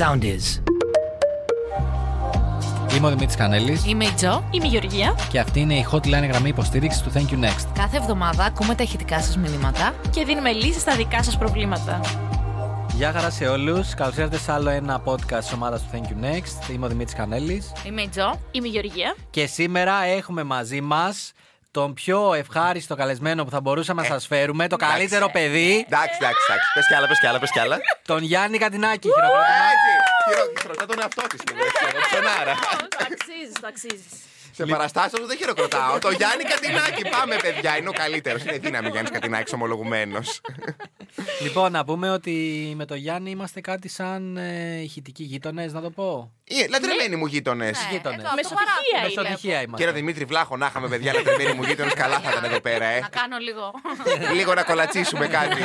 sound 0.00 0.22
is. 0.22 0.62
Είμαι 2.96 3.06
ο 3.06 3.10
Δημήτρης 3.10 3.36
Κανέλης 3.36 3.86
Είμαι 3.86 4.04
η 4.04 4.12
Τζο. 4.12 4.44
Είμαι 4.50 4.66
η 4.66 4.68
Γεωργία. 4.68 5.14
και 5.30 5.38
αυτή 5.40 5.60
είναι 5.60 5.74
η 5.74 5.86
hotline 5.92 6.28
γραμμή 6.28 6.48
υποστήριξης 6.48 7.02
του 7.02 7.10
Thank 7.14 7.32
You 7.32 7.44
Next. 7.44 7.66
Κάθε 7.74 7.96
εβδομάδα 7.96 8.44
ακούμε 8.44 8.74
τα 8.74 8.82
ηχητικά 8.82 9.20
σας 9.20 9.36
μηνύματα. 9.36 9.94
Και 10.10 10.24
δίνουμε 10.24 10.52
λύσεις 10.52 10.80
στα 10.80 10.96
δικά 10.96 11.22
σας 11.22 11.38
προβλήματα. 11.38 12.00
Γεια 12.94 13.12
χαρά 13.12 13.30
σε 13.30 13.46
όλους. 13.46 13.94
Καλώς 13.94 14.16
ήρθατε 14.16 14.38
σε 14.38 14.52
άλλο 14.52 14.70
ένα 14.70 15.02
podcast 15.04 15.38
της 15.40 15.52
ομάδας 15.52 15.82
του 15.82 15.88
Thank 15.92 16.04
You 16.04 16.24
Next. 16.24 16.70
Είμαι 16.72 16.86
ο 16.86 16.88
Δημήτρης 16.88 17.14
Κανέλης 17.16 17.72
Είμαι 17.86 18.02
η 18.02 18.08
Τζο. 18.08 18.40
Είμαι 18.50 18.66
η 18.66 18.70
Γεωργία. 18.70 19.14
και 19.30 19.46
σήμερα 19.46 20.04
έχουμε 20.04 20.42
μαζί 20.42 20.80
μας 20.80 21.32
τον 21.70 21.94
πιο 21.94 22.34
ευχάριστο 22.34 22.94
καλεσμένο 22.94 23.44
που 23.44 23.50
θα 23.50 23.60
μπορούσαμε 23.60 24.02
να 24.02 24.08
σας 24.08 24.26
φέρουμε, 24.26 24.68
το 24.68 24.76
καλύτερο 24.76 25.28
παιδί, 25.30 25.84
Εντάξει, 25.86 26.16
εντάξει, 26.20 26.40
εντάξει. 26.48 26.72
Πες 26.74 26.86
κι 26.86 26.94
άλλα, 26.94 27.06
πες 27.06 27.18
κι 27.18 27.26
άλλα, 27.26 27.38
πες 27.38 27.50
κι 27.50 27.58
άλλα. 27.60 27.78
τον 28.04 28.22
Γιάννη 28.22 28.58
Κατινάκη. 28.58 29.08
Χειροκρότημα. 29.08 29.44
Έτσι. 29.72 29.92
Χειρο- 30.28 30.60
Χειροκροτά 30.60 30.86
τον 30.86 31.00
εαυτό 31.00 31.22
της. 31.26 31.40
Ψωνάρα. 32.10 32.54
Το 32.88 32.96
αξίζει, 33.10 33.52
το 33.60 33.66
αξίζει. 33.66 34.04
Σε 34.52 34.66
παραστάσει 34.66 35.14
όμω 35.18 35.26
δεν 35.26 35.36
χειροκροτάω. 35.36 35.98
Το 35.98 36.10
Γιάννη 36.10 36.44
Κατινάκη. 36.44 37.02
Πάμε, 37.08 37.36
παιδιά. 37.42 37.76
Είναι 37.78 37.88
ο 37.88 37.92
καλύτερος. 37.92 38.42
Είναι 38.42 38.58
δύναμη 38.58 38.86
ο 38.86 38.90
Γιάννης 38.90 39.10
Κατινάκης, 39.12 39.52
ομολογουμένος. 39.52 40.40
Λοιπόν, 41.42 41.72
να 41.72 41.84
πούμε 41.84 42.10
ότι 42.10 42.32
με 42.76 42.84
τον 42.84 42.96
Γιάννη 42.96 43.30
είμαστε 43.30 43.60
κάτι 43.60 43.88
σαν 43.88 44.36
ε, 44.36 44.80
ηχητικοί 44.82 45.22
γείτονες, 45.22 45.72
να 45.72 45.80
το 45.80 45.90
πω. 45.90 46.32
Ε, 46.44 46.66
Λατρεμένοι 46.68 47.16
μου 47.16 47.26
γείτονες. 47.26 47.78
Γείτονες. 47.90 48.18
εδώ, 48.18 48.28
το 48.28 48.34
Μεσοτυχία 48.34 48.66
παράθυρο. 48.66 49.10
είναι. 49.10 49.22
Μεσοτυχία 49.22 49.62
είμαστε. 49.62 49.76
Κύριε 49.84 50.00
Δημήτρη 50.00 50.24
Βλάχο, 50.24 50.56
να 50.56 50.66
είχαμε 50.66 50.88
παιδιά 50.88 51.12
λατρεμένοι 51.14 51.52
μου 51.52 51.62
γείτονες, 51.62 51.94
καλά 51.94 52.20
θα 52.20 52.30
ήταν 52.30 52.44
εδώ 52.44 52.60
πέρα, 52.60 52.84
ε. 52.84 53.00
Να 53.00 53.08
κάνω 53.08 53.36
λίγο. 53.38 53.72
Λίγο 54.34 54.54
να 54.54 54.62
κολατσίσουμε 54.62 55.26
κάτι. 55.26 55.62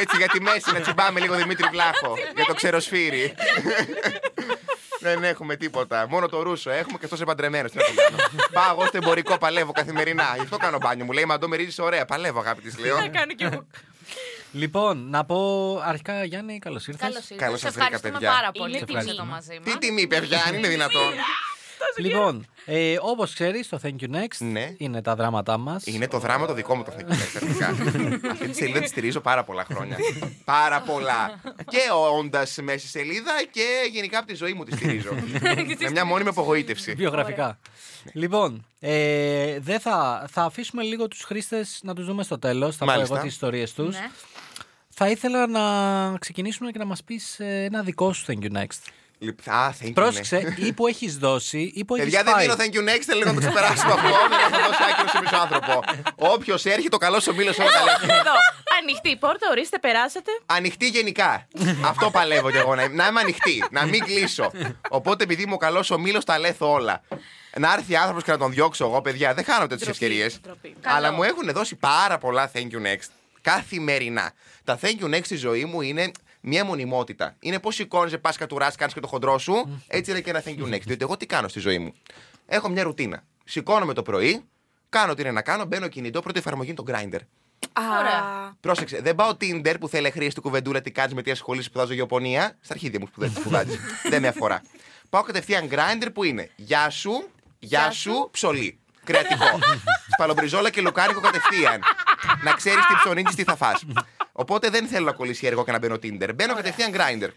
Έτσι 0.00 0.16
για 0.16 0.28
τη 0.28 0.40
μέση 0.40 0.72
να 0.72 0.80
τσιμπάμε 0.80 1.20
λίγο 1.20 1.34
Δημήτρη 1.34 1.68
Βλάχο. 1.70 2.14
Για 2.34 2.44
το 2.44 2.54
ξεροσφύρι. 2.54 3.34
Δεν 5.00 5.24
έχουμε 5.24 5.56
τίποτα. 5.56 6.06
Μόνο 6.08 6.28
το 6.28 6.42
ρούσο 6.42 6.70
έχουμε 6.70 6.98
και 6.98 7.08
αυτό 7.12 7.24
παντρεμένος. 7.24 7.70
Τι 7.70 7.76
να 7.76 7.84
το 7.84 7.92
κάνω. 8.02 8.16
Πάω 8.52 8.70
εγώ 8.70 8.86
στο 8.86 8.96
εμπορικό, 8.96 9.38
παλεύω 9.38 9.72
καθημερινά. 9.72 10.32
Γι' 10.34 10.40
αυτό 10.42 10.56
κάνω 10.56 10.78
μπάνιο. 10.78 11.04
Μου 11.04 11.12
λέει 11.12 11.24
Μαντό 11.24 11.48
με 11.48 11.56
ρίζεις 11.56 11.78
ωραία. 11.78 12.04
Παλεύω, 12.04 12.38
αγάπη 12.40 12.62
της, 12.62 12.78
λέω. 12.78 12.98
Να 12.98 13.08
κάνω 13.08 13.32
κι 13.34 13.44
εγώ. 13.44 13.66
Λοιπόν, 14.52 15.10
να 15.10 15.24
πω 15.24 15.38
αρχικά 15.84 16.24
Γιάννη, 16.24 16.58
καλώς 16.58 16.86
ήρθες. 16.86 17.02
Καλώς 17.08 17.16
ήρθατε. 17.30 17.40
Καλώς 17.44 17.58
Σε 17.60 17.64
σας 17.66 17.74
βρήκα, 17.74 17.86
ευχαριστούμε 17.86 18.18
παιδιά. 18.18 18.34
πάρα 18.34 18.52
πολύ 18.52 18.76
Είναι 18.76 18.86
που 18.86 18.92
είστε 18.92 19.00
τιμή. 19.00 19.12
εδώ 19.18 19.24
μαζί 19.24 19.60
Τι 19.64 19.70
μας. 19.70 19.78
τιμή, 19.78 20.06
παιδιά, 20.06 20.42
αν 20.46 20.54
είναι 20.54 20.68
δυνατόν. 20.68 21.12
Λοιπόν, 21.98 22.46
ε, 22.64 22.96
όπως 23.00 23.32
ξέρεις, 23.34 23.68
το 23.68 23.80
Thank 23.82 23.96
You 24.00 24.14
Next 24.14 24.36
Ναι. 24.38 24.74
είναι 24.76 25.02
τα 25.02 25.14
δράματά 25.14 25.58
μας. 25.58 25.86
Είναι 25.86 26.08
το 26.08 26.18
δράμα 26.18 26.46
το 26.46 26.52
δικό 26.54 26.76
μου 26.76 26.82
το 26.84 26.90
θα 26.90 26.98
εξαιρετικά. 27.22 27.68
Αυτή 28.32 28.48
τη 28.48 28.54
σελίδα 28.54 28.80
τη 28.80 28.88
στηρίζω 28.88 29.20
πάρα 29.20 29.44
πολλά 29.44 29.64
χρόνια. 29.64 29.96
πάρα 30.44 30.80
πολλά. 30.80 31.40
Και 31.68 31.78
όντας 32.18 32.56
μέσα 32.62 32.78
στη 32.78 32.88
σελίδα 32.88 33.32
και 33.50 33.64
γενικά 33.92 34.18
από 34.18 34.26
τη 34.26 34.34
ζωή 34.34 34.52
μου 34.52 34.64
τη 34.64 34.76
στηρίζω. 34.76 35.10
Με 35.80 35.90
μια 35.90 36.04
μόνιμη 36.04 36.28
απογοήτευση. 36.28 36.92
Βιογραφικά. 36.94 37.58
Λοιπόν, 38.12 38.66
ε, 38.80 39.58
δεν 39.60 39.80
θα, 39.80 40.26
θα 40.30 40.42
αφήσουμε 40.42 40.82
λίγο 40.82 41.08
τους 41.08 41.22
χρήστες 41.22 41.80
να 41.82 41.94
τους 41.94 42.06
δούμε 42.06 42.22
στο 42.22 42.38
τέλος. 42.38 42.76
Θα 42.76 42.84
πω 42.84 42.90
Μάλιστα. 42.90 43.14
εγώ 43.14 43.24
τις 43.24 43.32
ιστορίες 43.32 43.72
τους. 43.72 43.94
Ναι. 43.94 44.10
Θα 44.88 45.08
ήθελα 45.10 45.46
να 45.46 45.62
ξεκινήσουμε 46.18 46.70
και 46.70 46.78
να 46.78 46.84
μας 46.84 47.02
πεις 47.04 47.40
ε, 47.40 47.64
ένα 47.64 47.82
δικό 47.82 48.12
σου 48.12 48.24
Thank 48.28 48.44
You 48.44 48.56
Next. 48.56 48.80
Λοιπόν, 49.18 49.54
Α, 49.54 49.72
thank 49.80 49.82
you, 49.82 49.86
ναι. 49.86 49.92
Πρόσεξε, 49.92 50.54
ή 50.56 50.72
που 50.72 50.86
έχεις 50.86 51.16
δώσει 51.16 51.72
ή 51.74 51.84
που 51.84 51.94
έχεις 51.94 52.04
Παιδιά, 52.04 52.22
δεν 52.22 52.32
φάει. 52.32 52.42
δίνω 52.42 52.54
thank 52.58 52.74
you 52.88 52.90
next, 52.94 53.02
θέλω 53.02 53.24
να 53.24 53.34
το 53.34 53.40
ξεπεράσουμε 53.40 53.92
αυτό. 53.92 54.08
Δεν 54.28 54.38
θα 54.60 54.66
δώσει 54.66 54.82
άκυρο 54.90 55.08
σε 55.08 55.20
μισό 55.20 55.36
άνθρωπο. 55.36 55.80
Όποιος 56.16 56.64
έρχεται, 56.64 56.88
το 56.88 56.96
καλός 56.96 57.22
σου 57.22 57.34
μήλο 57.34 57.54
όλα 57.60 57.70
τα 57.70 57.84
λέει. 57.84 58.16
Εδώ. 58.20 58.32
Ανοιχτή 58.82 59.08
η 59.10 59.16
πόρτα, 59.16 59.46
ορίστε, 59.50 59.78
περάσατε. 59.78 60.30
Ανοιχτή 60.46 60.88
γενικά. 60.88 61.48
Αυτό 61.84 62.10
παλεύω 62.10 62.50
κι 62.50 62.56
εγώ. 62.56 62.74
Να, 62.74 62.88
να 62.88 63.06
είμαι 63.06 63.20
ανοιχτή, 63.20 63.64
να 63.70 63.84
μην 63.84 64.04
κλείσω. 64.04 64.50
Οπότε, 64.88 65.24
επειδή 65.24 65.42
είμαι 65.42 65.54
ο 65.54 65.56
καλός 65.56 65.90
ο 65.90 65.98
μήλο, 65.98 66.22
τα 66.22 66.38
λέθω 66.38 66.72
όλα. 66.72 67.02
Να 67.58 67.72
έρθει 67.72 67.96
άνθρωπος 67.96 68.22
και 68.24 68.30
να 68.30 68.38
τον 68.38 68.50
διώξω 68.50 68.84
εγώ, 68.84 69.00
παιδιά, 69.02 69.34
δεν 69.34 69.44
χάνω 69.44 69.66
τέτοιες 69.66 69.88
ευκαιρίες. 69.88 70.40
ντροπή. 70.40 70.76
Αλλά 70.84 71.12
μου 71.12 71.22
έχουν 71.22 71.52
δώσει 71.52 71.74
πάρα 71.76 72.18
πολλά 72.18 72.50
thank 72.54 72.58
you 72.58 72.86
next. 72.86 73.08
Καθημερινά. 73.40 74.32
Τα 74.64 74.78
thank 74.82 75.00
you 75.04 75.14
next 75.14 75.24
στη 75.24 75.36
ζωή 75.36 75.64
μου 75.64 75.80
είναι 75.80 76.10
μια 76.48 76.64
μονιμότητα. 76.64 77.36
Είναι 77.40 77.58
πώς 77.58 77.74
σηκώνεσαι, 77.74 78.18
πας 78.18 78.36
κατουράς, 78.36 78.76
κάνεις 78.76 78.94
και 78.94 79.00
το 79.00 79.06
χοντρό 79.06 79.38
σου. 79.38 79.82
Έτσι 79.86 80.10
είναι 80.10 80.20
και 80.20 80.30
ένα 80.30 80.42
thank 80.44 80.58
you 80.58 80.74
next. 80.74 80.82
Διότι 80.84 80.98
εγώ 81.00 81.16
τι 81.16 81.26
κάνω 81.26 81.48
στη 81.48 81.60
ζωή 81.60 81.78
μου. 81.78 81.92
Έχω 82.46 82.68
μια 82.68 82.82
ρουτίνα. 82.82 83.24
Σηκώνομαι 83.44 83.92
το 83.92 84.02
πρωί, 84.02 84.44
κάνω 84.88 85.14
τι 85.14 85.22
είναι 85.22 85.30
να 85.30 85.42
κάνω, 85.42 85.64
μπαίνω 85.64 85.88
κινητό, 85.88 86.20
πρώτη 86.20 86.38
εφαρμογή 86.38 86.68
είναι 86.70 86.82
το 86.82 86.84
grinder. 86.92 87.20
Ωραία. 88.00 88.54
Πρόσεξε, 88.60 89.00
δεν 89.00 89.14
πάω 89.14 89.30
Tinder 89.30 89.74
που 89.80 89.88
θέλει 89.88 90.10
χρήστη 90.10 90.40
κουβεντούλα 90.40 90.80
τι 90.80 90.90
κάνεις 90.90 91.14
με 91.14 91.22
τι 91.22 91.30
ασχολεί 91.30 91.62
σπουδάζω 91.62 91.92
γεωπονία. 91.92 92.56
Στα 92.60 92.74
αρχίδια 92.74 93.00
μου 93.00 93.06
σπουδάζει. 93.06 93.34
σπουδάζεις. 93.34 93.78
δεν 94.10 94.20
με 94.20 94.28
αφορά. 94.28 94.62
Πάω 95.10 95.22
κατευθείαν 95.22 95.68
grinder 95.70 96.08
που 96.14 96.24
είναι 96.24 96.50
Γεια 96.56 96.90
σου, 96.90 97.28
γεια 97.58 97.90
σου, 97.90 98.28
ψωλή. 98.30 98.78
Κρεατικό. 99.04 99.58
Σπαλομπριζόλα 100.12 100.70
και 100.70 100.80
λουκάνικο 100.80 101.20
κατευθείαν. 101.20 101.80
να 102.42 102.52
ξέρεις 102.52 102.86
τι 102.86 102.94
ψωνίζεις, 102.94 103.34
τι 103.34 103.44
θα 103.44 103.56
φας. 103.56 103.84
Οπότε 104.38 104.68
δεν 104.70 104.86
θέλω 104.86 105.04
να 105.04 105.12
κολλήσει 105.12 105.46
έργο 105.46 105.64
και 105.64 105.72
να 105.72 105.78
μπαίνω 105.78 105.94
Tinder. 105.94 106.30
Μπαίνω 106.34 106.54
κατευθείαν 106.54 106.92
grinder. 106.94 107.28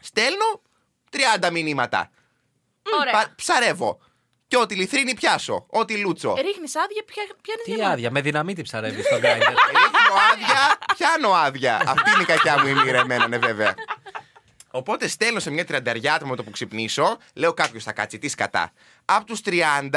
Στέλνω 0.00 0.62
30 1.40 1.50
μηνύματα. 1.52 2.10
Ωραία. 3.00 3.12
Πα- 3.12 3.32
ψαρεύω. 3.36 4.00
Και 4.48 4.56
ό,τι 4.56 4.74
λιθρίνη 4.74 5.14
πιάσω. 5.14 5.66
Ό,τι 5.70 5.96
λούτσο. 5.96 6.34
Ρίχνεις 6.34 6.76
άδεια, 6.76 7.02
πια, 7.06 7.22
πιάνει 7.42 7.78
Τι 7.78 7.84
άδεια, 7.92 8.10
με 8.10 8.20
δυναμίτη 8.20 8.62
ψαρεύεις 8.62 9.04
στον 9.04 9.18
Grindr. 9.18 9.24
Ρίχνω 9.76 10.14
άδεια, 10.32 10.78
πιάνω 10.96 11.32
άδεια. 11.32 11.82
Αυτή 11.86 12.10
είναι 12.10 12.22
η 12.22 12.24
κακιά 12.24 12.60
μου 12.60 12.66
η 12.66 12.74
μοίρα 12.74 12.98
εμένα, 12.98 13.28
ναι, 13.28 13.38
βέβαια. 13.38 13.74
Οπότε 14.70 15.08
στέλνω 15.08 15.40
σε 15.40 15.50
μια 15.50 15.64
τριανταριά 15.64 16.14
άτομα 16.14 16.30
με 16.30 16.36
το 16.36 16.42
που 16.42 16.50
ξυπνήσω, 16.50 17.18
λέω 17.34 17.54
κάποιος 17.54 17.84
θα 17.84 17.92
κάτσει, 17.92 18.18
τι 18.18 18.28
σκατά. 18.28 18.72
Από 19.04 19.24
τους 19.24 19.40
30, 19.44 19.90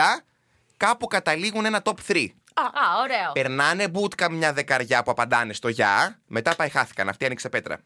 κάπου 0.77 1.07
καταλήγουν 1.07 1.65
ένα 1.65 1.81
top 1.85 1.93
3. 2.07 2.27
Α, 2.59 3.01
ωραίο. 3.03 3.31
Περνάνε 3.33 3.87
bootcamp 3.93 4.29
μια 4.31 4.53
δεκαριά 4.53 5.03
που 5.03 5.11
απαντάνε 5.11 5.53
στο 5.53 5.67
για, 5.69 6.19
μετά 6.27 6.55
πάει 6.55 6.69
χάθηκαν. 6.69 7.09
Αυτή 7.09 7.25
άνοιξε 7.25 7.49
πέτρα. 7.49 7.79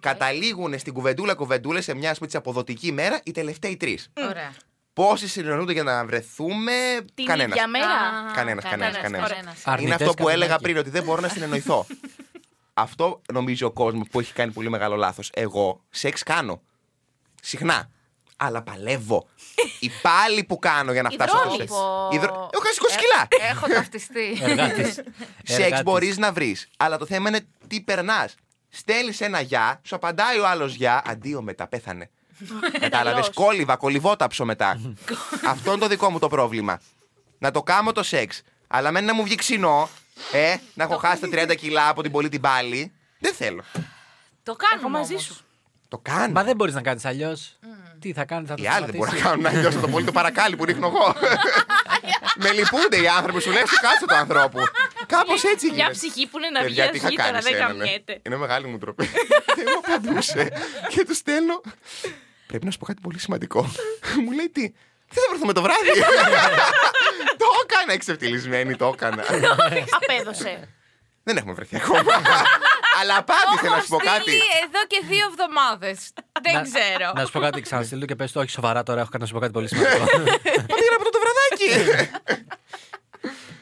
Καταλήγουν 0.00 0.78
στην 0.78 0.92
κουβεντούλα 0.92 1.34
κουβεντούλα 1.34 1.80
σε 1.80 1.94
μια 1.94 2.08
ας 2.10 2.14
πούμε, 2.14 2.26
έτσι, 2.26 2.36
αποδοτική 2.36 2.92
μέρα 2.92 3.20
οι 3.24 3.30
τελευταίοι 3.30 3.76
τρεις. 3.76 4.10
Ωραία. 4.30 4.52
Πόσοι 4.92 5.28
συνεννοούνται 5.28 5.72
για 5.72 5.82
να 5.82 6.04
βρεθούμε, 6.06 6.72
Την 7.14 7.24
κανένας. 7.24 7.56
ίδια 7.56 7.68
μέρα. 7.68 7.86
Α, 7.86 8.32
Κανένας, 8.34 8.64
κανένας, 8.64 8.96
κανένας. 8.98 9.30
κανένας. 9.30 9.54
Είναι 9.62 9.72
Αρνητές 9.72 9.92
αυτό 10.00 10.14
που 10.14 10.28
έλεγα 10.28 10.50
Κατινάκη. 10.50 10.62
πριν, 10.62 10.76
ότι 10.76 10.90
δεν 10.90 11.02
μπορώ 11.02 11.20
να 11.20 11.28
συνεννοηθώ. 11.28 11.86
αυτό 12.74 13.20
νομίζω 13.32 13.66
ο 13.66 13.70
κόσμος 13.70 14.08
που 14.10 14.20
έχει 14.20 14.32
κάνει 14.32 14.52
πολύ 14.52 14.70
μεγάλο 14.70 14.96
λάθος. 14.96 15.30
Εγώ 15.34 15.84
σεξ 15.90 16.22
κάνω. 16.22 16.62
Συχνά. 17.42 17.90
Αλλά 18.42 18.62
παλεύω. 18.62 19.28
Οι 19.80 19.90
πάλι 20.02 20.44
που 20.44 20.58
κάνω 20.58 20.92
για 20.92 21.02
να 21.02 21.10
φτάσω 21.10 21.36
στο 21.36 21.42
Υδρώνεις. 21.48 21.70
σεξ. 21.70 21.80
Υδρο- 22.16 22.50
Έχω 22.52 22.62
χάσει 22.62 22.78
20 22.82 22.96
κιλά. 22.96 23.48
Έχω 23.50 23.66
ταυτιστεί. 23.66 24.38
Εργάτης. 24.42 24.94
Σεξ 25.44 25.58
Εργάτης. 25.58 25.82
μπορείς 25.82 26.18
να 26.18 26.32
βρεις. 26.32 26.68
Αλλά 26.76 26.98
το 26.98 27.06
θέμα 27.06 27.28
είναι 27.28 27.40
τι 27.66 27.80
περνάς. 27.80 28.34
Στέλνεις 28.68 29.20
ένα 29.20 29.40
γεια, 29.40 29.80
σου 29.84 29.94
απαντάει 29.94 30.38
ο 30.38 30.46
άλλος 30.48 30.74
γεια, 30.74 31.02
αντίο 31.06 31.42
μετά, 31.42 31.66
πέθανε. 31.66 32.10
Κατάλαβες. 32.80 33.30
Κόλληβα, 33.34 33.76
κολυβόταψο 33.76 34.44
μετά. 34.44 34.80
Αυτό 35.46 35.70
είναι 35.70 35.80
το 35.80 35.86
δικό 35.88 36.10
μου 36.10 36.18
το 36.18 36.28
πρόβλημα. 36.28 36.80
Να 37.38 37.50
το 37.50 37.62
κάνω 37.62 37.92
το 37.92 38.02
σεξ. 38.02 38.42
Αλλά 38.68 38.90
μένει 38.90 39.06
να 39.06 39.14
μου 39.14 39.22
βγει 39.22 39.34
ξινό, 39.34 39.88
ε, 40.32 40.56
να 40.74 40.84
έχω 40.84 40.96
χάσει 40.96 41.20
τα 41.20 41.28
30 41.32 41.54
κιλά 41.54 41.88
από 41.88 42.02
την 42.02 42.10
πολύ 42.10 42.28
την 42.28 42.40
πάλι. 42.40 42.92
Δεν 43.18 43.34
θέλω. 43.34 43.62
Το 44.42 44.56
κάνουμε 44.56 44.88
Εγώ 44.88 44.98
μαζί 44.98 45.12
όμως. 45.12 45.24
σου. 45.24 45.36
Το 45.90 45.98
κάνω. 46.02 46.32
Μα 46.32 46.44
δεν 46.44 46.56
μπορείς 46.56 46.74
να 46.74 46.82
κάνεις 46.82 47.04
αλλιώς. 47.04 47.58
Τι 48.00 48.12
θα 48.12 48.24
κάνει, 48.24 48.46
θα 48.46 48.54
το 48.54 48.62
Οι 48.62 48.66
άλλοι 48.66 48.84
δεν 48.86 48.94
μπορούν 48.94 49.12
να 49.14 49.18
σταματήσεις. 49.20 49.42
κάνουν 49.44 49.46
αλλιώς 49.46 49.74
το 49.82 49.88
πολύ 49.88 50.04
το 50.04 50.12
παρακάλι 50.12 50.56
που 50.56 50.64
ρίχνω 50.64 50.86
εγώ. 50.86 51.14
Με 52.42 52.52
λυπούνται 52.52 53.00
οι 53.02 53.08
άνθρωποι, 53.08 53.40
σου 53.40 53.50
λέει 53.50 53.62
σου 53.66 53.80
κάτσε 53.80 54.06
το 54.06 54.14
ανθρώπου. 54.14 54.58
Κάπως 55.06 55.44
έτσι 55.44 55.66
Μια 55.66 55.74
γίνεται. 55.74 55.92
ψυχή 55.92 56.26
που 56.26 56.38
είναι 56.38 56.50
να 56.50 56.60
βγει 56.62 56.68
Παιδιά, 56.74 56.90
τι 56.90 56.96
είχα 56.96 57.06
αυγή 57.06 57.16
τώρα, 57.16 57.30
κάνεις 57.30 57.44
δεν 57.44 57.52
σε 57.54 57.58
έναν, 57.62 57.70
ε. 57.76 57.78
καμιέται. 57.78 58.20
Είναι 58.26 58.36
μεγάλη 58.36 58.66
μου 58.66 58.78
τροπή. 58.78 59.04
Δεν 59.56 59.64
μου 59.66 59.80
απαντούσε. 59.94 60.52
Και 60.88 61.04
του 61.04 61.14
στέλνω. 61.14 61.60
Πρέπει 62.46 62.64
να 62.64 62.70
σου 62.70 62.78
πω 62.78 62.86
κάτι 62.86 63.00
πολύ 63.02 63.18
σημαντικό. 63.18 63.60
Μου 64.24 64.30
λέει 64.32 64.48
τι. 64.52 64.60
Δεν 65.12 65.22
θα 65.22 65.28
βρεθούμε 65.30 65.52
το 65.52 65.62
βράδυ; 65.62 65.90
το 67.42 67.46
έκανα 67.64 67.92
εξευτελισμένη, 67.92 68.76
το 68.76 68.86
έκανα. 68.94 69.24
Απέδωσε. 70.00 70.68
Δεν 71.22 71.36
έχουμε 71.36 71.52
βρεθεί 71.52 71.76
ακόμα. 71.76 72.02
Αλλά 73.00 73.16
απάντησε 73.16 73.74
να 73.76 73.80
σου 73.80 73.88
πω 73.88 73.96
κάτι. 73.96 74.20
Στείλει 74.20 74.42
εδώ 74.64 74.86
και 74.86 75.00
δύο 75.08 75.26
εβδομάδες. 75.26 76.12
Δεν 76.42 76.54
Να- 76.54 76.62
ξέρω. 76.62 77.12
Να 77.14 77.24
σου 77.24 77.32
πω 77.32 77.40
κάτι, 77.40 77.60
ξαναστείλω 77.60 78.04
και 78.04 78.16
πες 78.16 78.32
το, 78.32 78.40
όχι 78.40 78.50
σοβαρά 78.50 78.82
τώρα, 78.82 79.00
έχω 79.00 79.10
να 79.18 79.26
σου 79.26 79.32
πω 79.32 79.38
κάτι 79.40 79.52
πολύ 79.52 79.68
σημαντικό. 79.68 80.06
Πήγα 80.76 80.94
από 80.98 81.04
το 81.10 81.18
βραδάκι. 81.24 82.00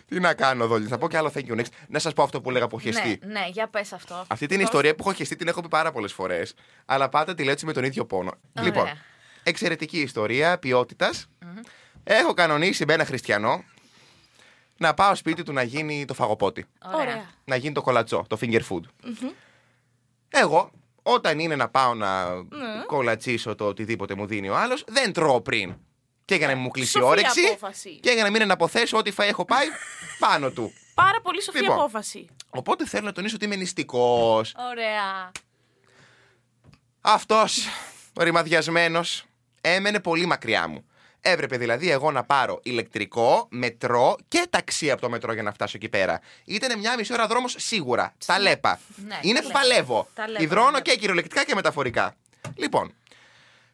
Τι 0.09 0.21
να 0.21 0.35
κάνω, 0.35 0.67
Δόλης. 0.67 0.89
Θα 0.89 0.99
πω 0.99 1.09
και 1.09 1.17
άλλο 1.17 1.33
thank 1.35 1.47
you 1.51 1.59
next. 1.61 1.67
Να 1.89 1.99
σας 1.99 2.13
πω 2.13 2.23
αυτό 2.23 2.41
που 2.41 2.51
έλεγα 2.51 2.65
από 2.65 2.81
χεστή. 2.81 3.19
Ναι, 3.25 3.33
ναι, 3.41 3.47
για 3.53 3.69
πες 3.69 3.93
αυτό. 3.93 4.25
Αυτή 4.29 4.47
την 4.47 4.61
ιστορία 4.61 4.95
που 4.95 5.03
έχω 5.09 5.13
χεστεί 5.13 5.37
την 5.37 5.49
έχω 5.49 5.61
πει 5.61 5.69
πάρα 5.69 5.93
πολλές 5.93 6.13
φορές. 6.13 6.55
Αλλά 6.85 7.09
πάντα 7.09 7.35
τη 7.35 7.43
λέω 7.43 7.53
έτσι 7.53 7.67
με 7.67 7.73
τον 7.73 7.85
ίδιο 7.85 8.05
πόνο. 8.07 8.33
Λοιπόν, 8.61 8.89
εξαιρετική 9.43 9.99
ιστορία 10.01 10.59
ποιότητας. 10.59 11.27
Έχω 12.05 12.35
κανονίσει 12.35 12.85
με 12.87 12.93
ένα 12.93 13.05
χριστιανό 13.05 13.65
να 14.79 14.95
πάω 14.95 15.15
σπίτι 15.15 15.43
του 15.43 15.53
να 15.53 15.63
γίνει 15.63 16.05
το 16.05 16.15
φαγοπότη. 16.15 16.67
Ωραία. 16.95 17.31
Να 17.45 17.57
γίνει 17.57 17.75
το 17.75 17.83
κολατσό, 17.83 18.25
το 18.29 18.39
finger 18.41 18.61
food. 18.69 18.81
Εγώ, 20.29 20.71
Όταν 21.03 21.39
είναι 21.39 21.57
να 21.57 21.69
πάω 21.69 21.95
να 21.95 22.35
Ναι. 22.35 22.43
κολατσίσω 22.87 23.55
το 23.55 23.65
οτιδήποτε 23.67 24.15
μου 24.15 24.27
δίνει 24.27 24.49
ο 24.49 24.57
άλλος, 24.57 24.85
δεν 24.89 25.13
τρώω 25.13 25.41
πριν. 25.41 25.75
Και 26.25 26.35
για 26.35 26.47
να 26.47 26.53
μην 26.53 26.63
μου 26.63 26.71
κλείσει 26.71 26.89
η 26.99 27.01
Σοφή 27.01 27.05
όρεξη. 27.13 27.41
απόφαση. 27.47 28.01
Και 28.01 28.11
για 28.11 28.23
να 28.23 28.27
μην 28.29 28.35
είναι 28.37 28.45
να 28.45 28.53
αποθέσω 28.53 28.97
ό,τι 28.99 29.13
φαΐ 29.17 29.25
έχω 29.29 29.45
πάει 29.45 29.67
πάνω 30.25 30.51
του. 30.51 30.73
Πάρα 30.95 31.21
πολύ 31.21 31.43
σοφή 31.43 31.59
Λοιπόν. 31.61 31.77
απόφαση. 31.79 32.27
Οπότε 32.51 32.87
θέλω 32.87 33.05
να 33.07 33.13
τονίσω 33.13 33.35
ότι 33.35 33.45
είμαι 33.45 33.57
νηστικός. 33.57 34.55
Ωραία. 34.71 35.33
Αυτός 37.01 37.67
ο 38.21 38.23
ρημαδιασμένος 38.23 39.25
έμενε 39.61 40.01
πολύ 40.01 40.27
μακριά 40.27 40.69
μου. 40.69 40.85
Έπρεπε 41.21 41.57
δηλαδή 41.57 41.91
εγώ 41.91 42.11
να 42.13 42.25
πάρω 42.25 42.61
ηλεκτρικό, 42.63 43.47
μετρό 43.51 44.17
και 44.29 44.47
ταξί 44.51 44.91
από 44.91 45.01
το 45.01 45.11
μετρό 45.11 45.33
για 45.33 45.43
να 45.43 45.53
φτάσω 45.53 45.73
εκεί 45.77 45.89
πέρα. 45.89 46.21
Ήταν 46.45 46.79
μια 46.79 46.97
μισή 46.97 47.13
ώρα 47.13 47.27
δρόμος 47.27 47.55
σίγουρα. 47.59 48.15
Τα 48.27 48.39
λέπα. 48.39 48.81
Ναι, 49.07 49.19
Είναι 49.23 49.35
τα 49.35 49.41
που 49.41 49.47
λέπα. 49.47 49.59
παλεύω. 49.61 50.09
Τα 50.15 50.29
λέπα, 50.29 50.43
Υδρώνω 50.43 50.71
ναι. 50.71 50.81
και 50.81 50.97
κυριολεκτικά 50.97 51.45
και 51.45 51.55
μεταφορικά. 51.55 52.15
Λοιπόν, 52.55 52.93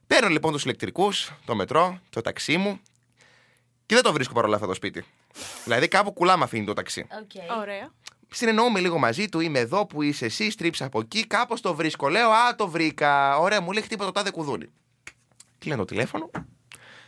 παίρνω 0.07 0.29
λοιπόν 0.29 0.53
τους 0.53 0.63
ηλεκτρικούς, 0.65 1.33
το 1.45 1.55
μετρό, 1.55 2.01
το 2.11 2.21
ταξί 2.21 2.57
μου 2.57 2.81
και 3.87 3.95
δεν 3.95 4.05
το 4.05 4.13
βρίσκω 4.13 4.33
παρόλα 4.35 4.55
αυτά 4.55 4.67
το 4.67 4.75
σπίτι. 4.75 5.05
δηλαδή 5.65 5.89
κάπου 5.89 6.13
κουλά 6.13 6.37
με 6.37 6.45
αφήνει 6.45 6.65
το 6.65 6.73
ταξί. 6.73 7.07
Οκ. 7.23 7.59
Ωραία. 7.61 7.91
Συνεννοούμε 8.31 8.81
λίγο 8.81 8.99
μαζί 8.99 9.29
του, 9.29 9.41
είμαι 9.41 9.59
εδώ 9.59 9.87
που 9.87 10.03
είσαι 10.03 10.25
εσύ, 10.25 10.51
στρίψα 10.51 10.85
από 10.85 11.01
εκεί, 11.01 11.27
κάπως 11.27 11.61
το 11.61 11.75
βρίσκω. 11.75 12.09
Λέω, 12.09 12.31
Α, 12.31 12.55
το 12.55 12.69
βρήκα. 12.69 13.39
Ωραία, 13.39 13.61
μου 13.61 13.73
λέει 13.73 13.83
χτύπα 13.83 14.05
το 14.05 14.13
τάδε 14.13 14.31
κουδούνι. 14.31 14.67
Κλείνω 15.59 15.77
το 15.77 15.85
τηλέφωνο 15.85 16.31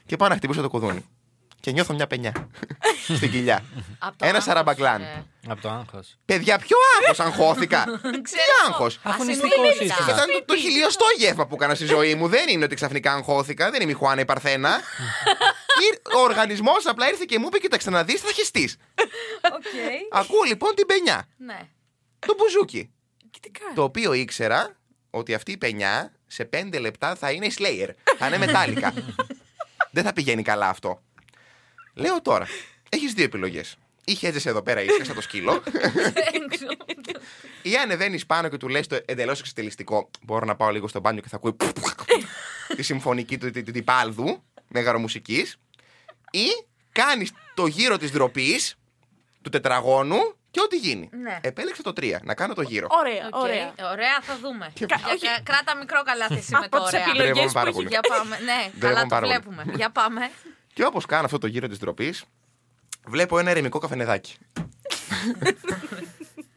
και 0.07 0.17
πάω 0.17 0.29
να 0.29 0.35
χτυπήσω 0.35 0.63
το 0.63 0.69
κουδούνι. 0.69 1.05
Και 1.61 1.73
νιώθω 1.73 1.95
μια 1.95 2.07
πενιά 2.07 2.33
στην 3.17 3.31
κοιλιά. 3.31 3.65
Απ' 3.99 4.11
το 4.11 4.25
Ένα 4.25 4.29
άγχος, 4.29 4.45
σαραμπαγκλάν. 4.45 5.03
ε. 5.03 5.25
Από 5.49 5.61
το 5.61 5.69
άγχος. 5.71 6.17
Παιδιά, 6.25 6.59
ποιο 6.59 6.77
άγχος 7.01 7.21
αγχώθηκα. 7.21 7.85
Τι 8.13 8.21
Ξέρω. 8.23 8.43
άγχος; 8.69 8.99
Αφού 9.03 9.23
Ασυνείδητα. 9.23 9.47
νηστικός 9.47 9.81
είσαι. 9.81 10.11
Ήταν 10.13 10.27
το, 10.33 10.45
το 10.45 10.57
χιλιοστό 10.57 11.05
γεύμα 11.17 11.47
που 11.47 11.55
έκανα 11.55 11.75
στη 11.75 11.85
ζωή 11.85 12.15
μου. 12.15 12.29
Δεν 12.29 12.49
είναι 12.49 12.65
ότι 12.65 12.75
ξαφνικά 12.75 13.13
αγχώθηκα. 13.13 13.71
Δεν 13.71 13.83
είμαι 13.83 13.91
η 13.91 13.95
Χουάνα 13.95 14.21
η 14.21 14.25
Παρθένα. 14.25 14.71
Ήρ- 15.91 16.15
Ο 16.17 16.21
οργανισμός 16.21 16.87
απλά 16.87 17.09
ήρθε 17.09 17.25
και 17.29 17.39
μου 17.39 17.47
είπε: 17.47 17.59
Κοίταξε 17.59 17.91
να 17.91 18.05
δεις, 18.05 18.21
θα 18.21 18.33
χεστείς. 18.33 18.77
Οκ. 19.55 19.65
Ακούω 20.11 20.43
λοιπόν 20.47 20.75
την 20.75 20.87
πενιά. 20.87 21.29
Ναι. 21.37 21.59
Το 22.19 22.35
μπουζούκι. 22.39 22.91
Και 23.31 23.39
τι 23.43 23.51
κάνει; 23.51 23.75
Το 23.75 23.83
οποίο 23.83 24.13
ήξερα 24.13 24.77
ότι 25.11 25.35
αυτή 25.35 25.53
η 25.53 25.57
πενιά 25.57 26.13
σε 26.27 26.45
πέντε 26.45 26.79
λεπτά 26.79 27.15
θα 27.15 27.31
είναι 27.31 27.47
η 27.47 27.53
Slayer. 27.59 27.89
Θα 28.19 28.27
είναι 28.27 28.39
μετάλλικα. 28.39 28.93
Δεν 29.97 30.05
θα 30.05 30.13
πηγαίνει 30.13 30.43
καλά 30.43 30.69
αυτό. 30.69 31.03
Λέω 31.95 32.23
τώρα, 32.23 32.47
έχεις 32.89 33.13
δύο 33.13 33.25
επιλογές. 33.25 33.77
Ή 34.05 34.15
χέζεσαι 34.15 34.49
εδώ 34.49 34.63
πέρα 34.63 34.83
ήσυχα 34.83 35.05
σαν 35.05 35.15
το 35.15 35.21
σκύλο, 35.21 35.63
Έξω. 35.73 36.67
ή 37.63 37.77
ανεβαίνεις 37.77 38.27
πάνω 38.27 38.49
και 38.49 38.57
του 38.57 38.69
λες 38.69 38.87
το 38.87 38.99
εντελώς 39.05 39.41
εξετελιστικό. 39.41 40.11
Μπορώ 40.23 40.47
να 40.47 40.57
πάω 40.57 40.71
λίγο 40.71 40.89
στο 40.89 41.01
μπάνιο 41.01 41.23
και 41.23 41.29
θα 41.29 41.37
ακούει 41.37 41.57
τη 42.77 42.83
συμφωνική 42.83 43.39
του 43.39 43.51
του 43.51 43.63
τυπάλδου 43.63 44.43
μεγαρομουσική. 44.69 45.47
Ή 46.31 46.47
κάνεις 46.93 47.33
το 47.55 47.67
γύρο 47.67 47.97
της 47.97 48.13
ντροπής 48.13 48.79
του 49.43 49.51
τετραγώνου 49.51 50.35
και 50.57 50.63
ό,τι 50.65 50.77
γίνει. 50.77 51.09
Ναι. 51.23 51.39
Επέλεξα 51.41 51.83
το 51.83 51.93
τρία, 51.93 52.21
να 52.25 52.35
κάνω 52.35 52.55
το 52.55 52.63
γύρο. 52.63 52.87
Ωραία, 52.91 53.27
Οκ. 53.33 53.43
ωραία. 53.43 53.73
Ωραία, 53.93 54.17
θα 54.23 54.39
δούμε. 54.43 54.71
Και- 54.75 54.85
Για- 54.89 55.01
για- 55.19 55.41
Κράτα 55.43 55.77
μικρό 55.77 56.03
καλά 56.03 56.27
θέση 56.27 56.51
με 56.53 56.59
Από 56.59 56.69
το 56.77 56.83
τις 56.85 56.87
ωραία. 56.93 57.01
επιλογές 57.01 57.25
Ντρέπομαι 57.33 57.47
που 57.47 57.53
πάρα 57.53 57.69
έχει 57.69 57.77
πολύ. 57.77 57.89
Για 57.89 58.01
πάμε. 58.01 58.37
Ναι, 58.45 58.61
Ντρέπομαι 58.79 58.93
καλά 58.93 59.01
το 59.01 59.07
πάρα 59.07 59.27
πολύ. 59.27 59.33
βλέπουμε. 59.33 59.63
Για 59.77 59.91
πάμε. 59.91 60.31
Και 60.75 60.85
όπως 60.85 61.07
κάνω 61.07 61.25
αυτό 61.25 61.39
το 61.39 61.47
γύρο 61.47 61.69
της 61.69 61.79
ντροπής, 61.79 62.25
βλέπω 63.07 63.39
ένα 63.39 63.51
ερημικό 63.51 63.79
καφενεδάκι. 63.79 64.35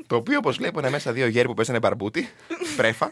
το 0.07 0.16
οποίο, 0.16 0.38
όπως 0.38 0.57
βλέπω, 0.57 0.80
είναι 0.80 0.90
μέσα 0.90 1.12
δύο 1.12 1.28
γέροι 1.28 1.48
που 1.48 1.54
παίζανε 1.54 1.80
μπαρμπούτι. 1.80 2.30
Πρέφα. 2.75 3.12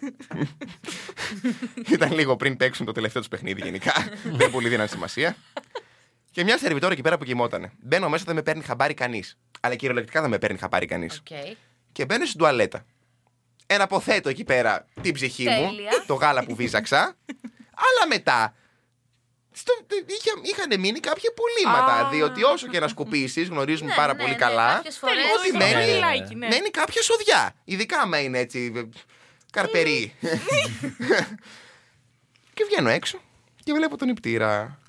Ήταν 1.93 2.11
λίγο 2.13 2.35
πριν 2.35 2.57
παίξουν 2.57 2.85
το 2.85 2.91
τελευταίο 2.91 3.21
τους 3.21 3.29
παιχνίδι 3.29 3.61
γενικά. 3.63 3.93
Δεν 4.23 4.51
πολύ 4.51 4.69
δίναν 4.69 4.87
σημασία. 4.87 5.35
Και 6.37 6.43
μια 6.43 6.57
σερβιτόρα 6.57 6.93
εκεί 6.93 7.01
πέρα 7.01 7.17
που 7.17 7.23
κοιμότανε. 7.23 7.71
Μπαίνω 7.79 8.09
μέσα, 8.09 8.23
δεν 8.27 8.35
με 8.35 8.41
παίρνει 8.41 8.63
χαμπάρι 8.63 8.93
κανείς. 8.93 9.37
Αλλά 9.59 9.75
κυριολεκτικά 9.75 10.21
δεν 10.21 10.29
με 10.29 10.37
παίρνει 10.37 10.57
χαμπάρι 10.57 10.85
κανείς. 10.85 11.17
Οκ. 11.17 11.37
Και 11.91 12.05
μπαίνω 12.05 12.25
στην 12.25 12.39
τουαλέτα. 12.39 12.85
Εναποθέτω 13.67 14.29
εκεί 14.29 14.43
πέρα 14.43 14.85
την 15.01 15.13
ψυχή 15.13 15.49
μου, 15.49 15.67
Τέλεια. 15.67 16.03
το 16.07 16.13
γάλα 16.13 16.43
που 16.45 16.55
βίζαξα. 16.55 16.99
αλλά 17.75 18.07
μετά. 18.09 18.55
Στο, 19.51 19.73
είχα, 19.89 20.31
είχαν 20.43 20.79
μείνει 20.79 20.99
κάποια 20.99 21.31
πουλήματα. 21.33 21.93
Α. 22.05 22.09
διότι 22.09 22.43
όσο 22.43 22.67
και 22.67 22.79
να 22.79 22.87
σκουπίσεις, 22.87 23.47
γνωρίζουμε 23.47 23.89
Ναι, 23.89 23.95
πάρα 23.95 24.13
ναι, 24.13 24.19
πολύ 24.19 24.31
ναι, 24.31 24.37
καλά. 24.37 24.73
κάποιες 24.75 24.97
φορές- 24.97 25.15
Τελείως 25.15 25.37
Ό,τι 25.37 25.51
το 25.51 25.57
μένει- 25.57 25.73
χαμηλάκι, 26.01 26.35
ναι. 26.35 26.47
Μένει 26.47 26.69
κάποια 26.69 27.01
σοδιά. 27.01 27.53
Ειδικά 27.63 27.99
άμα 27.99 28.19
είναι 28.21 28.39
έτσι. 28.39 28.71
ε, 28.75 28.81
Καρπερί. 29.51 30.13
και 32.53 32.63
βγαίνω 32.69 32.89
έξω 32.89 33.19
και 33.63 33.73
βλέπω 33.73 33.97
τον 33.97 34.09
υπτήρα. 34.09 34.79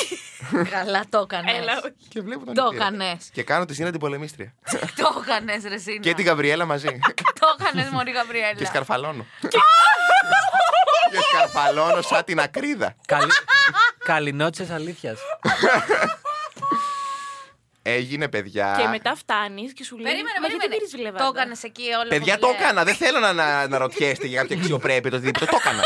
Καλά 0.76 1.04
το 1.08 1.18
έκανες. 1.18 1.56
Έλα, 1.56 1.72
όχι. 1.72 1.92
Και 2.08 2.20
βλέπω 2.20 2.44
τον 2.44 2.54
Το 2.54 2.64
υπτήρα. 2.64 2.84
έκανες. 2.86 3.30
Και 3.32 3.42
κάνω 3.42 3.64
τη 3.64 3.74
Σίνα 3.74 3.90
την 3.90 4.00
πολεμίστρια. 4.00 4.54
Το 5.02 5.22
έκανες, 5.26 5.62
Ρεσίνα. 5.64 6.00
και 6.00 6.14
την 6.14 6.24
Γαβριέλα 6.24 6.64
μαζί. 6.64 6.98
Το 7.40 7.56
έκανες, 7.60 7.88
Μωρή 7.90 8.10
Γαβριέλα. 8.10 8.52
και 8.54 8.64
σκαρφαλώνω. 8.64 9.26
και 9.40 11.18
σκαρφαλώνω 11.30 12.02
σαν 12.02 12.24
την 12.24 12.40
ακρίδα. 12.40 12.94
Καλή... 13.06 13.30
Καληνότσε 14.04 14.68
αλήθειας. 14.72 15.18
Έγινε 17.88 18.28
παιδιά. 18.28 18.76
Και 18.80 18.88
μετά 18.88 19.14
φτάνεις 19.14 19.72
και 19.72 19.84
σου 19.84 19.96
λέει. 19.96 20.04
Περίμενε, 20.12 20.38
«Μα 20.40 20.46
γιατί 20.46 20.56
περίμενε. 20.66 20.76
πήρες 20.76 20.96
βλεβάντα;» 21.00 21.24
Το 21.24 21.32
έκανες 21.36 21.62
εκεί 21.62 21.82
όλο 22.00 22.08
Παιδιά 22.08 22.34
που 22.34 22.40
το 22.40 22.46
λέει. 22.46 22.56
έκανα. 22.60 22.84
Δεν 22.84 22.94
θέλω 22.94 23.18
να, 23.18 23.32
να, 23.32 23.68
να 23.68 23.78
ρωτιέστε 23.78 24.26
για 24.26 24.40
κάποια 24.40 24.56
αξιοπρέπεια 24.56 25.10
το 25.10 25.16
οτιδήποτε. 25.16 25.44
Το 25.46 25.56
έκανα. 25.60 25.82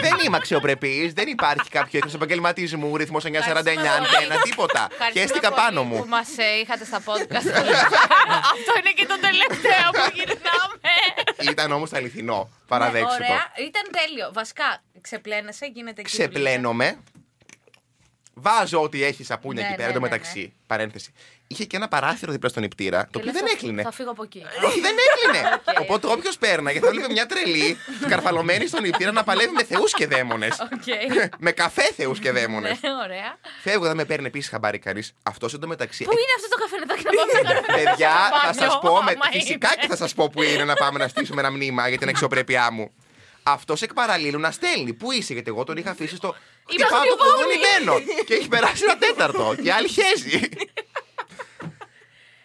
δεν 0.00 0.14
είμαι 0.26 0.36
αξιοπρεπής. 0.36 1.12
Δεν 1.12 1.28
υπάρχει 1.28 1.68
κάποιο 1.70 1.98
έθνο 2.02 2.10
επαγγελματισμού, 2.14 2.96
ρυθμός 2.96 3.24
949, 3.24 3.34
Ευχαριστούμε 3.34 3.70
αντένα, 3.88 4.34
πολύ. 4.34 4.40
τίποτα. 4.42 4.86
Ευχαριστούμε 4.90 5.20
Χαίστηκα 5.26 5.48
πολύ 5.50 5.60
πάνω 5.62 5.82
μου. 5.82 5.96
Που 5.98 6.08
μας 6.08 6.28
είχατε 6.62 6.84
στα 6.84 7.00
podcast. 7.08 7.48
Αυτό 8.54 8.70
είναι 8.78 8.92
και 8.98 9.06
το 9.06 9.16
τελευταίο 9.28 9.86
που 9.96 10.10
γυρνάμε. 10.14 10.92
Ήταν 11.50 11.72
όμως 11.72 11.92
αληθινό. 11.92 12.50
Παραδέξου 12.68 13.18
Ναι, 13.18 13.26
το. 13.26 13.32
Ωραία, 13.32 13.66
ήταν 13.68 13.82
τέλειο. 13.98 14.30
Βασικά, 14.32 14.82
ξεπλένεσαι, 15.00 15.66
γίνεται 15.74 16.00
εκεί. 16.00 16.10
Ξεπλένομαι. 16.10 16.98
Βάζω 18.34 18.82
ό,τι 18.82 19.02
έχεις 19.04 19.26
σαπούνια 19.26 19.62
Ναι, 19.62 19.68
εκεί 19.68 19.76
πέρα 19.76 19.88
ναι, 19.88 19.94
το 19.94 20.00
ναι, 20.00 20.08
μεταξύ. 20.08 20.52
Παρένθεση. 20.66 21.12
Είχε 21.46 21.64
και 21.64 21.76
ένα 21.76 21.88
παράθυρο 21.88 22.32
δίπλα 22.32 22.48
στον 22.48 22.62
νιπτήρα, 22.62 23.08
το 23.10 23.18
οποίο 23.18 23.32
δεν 23.32 23.46
έκλεινε. 23.46 23.82
Θα 23.82 23.92
φύγω 23.92 24.10
από 24.10 24.22
εκεί. 24.22 24.42
Όχι, 24.64 24.80
δεν 24.80 24.94
έκλεινε. 25.06 25.60
Οπότε 25.82 26.06
όποιος 26.06 26.38
πέρναγε 26.38 26.78
θα 26.80 26.90
βλέπει 26.90 27.12
μια 27.12 27.26
τρελή 27.26 27.76
σκαρφαλωμένη 28.04 28.66
στον 28.66 28.84
νιπτήρα 28.84 29.12
να 29.12 29.24
παλεύει 29.24 29.52
με 29.52 29.64
θεούς 29.64 29.92
και 29.92 30.06
δαίμονες. 30.06 30.60
Οκ. 30.60 30.82
με 31.38 31.50
καφέ 31.52 31.92
θεούς 31.96 32.18
και 32.18 32.32
δαίμονες. 32.32 32.78
Ναι, 32.82 32.90
ωραία. 33.04 33.38
Φεύγω, 33.62 33.86
δεν 33.86 33.96
με 33.96 34.04
παίρνει 34.04 34.26
επίσης 34.26 34.50
χαμπάρι 34.50 34.78
κανείς. 34.78 35.14
Αυτός 35.22 35.54
εντωμεταξύ. 35.54 36.04
Πού 36.04 36.10
είναι 36.12 36.34
αυτό 36.36 36.48
το 36.48 36.62
καφενεδάκι 36.62 37.02
να 37.04 37.10
πάμε 37.10 37.32
να 37.32 37.60
κάνουμε 37.60 37.84
Παιδιά, 37.84 38.10
θα 38.10 38.40
μπάνιο, 38.44 38.62
σας 38.62 38.78
πω. 38.82 39.02
Με... 39.02 39.10
άμα 39.10 39.24
Φυσικά 39.32 39.68
είναι. 39.72 39.80
και 39.80 39.86
θα 39.88 39.96
σας 39.96 40.14
πω 40.14 40.28
που 40.30 40.42
είναι 40.42 40.64
να 40.64 40.74
πάμε 40.74 40.98
να 40.98 41.08
στήσουμε 41.08 41.40
ένα 41.40 41.50
μνήμα 41.50 41.88
για 41.88 41.98
την 41.98 42.08
αξιοπρέπειά 42.08 42.70
μου. 42.70 42.90
Αυτός 43.46 43.82
εκ 43.82 43.92
παραλίλου 43.94 44.38
να 44.40 44.50
στέλνει. 44.50 44.92
Πού 44.92 45.12
είσαι, 45.12 45.32
γιατί 45.32 45.50
εγώ 45.50 45.64
τον 45.64 45.76
είχα 45.76 45.90
αφήσει 45.90 46.16
στο. 46.16 46.34
Είπα 46.68 46.84
Χτυπάω 46.84 47.04
στο 47.04 47.16
το 47.16 47.24
κουδούνι, 47.24 47.54
πιβόλι. 47.58 48.02
μπαίνω. 48.04 48.22
και 48.24 48.34
έχει 48.34 48.48
περάσει 48.48 48.82
ένα 48.84 48.98
τέταρτο. 48.98 49.54
Και 49.62 49.72
άλλη 49.72 49.88
χέζει. 49.88 50.48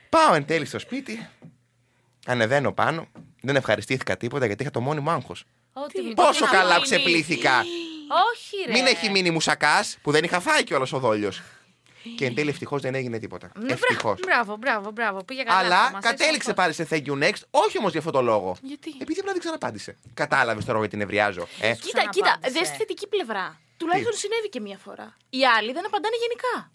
Πάω 0.10 0.34
εν 0.34 0.46
τέλει 0.46 0.66
στο 0.66 0.80
σπίτι. 0.80 1.30
Ανεβαίνω 2.26 2.72
πάνω. 2.74 3.08
Δεν 3.42 3.56
ευχαριστήθηκα 3.56 4.18
τίποτα 4.18 4.46
γιατί 4.46 4.62
είχα 4.64 4.72
το 4.72 4.80
μόνιμο 4.82 5.12
άγχος. 5.12 5.44
Ό,τι 5.74 6.02
μου 6.02 6.14
Πόσο 6.14 6.46
το 6.46 6.52
καλά 6.52 6.76
πει. 6.76 6.82
ξεπλήθηκα. 6.82 7.60
Όχι, 8.32 8.56
ρε. 8.66 8.72
Μην 8.72 8.86
έχει 8.86 9.10
μείνει 9.10 9.30
μουσακάς 9.32 9.98
που 10.02 10.12
δεν 10.12 10.24
είχα 10.24 10.40
φάει 10.40 10.64
κιόλας 10.64 10.92
ο 10.94 11.00
δόλιος. 11.00 11.42
Και 12.18 12.26
εν 12.26 12.36
τέλει 12.36 12.50
ευτυχώς 12.50 12.82
δεν 12.82 12.96
έγινε 12.96 13.20
τίποτα. 13.20 13.52
Ναι, 13.60 13.72
Ευτυχώς. 13.74 14.20
Μπράβο, 14.20 14.56
μπράβο, 14.58 14.92
μπράβο. 14.92 15.24
Πήγε 15.24 15.44
καλά. 15.44 15.58
Αλλά 15.60 15.80
αυτό 15.80 15.92
μας, 15.94 16.04
κατέληξε 16.04 16.36
έτσι, 16.50 16.54
πάλι 16.54 16.74
σε 16.74 16.88
thank 16.90 17.04
you 17.06 17.24
next, 17.24 17.42
όχι 17.50 17.78
όμως 17.78 17.92
για 17.92 18.00
αυτό 18.00 18.12
το 18.12 18.22
λόγο. 18.22 18.56
Γιατί; 18.62 18.96
Επειδή 19.02 19.20
απλά 19.20 19.32
δεν 19.32 19.42
ξαναπάντησε. 19.42 19.98
Κατάλαβες 20.14 20.66
τώρα 20.66 20.80
γιατί 20.80 20.98
νευριάζω. 20.98 21.48
Ε; 21.62 21.74
Κοίτα, 21.74 22.02
κοίτα, 22.02 22.10
Ξαναπάντησε. 22.10 22.60
δε 22.64 22.70
τη 22.72 22.78
θετική 22.78 23.08
πλευρά. 23.08 23.60
Τουλάχιστον 23.78 24.14
συνέβη 24.14 24.50
και 24.50 24.60
μία 24.60 24.78
φορά. 24.78 25.16
Οι 25.30 25.46
άλλοι 25.46 25.72
δεν 25.74 25.86
απαντάνε 25.86 26.16
γενικά. 26.24 26.72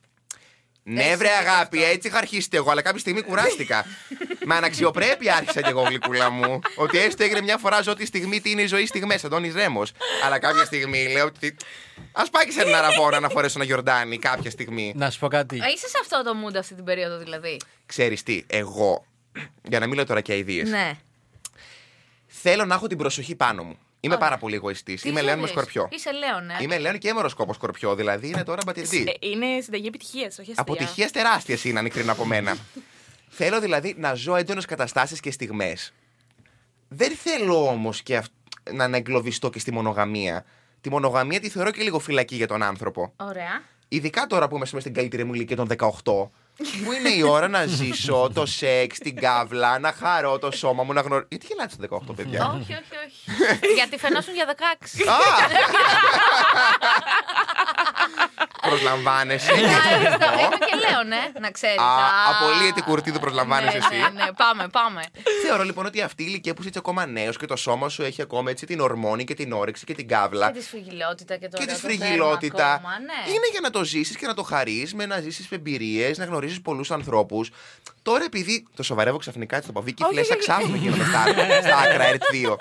Ναι, 0.86 1.16
βρε 1.16 1.28
αγάπη, 1.28 1.84
έτσι 1.84 2.08
είχα 2.08 2.18
αρχίσει 2.18 2.48
εγώ, 2.52 2.70
αλλά 2.70 2.82
κάποια 2.82 3.00
στιγμή 3.00 3.22
κουράστηκα. 3.22 3.84
Με 4.46 4.54
αναξιοπρέπεια 4.54 5.34
άρχισα 5.34 5.60
κι 5.60 5.68
εγώ, 5.68 5.82
γλυκούλα 5.82 6.30
μου. 6.30 6.60
Ότι 6.76 6.98
έστω 6.98 7.24
έγινε 7.24 7.40
μια 7.40 7.58
φορά 7.58 7.82
ζω 7.82 7.94
τη 7.94 8.06
στιγμή 8.06 8.40
τι 8.40 8.50
είναι 8.50 8.62
η 8.62 8.66
ζωή 8.66 8.86
στιγμές, 8.86 9.24
Αντώνη 9.24 9.50
Ρέμος. 9.50 9.92
Αλλά 10.24 10.38
κάποια 10.38 10.64
στιγμή 10.64 11.12
λέω 11.12 11.24
ότι. 11.24 11.56
Α 12.12 12.30
πάει 12.30 12.44
και 12.44 12.50
σε 12.50 12.60
έναν 12.60 12.74
αραβόνα 12.74 13.20
να 13.20 13.28
φορέσω 13.28 13.54
ένα 13.56 13.64
γιορτάνι 13.64 14.18
κάποια 14.18 14.50
στιγμή. 14.50 14.92
Να 14.96 15.10
σου 15.10 15.18
πω 15.18 15.28
κάτι. 15.28 15.60
Α, 15.60 15.68
Είσαι 15.68 15.88
σε 15.88 15.98
αυτό 16.00 16.22
το 16.22 16.32
mood 16.44 16.56
αυτή 16.58 16.74
την 16.74 16.84
περίοδο 16.84 17.18
δηλαδή. 17.18 17.60
Ξέρεις 17.86 18.22
τι, 18.22 18.44
εγώ. 18.46 19.06
Για 19.62 19.78
να 19.78 19.86
μην 19.86 19.94
λέω 19.94 20.06
τώρα 20.06 20.20
και 20.20 20.32
αειδίε. 20.32 20.62
Ναι. 20.62 20.92
Θέλω 22.26 22.64
να 22.64 22.74
έχω 22.74 22.86
την 22.86 22.98
προσοχή 22.98 23.34
πάνω 23.34 23.62
μου. 23.62 23.78
Είμαι 24.04 24.14
Ωραία. 24.14 24.26
πάρα 24.28 24.38
πολύ 24.40 24.54
εγωιστής. 24.54 25.02
Τι 25.02 25.08
Είμαι 25.08 25.20
λέον 25.22 25.38
με 25.38 25.46
θέλεις; 25.46 25.50
σκορπιό. 25.50 25.88
Είσαι 25.92 26.10
λέον, 26.12 26.50
ε. 26.50 26.56
Είμαι 26.60 26.78
λέον 26.78 26.98
και 26.98 27.08
έμερο 27.08 27.28
σκορπιό, 27.28 27.94
δηλαδή 27.94 28.28
είναι 28.28 28.44
τώρα 28.44 28.60
μπατιρντή. 28.66 29.16
Ε, 29.20 29.26
Είναι 29.28 29.60
συνταγή 29.60 29.86
επιτυχίας, 29.86 30.26
όχι 30.38 30.40
αστεία. 30.40 30.54
Αποτυχίες 30.56 31.10
τεράστιες 31.10 31.64
είναι, 31.64 31.78
αν 31.78 31.84
ειλικρινά 31.84 32.12
από 32.12 32.24
μένα. 32.24 32.56
θέλω 33.38 33.60
δηλαδή 33.60 33.94
να 33.98 34.14
ζω 34.14 34.36
έντονες 34.36 34.64
καταστάσεις 34.64 35.20
και 35.20 35.30
στιγμές. 35.30 35.92
Δεν 36.88 37.12
θέλω 37.16 37.66
όμως 37.68 38.02
και 38.02 38.16
αυ- 38.16 38.30
να, 38.72 38.88
να 38.88 38.96
εγκλωβιστώ 38.96 39.50
και 39.50 39.58
στη 39.58 39.72
μονογαμία. 39.72 40.44
Τη 40.80 40.90
μονογαμία 40.90 41.40
τη 41.40 41.48
θεωρώ 41.48 41.70
και 41.70 41.82
λίγο 41.82 41.98
φυλακή 41.98 42.36
για 42.36 42.46
τον 42.46 42.62
άνθρωπο. 42.62 43.12
Ωραία. 43.16 43.62
Ειδικά 43.88 44.26
τώρα 44.26 44.48
που 44.48 44.56
είμαστε 44.56 44.80
στην 44.80 44.94
καλύτερη 44.94 45.24
μου 45.24 45.34
ηλικία 45.34 45.56
των 45.56 45.68
18. 46.02 46.28
Που 46.84 46.92
είναι 46.92 47.08
η 47.08 47.22
ώρα 47.22 47.48
να 47.48 47.66
ζήσω 47.66 48.30
το 48.34 48.46
σεξ, 48.46 48.98
την 48.98 49.16
κάβλα, 49.16 49.78
να 49.78 49.92
χαρώ 49.92 50.38
το 50.38 50.50
σώμα 50.50 50.82
μου, 50.82 50.92
να 50.92 51.00
γνωρίζω. 51.00 51.26
Γιατί 51.28 51.46
γελάτε 51.46 51.72
στο 51.72 52.00
18, 52.10 52.14
παιδιά; 52.16 52.46
όχι, 52.46 52.72
όχι, 52.72 52.94
όχι. 53.06 53.72
Γιατί 53.74 53.98
φαινόσουν 53.98 54.34
για 54.34 54.46
16. 54.46 55.08
Α! 55.08 55.16
Προσλαμβάνεσαι. 58.68 59.52
Ευχαριστώ. 59.52 60.32
Είμαι 60.32 60.58
και 60.66 60.76
λέω, 60.88 61.02
ναι, 61.02 61.22
να 61.40 61.50
ξέρεις. 61.50 61.78
Α, 61.78 61.98
Απολύεται 62.30 62.80
κουρτίδου 62.80 63.18
προσλαμβάνεσαι 63.18 63.76
εσύ. 63.76 63.96
Ναι, 63.96 64.08
ναι, 64.24 64.32
πάμε, 64.36 64.68
πάμε. 64.68 65.02
Θεωρώ 65.46 65.62
λοιπόν 65.62 65.86
ότι 65.86 66.00
αυτή 66.02 66.22
η 66.22 66.26
ηλικία 66.28 66.52
που 66.52 66.58
είσαι 66.58 66.68
έτσι 66.68 66.80
ακόμα 66.82 67.06
νέος 67.06 67.36
και 67.36 67.46
το 67.46 67.56
σώμα 67.56 67.88
σου 67.88 68.02
έχει 68.02 68.22
ακόμα 68.22 68.50
έτσι 68.50 68.66
την 68.66 68.80
ορμόνη 68.80 69.24
και 69.24 69.34
την 69.34 69.52
όρεξη 69.52 69.84
και 69.84 69.94
την 69.94 70.08
κάβλα. 70.08 70.50
Και 70.50 70.58
τη 70.58 70.64
σφυγιλότητα 70.64 71.36
και 71.36 71.48
το 71.48 71.56
και 71.58 71.64
τη 71.64 71.72
ωραίο 71.72 71.80
το 71.80 71.88
δέρμα 71.88 72.04
φρυγιλότητα. 72.04 72.72
ακόμα, 72.72 72.98
ναι. 72.98 73.30
Είναι 73.30 73.46
για 73.50 73.60
να 73.60 73.70
το 73.70 73.84
ζήσεις 73.84 74.16
και 74.16 74.26
να 74.26 74.34
το 74.34 74.42
χαρείς, 74.42 74.94
με 74.94 75.06
να 75.06 75.20
ζήσεις 75.20 75.50
εμπειρίες, 75.50 76.18
να 76.18 76.24
γνωρίζει 76.24 76.43
πολλούς 76.62 76.90
ανθρώπους. 76.90 77.50
Τώρα 78.02 78.24
επειδή. 78.24 78.66
Το 78.74 78.82
σοβαρεύω 78.82 79.16
ξαφνικά, 79.18 79.56
έτσι 79.56 79.68
το 79.68 79.72
πω. 79.74 79.80
Βίκυ 79.82 80.02
Όχι, 80.02 80.12
φλέσσα 80.12 80.32
όχι. 80.34 80.38
ξάφνου 80.42 80.74
γίνονται 80.76 81.04
στα, 81.04 81.24
στα 81.62 81.76
άκρα 81.78 82.04
ΕΡΤ2. 82.12 82.54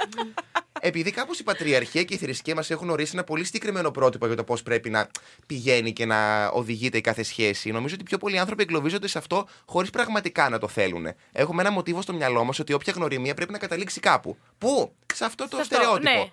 Επειδή 0.86 1.12
κάπως 1.12 1.40
η 1.40 1.44
πατριαρχία 1.44 2.04
και 2.04 2.13
η 2.13 2.18
θρησκεία 2.18 2.56
μας 2.56 2.70
έχουν 2.70 2.90
ορίσει 2.90 3.12
ένα 3.13 3.24
πολύ 3.24 3.44
συγκεκριμένο 3.44 3.92
πρότυπο 3.92 4.25
για 4.28 4.36
το 4.36 4.44
πώς 4.44 4.63
πρέπει 4.63 4.90
να 4.90 5.08
πηγαίνει 5.48 5.94
και 5.94 6.06
να 6.06 6.48
οδηγείται 6.48 6.98
η 6.98 7.02
κάθε 7.02 7.24
σχέση, 7.24 7.72
νομίζω 7.72 7.96
ότι 7.96 8.04
πιο 8.04 8.18
πολλοί 8.18 8.40
άνθρωποι 8.40 8.62
εγκλωβίζονται 8.63 9.08
σε 9.08 9.18
αυτό 9.18 9.48
χωρίς 9.66 9.90
πραγματικά 9.90 10.50
να 10.50 10.58
το 10.58 10.68
θέλουν. 10.68 11.08
Έχουμε 11.32 11.62
ένα 11.62 11.72
μοτίβο 11.72 12.02
στο 12.02 12.13
μυαλό 12.13 12.44
μας 12.44 12.60
ότι 12.60 12.74
όποια 12.74 12.94
γνωριμία 12.96 13.34
πρέπει 13.34 13.52
να 13.52 13.58
καταλήξει 13.58 14.00
κάπου. 14.00 14.38
Πού; 14.58 14.96
Σε 15.13 15.25
αυτό 15.25 15.48
το 15.48 15.56
Σε 15.56 15.62
αυτό, 15.62 15.75
στερεότυπο. 15.75 16.10
ναι. 16.10 16.32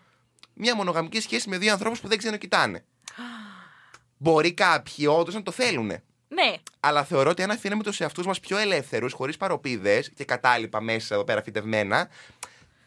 Μια 0.54 0.74
μονογαμική 0.74 1.20
σχέση 1.20 1.48
με 1.48 1.58
δύο 1.58 1.72
ανθρώπους 1.72 2.00
που 2.00 2.08
δεν 2.08 2.18
ξενοκοιτάνε. 2.18 2.84
Μπορεί 4.16 4.52
κάποιοι 4.54 5.06
όντως 5.08 5.34
να 5.34 5.42
το 5.42 5.50
θέλουν. 5.50 5.92
Ναι. 6.34 6.54
Αλλά 6.80 7.04
θεωρώ 7.04 7.30
ότι 7.30 7.42
αν 7.42 7.50
αφήνουμε 7.50 7.82
τους 7.82 8.00
εαυτούς 8.00 8.26
μας 8.26 8.40
πιο 8.40 8.58
ελεύθερους, 8.58 9.12
χωρίς 9.12 9.36
παροπίδες 9.36 10.10
και 10.14 10.24
κατάλοιπα 10.24 10.80
μέσα 10.80 11.14
εδώ 11.14 11.24
πέρα 11.24 11.42
φυτευμένα, 11.42 12.08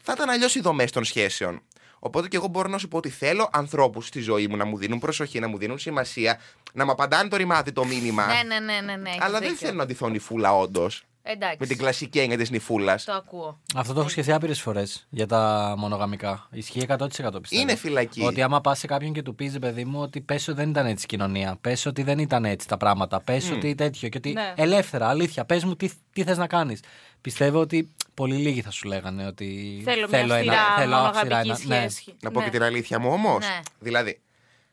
θα 0.02 0.12
ήταν 0.12 0.30
αλλιώς 0.30 0.54
οι 0.54 0.60
δομές 0.60 0.90
των 0.90 1.04
σχέσεων. 1.04 1.62
Οπότε 1.98 2.28
και 2.28 2.36
εγώ 2.36 2.46
μπορώ 2.46 2.68
να 2.68 2.78
σου 2.78 2.88
πω 2.88 2.96
ότι 2.96 3.08
θέλω 3.08 3.48
ανθρώπους 3.52 4.06
στη 4.06 4.20
ζωή 4.20 4.46
μου 4.46 4.56
να 4.56 4.64
μου 4.64 4.76
δίνουν 4.76 4.98
προσοχή, 4.98 5.40
να 5.40 5.48
μου 5.48 5.58
δίνουν 5.58 5.78
σημασία, 5.78 6.40
να 6.72 6.84
μου 6.84 6.90
απαντάνε 6.90 7.28
το 7.28 7.36
ρημάδι 7.36 7.72
το 7.72 7.84
μήνυμα. 7.84 8.26
Ναι, 8.26 8.42
ναι, 8.42 8.58
ναι, 8.58 8.80
ναι, 8.80 8.96
ναι. 8.96 9.08
έχεις 9.08 9.22
αλλά 9.22 9.38
δεν 9.38 9.48
δίκιο. 9.48 9.66
θέλω 9.66 9.78
να 9.78 9.86
ντυθώ 9.86 10.08
νυφούλα, 10.08 10.58
όντως. 10.58 11.04
Εντάξει. 11.26 11.56
Με 11.60 11.66
την 11.66 11.76
κλασική 11.78 12.18
έννοια 12.18 12.36
της 12.36 12.50
νυφούλας. 12.50 13.04
Το 13.04 13.12
ακούω. 13.12 13.60
Αυτό 13.76 13.92
το 13.92 14.00
έχω 14.00 14.08
σκεφτεί 14.08 14.32
άπειρες 14.32 14.60
φορές 14.60 15.06
για 15.10 15.26
τα 15.26 15.74
μονογαμικά. 15.78 16.48
Ισχύει 16.50 16.80
100% 16.88 16.98
πιστεύω. 17.08 17.40
Είναι 17.62 17.74
φυλακή. 17.76 18.22
Ότι 18.24 18.42
άμα 18.42 18.60
πας 18.60 18.78
σε 18.78 18.86
κάποιον 18.86 19.12
και 19.12 19.22
του 19.22 19.34
πεις, 19.34 19.58
παιδί 19.58 19.84
μου, 19.84 20.00
ότι 20.00 20.20
πες 20.20 20.48
ότι 20.48 20.56
δεν 20.60 20.70
ήταν 20.70 20.86
έτσι 20.86 21.04
η 21.04 21.08
κοινωνία. 21.08 21.58
Πες 21.60 21.86
ότι 21.86 22.02
δεν 22.02 22.18
ήταν 22.18 22.44
έτσι 22.44 22.68
τα 22.68 22.76
πράγματα. 22.76 23.20
Πες 23.20 23.50
ότι 23.50 23.74
τέτοιο. 23.74 24.08
Και 24.08 24.16
ότι 24.18 24.32
Ναι. 24.32 24.52
ελεύθερα, 24.56 25.08
αλήθεια. 25.08 25.44
Πες 25.44 25.64
μου 25.64 25.76
τι, 25.76 25.90
τι 26.12 26.22
θες 26.24 26.36
να 26.38 26.46
κάνεις. 26.46 26.80
Πιστεύω 27.20 27.60
ότι 27.60 27.94
πολύ 28.14 28.34
λίγοι 28.36 28.60
θα 28.62 28.70
σου 28.70 28.88
λέγανε 28.88 29.26
ότι. 29.26 29.80
Θέλω 29.84 30.08
μια 30.10 30.20
αυστηρά 30.20 30.54
θέλω 30.78 30.96
μονογαμική 30.96 31.18
αυστηρά 31.18 31.38
ένα- 31.38 31.58
ναι. 31.82 31.88
σχέση. 31.88 32.14
Να 32.22 32.30
πω 32.30 32.38
Ναι. 32.38 32.44
και 32.44 32.50
την 32.50 32.62
αλήθεια 32.62 32.98
μου 32.98 33.10
όμως. 33.12 33.38
Ναι. 33.46 33.60
Δηλαδή, 33.78 34.20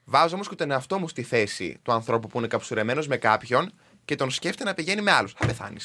βάζω 0.06 0.36
όμως 0.36 0.50
και 0.50 0.56
τον 0.56 0.72
εαυτό 0.72 1.00
μου 1.00 1.08
στη 1.08 1.24
θέση 1.24 1.80
του 1.84 1.92
ανθρώπου 1.92 2.28
που 2.28 2.38
είναι 2.38 2.48
καψουρεμένος 2.48 3.08
με 3.08 3.18
κάποιον 3.18 3.72
και 4.06 4.16
τον 4.16 4.32
σκέφτεται 4.32 4.70
να 4.70 4.76
πηγαίνει 4.76 5.02
με 5.02 5.12
άλλους. 5.12 5.34
Θα 5.38 5.46
πεθάνει. 5.46 5.78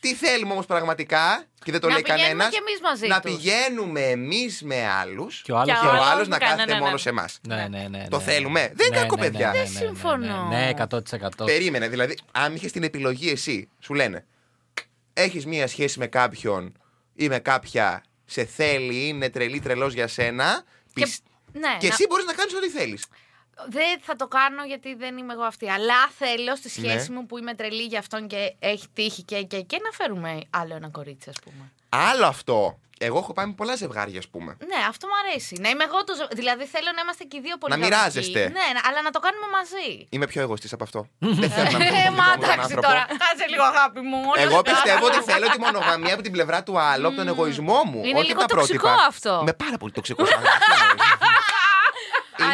Τι 0.00 0.14
θέλουμε 0.14 0.52
όμως 0.52 0.66
πραγματικά, 0.66 1.44
και 1.64 1.70
δεν 1.72 1.80
το 1.80 1.86
Να 1.86 1.92
λέει 1.92 2.02
πηγαίνουμε 2.02 2.26
κανένας. 2.26 2.48
κι 2.48 2.56
εμείς 2.56 2.80
μαζί 2.82 3.06
Να 3.06 3.20
τους. 3.20 3.34
πηγαίνουμε 3.36 4.00
εμείς 4.00 4.62
με 4.62 4.86
άλλους 4.88 5.42
Και 5.42 5.52
ο 5.52 5.56
άλλος. 5.58 5.74
Και 5.74 5.80
και 5.80 5.86
ο 5.86 5.90
ο 5.90 5.92
άλλος 5.92 6.06
άλλος 6.06 6.28
με 6.28 6.36
να 6.36 6.38
κανένα, 6.38 6.56
κάθεται 6.58 6.74
ναι, 6.74 6.78
μόνος 6.84 6.92
ναι. 6.92 6.98
σε 6.98 7.08
εμάς. 7.08 7.38
Ναι, 7.48 7.66
ναι, 7.68 7.88
ναι, 7.88 8.06
Το 8.08 8.16
ναι. 8.16 8.22
θέλουμε. 8.22 8.72
Δεν 8.74 8.86
είναι 8.86 8.96
Ναι, 8.96 9.02
κακό, 9.02 9.16
ναι, 9.16 9.22
ναι, 9.22 9.30
παιδιά. 9.30 9.50
ναι, 9.50 9.58
ναι, 9.58 9.64
Δεν 9.64 9.72
ναι, 9.72 9.80
ναι, 9.80 9.86
συμφωνώ. 9.86 10.46
Ναι, 10.48 10.70
100%. 11.38 11.44
Περίμενε, 11.44 11.88
δηλαδή, 11.88 12.18
αν 12.32 12.54
είχες 12.54 12.72
την 12.72 12.82
επιλογή 12.82 13.30
εσύ, 13.30 13.68
σου 13.80 13.94
λένε, 13.94 14.26
έχεις 15.12 15.46
μία 15.46 15.66
σχέση 15.66 15.98
με 15.98 16.06
κάποιον 16.06 16.72
ή 17.14 17.28
με 17.28 17.38
κάποια 17.38 18.02
σε 18.24 18.44
θέλει, 18.44 19.06
είναι 19.08 19.28
τρελή 19.30 19.60
τρελός 19.60 19.92
για 19.94 20.06
σένα. 20.08 20.62
Και- 20.94 21.04
πισ- 21.04 21.22
ναι, 21.52 21.60
και 21.78 21.86
να- 21.86 21.94
εσύ 21.94 22.06
μπορείς 22.08 22.24
να 22.24 22.32
κάνεις 22.32 22.54
ό,τι 22.54 22.68
θέλεις. 22.68 23.06
Δεν 23.68 24.00
θα 24.00 24.16
το 24.16 24.26
κάνω 24.28 24.64
γιατί 24.64 24.94
δεν 24.94 25.16
είμαι 25.18 25.32
εγώ 25.32 25.42
αυτή. 25.42 25.70
Αλλά 25.70 25.94
θέλω 26.18 26.56
στη 26.56 26.68
σχέση 26.68 27.10
Ναι. 27.10 27.16
μου 27.18 27.26
που 27.26 27.38
είμαι 27.38 27.54
τρελή 27.54 27.82
για 27.84 27.98
αυτόν 27.98 28.26
και 28.28 28.54
έχει 28.58 28.86
τύχει 28.92 29.22
και, 29.22 29.42
και, 29.42 29.60
και 29.60 29.80
να 29.84 29.90
φέρουμε 29.90 30.40
άλλο 30.50 30.74
ένα 30.74 30.88
κορίτσι, 30.90 31.28
ας 31.30 31.36
πούμε. 31.44 31.72
Άλλο 31.88 32.26
αυτό. 32.26 32.78
Εγώ 33.00 33.18
έχω 33.18 33.32
πάει 33.32 33.46
με 33.46 33.52
πολλά 33.52 33.74
ζευγάρια, 33.76 34.18
ας 34.18 34.28
πούμε. 34.28 34.56
Ναι, 34.66 34.80
αυτό 34.88 35.06
μου 35.06 35.12
αρέσει. 35.22 35.56
Να 35.60 35.68
είμαι 35.68 35.84
εγώ 35.84 36.04
το. 36.04 36.14
ζω- 36.18 36.28
Δηλαδή 36.32 36.64
θέλω 36.66 36.90
να 36.96 37.00
είμαστε 37.02 37.24
και 37.24 37.36
οι 37.36 37.40
δύο 37.40 37.56
πολύ 37.58 37.72
Να 37.72 37.78
μοιράζεστε. 37.78 38.40
Ναι, 38.40 38.48
ναι, 38.48 38.80
αλλά 38.88 39.02
να 39.02 39.10
το 39.10 39.18
κάνουμε 39.18 39.46
μαζί. 39.58 40.06
Είμαι 40.10 40.26
πιο 40.26 40.40
εγωιστής 40.42 40.72
από 40.72 40.84
αυτό. 40.84 41.08
Δεν 41.40 41.50
θέλω 41.50 41.70
να 41.78 41.84
Ε, 41.86 41.90
μην 41.90 42.14
μα 42.20 42.24
τον 42.32 42.42
εντάξει 42.42 42.60
άνθρωπο. 42.60 42.86
τώρα. 42.88 43.02
Κάτσε 43.22 43.46
λίγο, 43.48 43.62
αγάπη 43.62 44.00
μου. 44.00 44.18
όλο 44.30 44.40
Εγώ 44.44 44.62
το 44.62 44.70
πιστεύω 44.72 45.06
άλλο. 45.06 45.16
ότι 45.16 45.30
θέλω 45.30 45.46
τη 45.48 45.58
μονογαμία 45.58 46.14
από 46.14 46.22
την 46.22 46.32
πλευρά 46.32 46.62
του 46.62 46.78
άλλου, 46.78 47.06
από 47.06 47.16
τον 47.16 47.28
εγωισμό 47.28 47.80
μου. 47.90 48.00
Είναι 48.04 48.18
όχι 48.18 48.28
λίγο 48.28 48.40
τα 48.40 48.46
τοξικό 48.46 48.82
πρότυπα. 48.86 49.06
αυτό. 49.08 49.42
Με 49.46 49.52
πάρα 49.52 49.76
πολύ 49.78 49.92
τοξικό. 49.92 50.24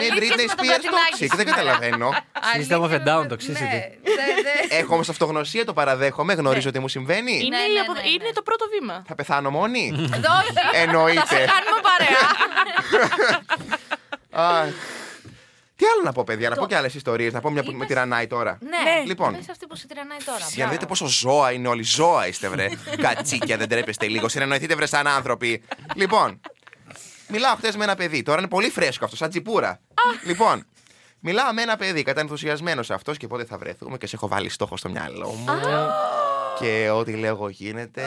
Είναι 0.02 0.12
Αλήθειες 0.12 0.30
Britney 0.34 0.46
με 0.48 0.54
τον 0.54 0.64
Spears 0.66 0.70
Κατινάκη 0.70 1.26
toxic, 1.32 1.36
δεν 1.36 1.46
καταλαβαίνω. 1.46 2.08
System 2.10 2.80
of 2.80 2.82
a 2.82 2.84
Αλήθεια, 2.84 3.02
Down, 3.06 3.20
ναι, 3.28 3.34
toxicity. 3.34 3.80
ναι, 4.16 4.26
ναι. 4.44 4.76
Έχω 4.78 4.92
όμω 4.94 5.02
αυτογνωσία, 5.10 5.64
το 5.64 5.72
παραδέχομαι, 5.72 6.32
γνωρίζω 6.32 6.70
τι 6.70 6.78
μου 6.78 6.88
συμβαίνει. 6.88 7.32
Είναι, 7.32 7.56
Ναι, 7.56 7.62
η 7.62 7.72
ναι, 7.74 7.80
απο- 7.80 7.92
ναι, 7.92 8.00
ναι. 8.00 8.08
είναι 8.08 8.30
το 8.34 8.42
πρώτο 8.42 8.64
βήμα. 8.78 9.02
Θα 9.08 9.14
πεθάνω 9.14 9.50
μόνη; 9.50 9.90
Όχι, 9.94 10.10
Εννοείται. 10.72 11.20
θα 11.20 11.26
σε 11.26 11.34
κάνουμε 11.34 11.80
παρέα. 11.88 12.28
Αχ. 14.60 14.68
Τι 15.76 15.84
άλλο 15.94 16.02
να 16.04 16.12
πω, 16.12 16.24
παιδιά, 16.24 16.48
να 16.48 16.56
πω 16.56 16.66
και 16.66 16.76
άλλες 16.76 16.94
ιστορίες. 16.94 17.32
Να 17.32 17.40
πω 17.40 17.50
μια 17.50 17.62
που 17.62 17.68
με 17.70 17.74
Είπες- 17.76 17.88
τυρανάει 17.88 18.26
τώρα. 18.26 18.58
Ναι, 18.60 19.02
Λοιπόν. 19.06 19.36
Πες 19.36 19.48
αυτή 19.48 19.66
που 19.66 19.76
σε 19.76 19.86
τυρανάει 19.86 20.18
τώρα. 20.24 20.38
Για 20.38 20.46
να 20.48 20.54
μπράβο. 20.56 20.72
δείτε 20.72 20.86
πόσο 20.86 21.06
ζώα 21.06 21.52
είναι 21.52 21.68
όλοι. 21.68 21.82
Ζώα 21.82 22.26
είστε, 22.26 22.48
βρε. 22.48 22.68
Κατσίκια, 23.04 23.56
δεν 23.56 23.68
τρέπεστε 23.68 24.06
λίγο. 24.06 24.28
Συνεννοηθείτε, 24.28 24.74
βρε, 24.74 24.86
σαν 24.86 25.06
άνθρωποι. 25.06 25.62
Λοιπόν, 25.94 26.40
μιλάω 27.28 27.54
χθες 27.56 27.76
με 27.76 27.84
ένα 27.84 27.94
παιδί. 27.94 28.22
Τώρα 28.22 28.38
είναι 28.38 28.48
πολύ 28.48 28.70
φρέσκο 28.70 29.04
αυτό, 29.04 29.16
σαν 29.16 29.30
τσιπούρα. 29.30 29.80
λοιπόν, 30.24 30.66
μιλάω 31.20 31.52
με 31.52 31.62
ένα 31.62 31.76
παιδί, 31.76 32.02
κατά 32.02 32.20
ενθουσιασμένο 32.20 32.82
αυτός 32.90 33.16
και 33.16 33.26
πότε 33.26 33.44
θα 33.44 33.58
βρεθούμε 33.58 33.96
και 33.98 34.06
σε 34.06 34.16
έχω 34.16 34.28
βάλει 34.28 34.48
στόχο 34.48 34.76
στο 34.76 34.88
μυαλό 34.88 35.28
μου. 35.28 35.44
Και 36.60 36.90
ό,τι 36.90 37.12
λέγω 37.12 37.48
γίνεται. 37.48 38.02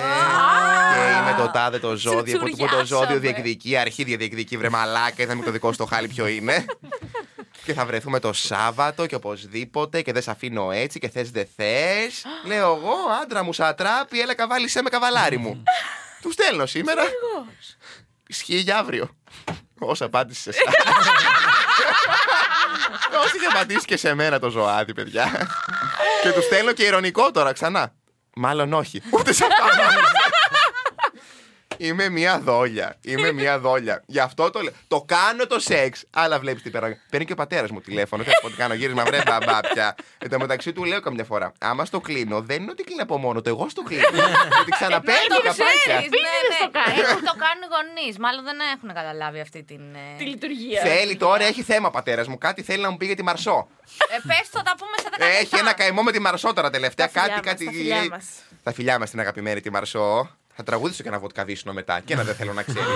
Και 0.93 1.19
είμαι 1.21 1.35
το 1.37 1.51
τάδε 1.51 1.79
το 1.79 1.95
ζώδιο. 1.95 2.39
Που, 2.39 2.45
που 2.45 2.49
το 2.49 2.55
Τσουτσουριάσαμε. 2.55 2.85
ζώδιο 2.85 3.19
διεκδικεί, 3.19 3.77
αρχίδια 3.77 4.17
διεκδικεί, 4.17 4.57
βρε 4.57 4.69
μαλάκα. 4.69 5.23
Είδαμε 5.23 5.43
το 5.43 5.51
δικό 5.51 5.73
στο 5.73 5.85
χάλι 5.85 6.07
ποιο 6.07 6.27
είναι. 6.27 6.65
Και 7.65 7.73
θα 7.73 7.85
βρεθούμε 7.85 8.19
το 8.19 8.33
Σάββατο 8.33 9.05
και 9.05 9.15
οπωσδήποτε 9.15 10.01
και 10.01 10.11
δεν 10.11 10.21
σε 10.21 10.31
αφήνω 10.31 10.71
έτσι 10.71 10.99
και 10.99 11.09
θες 11.09 11.31
δεν 11.31 11.47
θες. 11.55 12.25
Λέω 12.47 12.75
εγώ, 12.75 12.93
άντρα 13.23 13.43
μου 13.43 13.53
σατράπη, 13.53 14.19
έλα 14.21 14.35
καβάλισέ 14.35 14.81
με 14.81 14.89
καβαλάρι 14.89 15.37
μου. 15.37 15.63
Του 16.21 16.31
στέλνω 16.31 16.65
σήμερα. 16.65 17.01
Ισχύει 18.27 18.57
για 18.57 18.77
αύριο. 18.77 19.09
Όσο 19.79 20.05
απάντησες 20.05 20.43
σε 20.43 20.49
εσάς. 20.49 21.07
Όσο 23.23 23.35
είχε 23.35 23.45
απαντήσεις 23.45 23.85
και 23.85 23.97
σε 23.97 24.13
μένα 24.13 24.39
το 24.39 24.49
ζωάδι, 24.49 24.93
παιδιά. 24.93 25.47
και 26.21 26.31
τους 26.31 26.43
στέλνω 26.43 26.71
και 26.73 26.83
ηρωνικό 26.83 27.31
τώρα 27.31 27.53
ξανά. 27.53 27.93
Μάλλον 28.35 28.73
όχι. 28.73 29.01
Ούτε 29.11 29.33
σε 29.33 29.45
αυτό. 29.45 29.63
Είμαι 31.77 32.09
μια 32.09 32.39
δόλια. 32.39 32.95
Είμαι 33.01 33.31
μια 33.31 33.59
δόλια. 33.59 34.03
Γι' 34.05 34.19
αυτό 34.19 34.49
το 34.49 34.61
λέω. 34.61 34.73
Το 34.87 35.01
κάνω 35.07 35.47
το 35.47 35.59
σεξ. 35.59 36.03
Αλλά 36.09 36.39
βλέπεις 36.39 36.61
τι 36.61 36.69
πέρα. 36.69 36.97
Παίρνει 37.09 37.25
και 37.25 37.31
ο 37.31 37.35
πατέρας 37.35 37.69
μου 37.71 37.81
τηλέφωνο. 37.81 38.23
Θέλω 38.23 38.35
να 38.41 38.47
πω 38.49 38.55
τι 38.55 38.61
κάνω 38.61 38.73
γύρισμα, 38.73 39.03
βρε 39.03 39.21
μπαμπάπια. 39.25 39.95
Εν 40.17 40.29
τω 40.29 40.39
μεταξύ 40.39 40.73
του 40.73 40.83
λέω 40.83 40.99
καμιά 40.99 41.23
φορά. 41.23 41.51
Άμα 41.59 41.85
στο 41.85 41.99
κλείνω, 41.99 42.41
δεν 42.41 42.61
είναι 42.61 42.71
ότι 42.71 42.83
κλείνει 42.83 43.01
από 43.01 43.17
μόνο 43.17 43.41
του. 43.41 43.49
Εγώ 43.49 43.69
στο 43.69 43.81
κλείνω. 43.81 44.03
Γιατί 44.55 44.71
ξαναπαίρνω 44.71 45.35
Το 45.35 45.41
καπάκια. 45.41 45.65
ξέρεις, 45.85 46.01
ναι, 46.03 46.09
Πήγαινε 46.09 46.49
στο 46.59 46.69
κάνει. 46.71 46.95
ναι. 46.95 47.01
Έτσι 47.01 47.23
το 47.31 47.35
κάνουν 47.43 47.61
οι 47.65 47.69
γονείς. 47.75 48.17
Μάλλον 48.17 48.43
δεν 48.43 48.57
έχουν 48.75 48.93
καταλάβει 48.93 49.39
αυτή 49.39 49.63
την. 49.63 49.81
ε, 49.95 50.17
Τη 50.17 50.23
λειτουργία. 50.25 50.81
Θέλει 50.81 51.15
τώρα, 51.17 51.43
έχει 51.45 51.61
θέμα 51.63 51.89
πατέρας 51.91 52.27
μου. 52.27 52.37
Κάτι 52.37 52.61
θέλει 52.63 52.81
να 52.81 52.89
μου 52.91 52.97
πει 52.97 53.05
για 53.05 53.15
τη 53.15 53.23
Μαρσό. 53.23 53.67
Ε, 54.15 54.17
πες 54.27 54.49
το, 54.51 54.61
τα 54.61 54.73
πούμε 54.77 54.95
σε 55.01 55.07
10 55.07 55.11
λεπτά. 55.11 55.25
Έχει 55.25 55.55
ένα 55.55 55.73
καημό 55.73 56.01
με 56.03 56.11
τη 56.11 56.19
Μαρσό 56.19 56.53
τώρα 56.53 56.69
τελευταία. 56.69 57.09
Τα 57.11 57.21
φιλιά 57.21 57.35
Κάτι, 57.35 57.47
μας, 57.47 57.53
κάτι. 57.53 57.65
τα 57.65 57.71
φιλιά 57.71 58.07
μας. 58.09 58.25
Τα 58.63 58.71
φιλιά 58.73 58.99
μας 58.99 59.09
την 59.09 59.19
αγαπημένη 59.19 59.61
τη 59.61 59.71
Μαρσό. 59.71 60.37
Θα 60.59 60.63
τραγουδήσω 60.63 61.03
και 61.03 61.09
ένα 61.09 61.19
βοτκαβίσινο 61.19 61.73
μετά. 61.73 61.99
Και 62.05 62.13
ένα 62.13 62.23
δεν 62.23 62.35
θέλω 62.35 62.53
να 62.53 62.63
ξέρεις. 62.63 62.87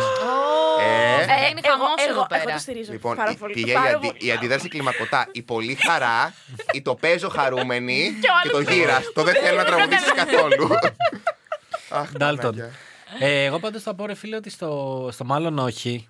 Ε, 0.79 0.83
Ε, 1.21 1.49
είναι 1.49 1.59
εγώ, 1.63 1.71
χαμός 1.77 1.95
εδώ 1.99 2.13
εγώ, 2.13 2.25
πέρα. 2.29 2.41
εγώ 2.41 2.51
το 2.51 2.57
στηρίζω 2.59 2.91
Λοιπόν, 2.91 3.15
πάρα 3.15 3.31
η, 3.31 3.35
πολύ. 3.35 3.53
πήγε 3.53 3.71
η, 3.71 3.73
Πάρα 3.73 3.89
αντι, 3.89 4.07
πολύ. 4.07 4.17
η 4.27 4.31
αντίδραση 4.31 4.67
κλιμακωτά. 4.67 5.27
Η 5.31 5.41
πολύ 5.41 5.75
χαρά, 5.75 6.33
η 6.71 6.81
το 6.81 6.95
παίζω 6.95 7.29
χαρούμενη 7.29 8.17
Και 8.21 8.27
ο 8.27 8.41
και 8.43 8.49
το 8.49 8.57
άλλος 8.57 8.69
γύρα. 8.73 9.01
Το 9.13 9.23
δεν 9.23 9.35
θέλω 9.35 9.57
να 9.57 9.63
τραγουδήσεις 9.71 10.11
καθόλου. 10.13 10.69
Αχ, 11.99 12.11
Ντάλτον. 12.17 12.55
Παναγιά. 12.55 12.73
Ε, 13.19 13.43
εγώ 13.45 13.59
πάντως 13.59 13.81
θα 13.83 13.93
πω, 13.95 14.05
ρε 14.05 14.13
φίλε, 14.13 14.35
ότι 14.35 14.49
στο, 14.49 15.09
στο 15.11 15.25
μάλλον 15.25 15.59
όχι. 15.59 16.07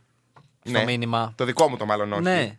Στο 0.63 0.71
Ναι. 0.77 0.83
μήνυμα. 0.83 1.33
Το 1.37 1.45
δικό 1.45 1.69
μου 1.69 1.77
το 1.77 1.85
μάλλον 1.85 2.11
όχι. 2.13 2.21
Ναι. 2.21 2.57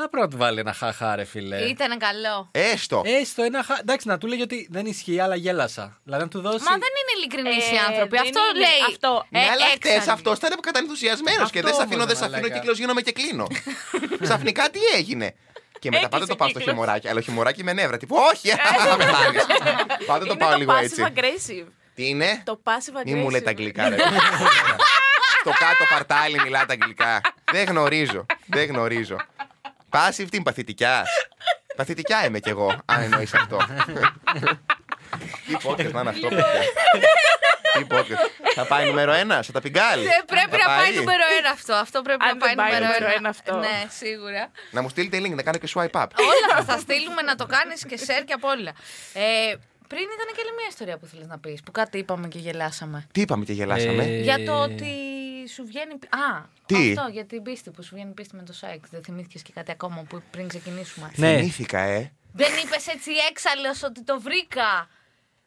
Θα 0.00 0.08
πρέπει 0.08 0.24
να 0.24 0.30
του 0.30 0.36
βάλει 0.36 0.60
ένα 0.60 0.72
χαχά, 0.72 1.16
ρε 1.16 1.24
φίλε. 1.24 1.56
Ήταν 1.56 1.98
καλό. 1.98 2.48
Έστω. 2.52 3.02
Έστω 3.04 3.42
ένα 3.42 3.62
χα... 3.62 3.74
Εντάξει, 3.80 4.08
να 4.08 4.18
του 4.18 4.26
λέγει 4.26 4.42
ότι 4.42 4.68
δεν 4.70 4.86
ισχύει, 4.86 5.20
αλλά 5.20 5.34
γέλασα. 5.36 5.98
Δηλαδή 6.04 6.22
να 6.22 6.28
του 6.30 6.40
δώσει. 6.40 6.64
Μα 6.64 6.70
δεν 6.70 6.80
είναι 6.98 7.12
ειλικρινεί 7.16 7.48
οι 7.72 7.76
Ε, 7.76 7.78
άνθρωποι. 7.88 8.08
δεν 8.16 8.20
Αυτό 8.20 8.40
είναι. 8.54 8.58
λέει. 8.66 8.80
Αυτό. 8.88 9.26
Ναι, 9.28 9.38
αλλά 9.52 9.64
χτες 9.74 9.92
έξαλλοι. 9.92 10.10
αυτός 10.10 10.36
ήταν 10.38 10.50
που 10.50 10.68
ήταν 10.68 10.82
ενθουσιασμένο 10.84 11.44
και 11.54 11.60
δεν 11.60 11.62
σε 11.62 11.68
Αυτό 11.70 11.82
αφήνω, 11.82 12.04
δεν 12.06 12.16
σε 12.16 12.22
όμως, 12.22 12.34
αφήνω 12.34 12.40
μαλάκα. 12.48 12.58
κύκλος, 12.58 12.78
γίνομαι 12.78 13.00
και 13.00 13.12
κλείνω. 13.12 13.46
Ξαφνικά 14.24 14.70
τι 14.70 14.80
έγινε. 14.96 15.34
Και 15.78 15.88
μετά 15.90 16.02
πάτε 16.08 16.14
Έκλεισε 16.14 16.30
το 16.32 16.36
πάω 16.36 16.48
στο 16.48 16.58
κύκλος. 16.58 16.74
χιμωράκι. 16.76 17.08
Αλλά 17.08 17.20
χιμωράκι 17.20 17.62
με 17.64 17.72
νεύρα. 17.72 17.96
Τύπου, 17.96 18.16
όχι, 18.32 18.48
θα 18.48 18.96
πεθάνεις. 18.96 19.44
Πάτε 20.06 20.24
το 20.24 20.30
Είναι 20.30 20.36
πάω 20.42 20.50
το 20.52 20.58
λίγο 20.58 20.72
passive 20.72 20.82
έτσι. 20.82 21.02
aggressive. 21.14 21.66
Τι 21.94 22.08
είναι; 22.08 22.42
Το 22.44 22.60
passive 22.64 22.96
aggressive. 22.98 23.04
Μη 23.04 23.14
μου 23.14 23.30
λέτε 23.30 23.48
αγγλικά, 23.50 23.88
ρε. 23.88 23.96
Στο 25.40 25.50
κάτω 25.50 25.84
παρτάλι 25.90 26.40
μιλάτε 26.40 26.72
αγγλικά. 26.72 27.20
Δεν 27.52 27.64
γνωρίζω. 27.64 28.26
Δεν 28.46 28.64
γνωρίζω. 28.66 29.16
Passive 29.90 30.26
τι 30.30 30.36
είναι, 30.36 30.42
παθητικιά. 30.42 31.04
Παθητικιά 31.76 32.24
είμαι 32.26 32.38
κι 32.38 32.48
εγώ, 32.48 32.76
αν 32.84 33.02
εννοείς 33.02 33.34
αυτό. 33.34 33.56
Τι 35.46 35.54
podcast 35.62 35.90
να 35.92 36.00
είναι 36.00 36.10
αυτό, 36.10 36.28
παιδιά; 36.28 36.60
Τι 37.72 37.86
podcast. 37.90 38.50
Θα 38.54 38.64
πάει 38.66 38.86
νούμερο 38.86 39.12
ένα, 39.12 39.42
σε 39.42 39.52
τα 39.52 39.60
πιγκάλ. 39.60 40.00
Ε, 40.00 40.08
Πρέπει 40.26 40.50
Θα 40.50 40.56
να 40.68 40.76
πάει 40.76 40.94
νούμερο 40.94 41.22
ένα 41.38 41.50
αυτό. 41.50 41.74
Αυτό 41.74 42.02
πρέπει 42.02 42.24
Αν 42.24 42.28
να 42.30 42.36
πάει 42.36 42.48
δεν 42.54 42.56
πάει 42.56 42.70
νούμερο 42.72 42.84
νούμερο 42.86 43.04
ένα. 43.04 43.14
ένα 43.18 43.28
αυτό. 43.28 43.56
Ναι, 43.56 43.86
σίγουρα. 43.90 44.50
Να 44.70 44.82
μου 44.82 44.88
στείλετε 44.88 45.18
link, 45.18 45.34
να 45.34 45.42
κάνω 45.42 45.58
και 45.58 45.68
swipe 45.74 46.00
up. 46.02 46.06
Όλα 46.30 46.54
θα 46.56 46.62
στα 46.62 46.78
στείλουμε 46.78 47.22
να 47.22 47.34
το 47.34 47.46
κάνεις 47.46 47.84
και 47.86 47.98
share 48.06 48.22
και 48.24 48.32
απ' 48.32 48.44
όλα. 48.44 48.72
Ε, 49.12 49.54
πριν 49.88 50.02
ήταν 50.16 50.28
και 50.34 50.40
άλλη 50.44 50.52
μια 50.58 50.66
ιστορία 50.68 50.96
που 50.98 51.06
θέλεις 51.06 51.26
να 51.26 51.38
πεις, 51.38 51.62
που 51.62 51.70
κάτι 51.70 51.98
είπαμε 51.98 52.28
και 52.28 52.38
γελάσαμε. 52.38 53.06
Τι 53.12 53.20
είπαμε 53.20 53.44
και 53.44 53.52
γελάσαμε; 53.52 54.02
Ε, 54.04 54.20
Για 54.20 54.44
το 54.44 54.60
ότι 54.62 54.92
σου 55.48 55.64
βγαίνει. 55.66 55.92
Α, 55.92 56.44
Τι; 56.66 56.90
αυτό 56.90 57.08
για 57.12 57.24
την 57.26 57.42
πίστη 57.42 57.70
που 57.70 57.82
σου 57.82 57.94
βγαίνει 57.94 58.12
πίστη 58.12 58.36
με 58.36 58.42
το 58.42 58.52
σεξ. 58.52 58.88
Δεν 58.90 59.02
θυμήθηκες 59.02 59.42
και 59.42 59.52
κάτι 59.54 59.70
ακόμα 59.70 60.02
που 60.08 60.22
πριν 60.30 60.48
ξεκινήσουμε. 60.48 61.10
Ναι. 61.16 61.36
Θυμήθηκα, 61.36 61.78
ε. 61.80 62.12
Δεν 62.32 62.52
είπες 62.64 62.86
έτσι 62.86 63.10
έξαλλος 63.30 63.82
ότι 63.82 64.02
το 64.04 64.20
βρήκα. 64.20 64.88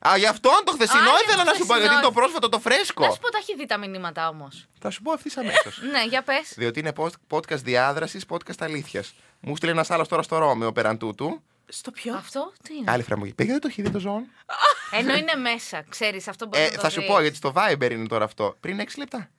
Α, 0.08 0.18
γι' 0.18 0.26
αυτό 0.26 0.50
το 0.66 0.72
χθεσινό 0.72 1.02
Α, 1.02 1.04
για 1.06 1.14
ήθελα 1.26 1.44
το 1.44 1.50
να 1.50 1.56
σου 1.56 1.66
πω, 1.66 1.66
γιατί 1.66 1.80
χθεσινό. 1.88 1.94
είναι 1.94 2.02
το 2.02 2.12
πρόσφατο 2.12 2.50
το 2.50 2.60
φρέσκο. 2.60 3.06
Να 3.06 3.12
σου 3.12 3.20
πω, 3.20 3.30
τα 3.30 3.38
έχει 3.38 3.56
δει 3.56 3.66
τα 3.66 3.78
μηνύματα 3.78 4.28
όμως. 4.30 4.68
Θα 4.80 4.90
σου 4.90 5.02
πω 5.02 5.14
ευθύ 5.14 5.30
αμέσως. 5.36 5.82
ναι, 5.92 6.04
για 6.10 6.22
πες. 6.22 6.54
Διότι 6.56 6.80
είναι 6.80 6.92
post- 6.98 7.20
podcast 7.30 7.62
διάδρασης, 7.64 8.24
podcast 8.30 8.56
αλήθειας. 8.60 9.14
Μου 9.40 9.56
στείλε 9.56 9.72
ένας 9.72 9.92
άλλος 9.92 10.08
τώρα 10.08 10.22
στο 10.22 10.38
Ρώμιο 10.38 10.72
πέραν 10.72 10.98
τούτου. 10.98 11.42
Στο 11.68 11.92
ποιο; 11.92 12.16
Αυτό 12.16 12.52
τι 12.64 12.76
είναι; 12.76 12.92
Άλλη 12.92 13.04
φορά 13.04 13.18
μου 13.18 13.26
είπε: 13.26 13.34
Πήγα, 13.36 13.52
δεν 13.52 13.62
το 13.62 13.68
έχει 13.68 13.82
δει 13.82 13.90
το 13.90 14.00
ζώο. 14.00 14.22
Ενώ 14.92 15.16
είναι 15.16 15.36
μέσα, 15.36 15.84
ξέρεις 15.90 16.28
αυτό 16.28 16.48
μπορεί 16.48 16.64
Ε, 16.64 16.66
να 16.66 16.72
το 16.76 16.80
θα 16.82 16.90
σου 16.90 17.00
δεις. 17.00 17.10
πω, 17.10 17.22
γιατί 17.22 17.36
στο 17.36 17.54
Viber 17.56 17.92
είναι 17.92 18.08
τώρα 18.08 18.26
αυτό. 18.26 18.56
Πριν 18.60 18.80
6 18.80 18.86
λεπτά. 18.98 19.30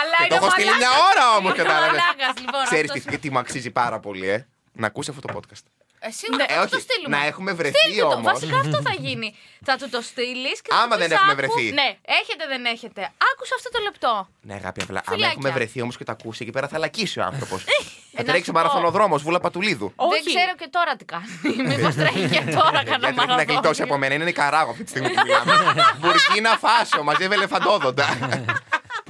Αλλά 0.00 0.16
Το 0.18 0.24
είναι 0.24 0.34
έχω 0.34 0.50
στείλει 0.50 0.66
μια 0.66 0.90
μαλάκας. 0.90 1.10
ώρα 1.10 1.24
όμως, 1.36 1.52
Είναι 1.54 1.62
κατάλαβες. 1.62 2.00
μαλάκας, 2.00 2.40
λοιπόν, 2.44 2.62
Ξέρεις 2.64 2.90
αυτός- 2.90 3.04
τι, 3.12 3.18
τι 3.18 3.30
μου 3.30 3.38
αξίζει 3.38 3.70
πάρα 3.70 3.98
πολύ, 4.00 4.28
ε; 4.28 4.46
Να 4.72 4.86
ακούσει 4.86 5.10
αυτό 5.10 5.22
το 5.26 5.34
podcast. 5.38 5.64
Ε, 6.00 6.10
σίγουρα 6.10 6.44
Ε, 6.48 6.54
θα 6.54 6.60
όχι, 6.60 6.70
το 6.70 6.78
στείλουμε. 6.86 7.16
να 7.16 7.24
έχουμε 7.26 7.52
βρεθεί 7.52 7.78
Στείλτε 7.78 8.00
το. 8.00 8.06
όμως. 8.06 8.32
Βασικά 8.32 8.56
αυτό 8.58 8.78
θα 8.82 8.94
γίνει. 8.98 9.34
θα 9.64 9.76
του 9.76 9.88
το 9.90 10.00
στείλεις 10.00 10.60
και 10.62 10.70
θα 10.70 10.76
Άμα 10.76 10.86
τους 10.88 10.98
δεν 10.98 11.08
πεις, 11.08 11.16
έχουμε 11.16 11.32
«Άκου, 11.32 11.40
βρεθεί». 11.40 11.72
Ναι, 11.72 11.88
έχετε 12.20 12.44
δεν 12.52 12.64
έχετε. 12.64 13.00
Άκουσα 13.32 13.54
αυτό 13.58 13.68
το 13.70 13.78
λεπτό. 13.82 14.28
Ναι, 14.40 14.54
αγάπη, 14.54 14.80
απλά. 14.82 14.98
Αν 14.98 15.04
Φιλάκια. 15.14 15.30
έχουμε 15.36 15.50
βρεθεί 15.50 15.80
όμως 15.82 15.96
και 15.96 16.04
το 16.04 16.12
ακούσει 16.12 16.42
εκεί 16.42 16.52
πέρα, 16.52 16.68
θα 16.68 16.78
λακίσει 16.78 17.20
ο 17.20 17.22
άνθρωπος. 17.24 17.64
θα 18.14 18.22
να 18.22 18.24
τρέξει 18.24 18.44
σου 18.44 18.52
πω. 18.52 18.58
μαραθωνοδρόμος, 18.58 19.22
βούλα 19.22 19.40
πατουλίδου. 19.40 19.92
Όχι. 19.96 20.10
Δεν 20.22 20.34
ξέρω 20.34 20.54
και 20.58 20.68
τώρα 20.70 20.96
τι 20.96 21.04
κάνει. 21.04 21.26
Μήπως 21.68 21.94
τρέχει 21.94 22.28
και 22.28 22.40
τώρα 22.40 22.70
κανένα 22.70 22.84
Γιατί 22.84 22.98
πρέπει 22.98 23.16
να 23.16 23.22
μαραθώνιο. 23.26 23.44
γλιτώσει 23.54 23.82
από 23.82 23.96
μένα. 23.98 24.14
Είναι 24.14 24.24
Νικαράγω 24.24 24.70
αυτή 24.70 24.84
τη 24.84 24.90
στιγμή 24.90 25.08
που 25.10 25.20
μιλάμε. 25.24 25.52
Μπουρκίνα 26.00 26.50
Φάσο, 26.58 27.02
μαζεύει 27.02 27.34
ελεφαντόδοντα. 27.34 28.06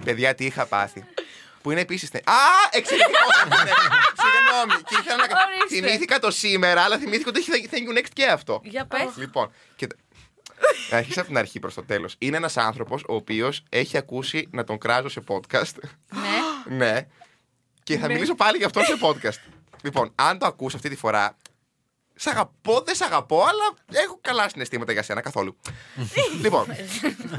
Παιδιά, 0.08 0.34
τι 0.34 0.44
είχα 0.44 0.66
πάθει. 0.66 1.04
Που 1.62 1.70
είναι 1.70 1.80
επίσης. 1.80 2.10
Α, 2.14 2.32
εξαιρετικό 2.70 3.18
αυτό 3.30 3.46
είναι. 3.60 3.72
Συγγνώμη. 4.22 4.82
Και 4.82 4.96
ήθελα 5.00 5.16
να. 5.16 5.22
Ορίστε. 5.22 5.74
Θυμήθηκα 5.74 6.18
το 6.18 6.30
σήμερα, 6.30 6.82
αλλά 6.82 6.98
θυμήθηκα 6.98 7.28
ότι 7.28 7.38
έχει 7.38 7.68
Thank 7.70 7.92
you 7.92 7.98
next 7.98 8.08
και 8.12 8.26
αυτό. 8.26 8.60
Για 8.64 8.86
πες. 8.86 9.16
Λοιπόν, 9.16 9.52
κοίτα. 9.76 9.96
Να 10.90 10.96
αρχίσει 10.96 11.18
από 11.18 11.28
την 11.28 11.38
αρχή 11.38 11.58
προς 11.60 11.74
το 11.74 11.82
τέλος. 11.84 12.14
Είναι 12.18 12.36
ένας 12.36 12.56
άνθρωπος 12.56 13.02
ο 13.08 13.14
οποίος 13.14 13.62
έχει 13.68 13.96
ακούσει 13.96 14.48
να 14.50 14.64
τον 14.64 14.78
κράζω 14.78 15.08
σε 15.08 15.24
podcast. 15.28 15.74
Ναι. 16.66 16.76
ναι. 16.86 17.06
Και 17.82 17.98
θα 17.98 18.06
μιλήσω 18.06 18.34
πάλι 18.34 18.56
για 18.56 18.66
αυτό 18.66 18.80
σε 18.80 18.94
podcast. 19.02 19.52
Λοιπόν, 19.82 20.12
αν 20.14 20.38
το 20.38 20.46
ακούς 20.46 20.74
αυτή 20.74 20.88
τη 20.88 20.96
φορά, 20.96 21.36
Σ' 22.20 22.26
αγαπώ, 22.26 22.82
δεν 22.86 22.94
σ' 22.94 23.00
αγαπώ, 23.00 23.40
αλλά 23.40 24.00
έχω 24.04 24.18
καλά 24.20 24.48
συναισθήματα 24.48 24.92
για 24.92 25.02
σένα 25.02 25.20
καθόλου. 25.20 25.56
λοιπόν, 26.42 26.66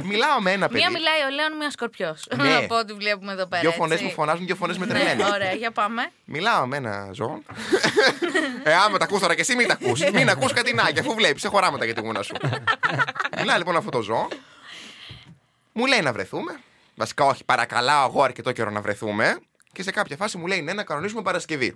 μιλάω 0.04 0.42
με 0.42 0.52
ένα 0.52 0.68
παιδί. 0.68 0.80
Μία 0.80 0.90
μιλάει 0.90 1.22
ο 1.22 1.30
Λέων, 1.36 1.58
μία 1.58 1.72
σκορπιός. 1.72 2.28
Ναι. 2.36 2.56
Από 2.56 2.78
ό,τι 2.78 2.94
βλέπουμε 2.94 3.32
εδώ 3.32 3.48
πέρα. 3.48 3.62
Δύο 3.62 3.72
φωνές 3.72 3.94
έτσι. 3.94 4.06
μου 4.06 4.12
φωνάζουν, 4.12 4.46
δύο 4.46 4.56
φωνές 4.56 4.78
με 4.78 4.86
Ναι, 4.86 4.94
τρελαίνουν. 4.94 5.34
ωραία, 5.34 5.52
για 5.54 5.72
πάμε. 5.72 6.12
Μιλάω 6.26 6.66
με 6.68 6.78
ένα 6.78 7.10
ζώο. 7.14 7.42
ε, 8.64 8.74
άμα 8.74 8.98
τα 8.98 9.04
ακούς 9.06 9.20
τώρα 9.20 9.36
και 9.36 9.42
εσύ, 9.42 9.56
μην 9.56 9.68
τα 9.68 9.74
ακούς. 9.82 10.00
Μην 10.14 10.30
ακούς 10.30 10.54
κατινάκια, 10.54 11.02
αφού 11.02 11.14
βλέπεις, 11.14 11.44
έχω 11.44 11.58
οράματα 11.58 11.86
για 11.86 11.94
τη 11.94 12.02
γούνα 12.02 12.22
σου. 12.22 12.36
Μιλάει 13.40 13.58
λοιπόν 13.58 13.76
αυτό 13.76 13.90
το 13.90 14.02
ζώο. 14.02 14.28
Μου 15.74 15.86
λέει 15.86 16.00
να 16.02 16.14
βρεθούμε. 16.14 16.60
Βασικά, 16.96 17.26
όχι, 17.26 17.44
παρακαλάω 17.44 18.08
εγώ 18.10 18.24
αρκετό 18.24 18.52
καιρό 18.52 18.70
να 18.70 18.82
βρεθούμε. 18.82 19.40
Και 19.72 19.84
σε 19.84 19.92
κάποια 19.92 20.16
φάση 20.18 20.38
μου 20.38 20.48
λέει 20.48 20.62
ναι, 20.62 20.74
να 20.74 20.84
κανονίσουμε 20.84 21.22
Παρασκευή. 21.22 21.74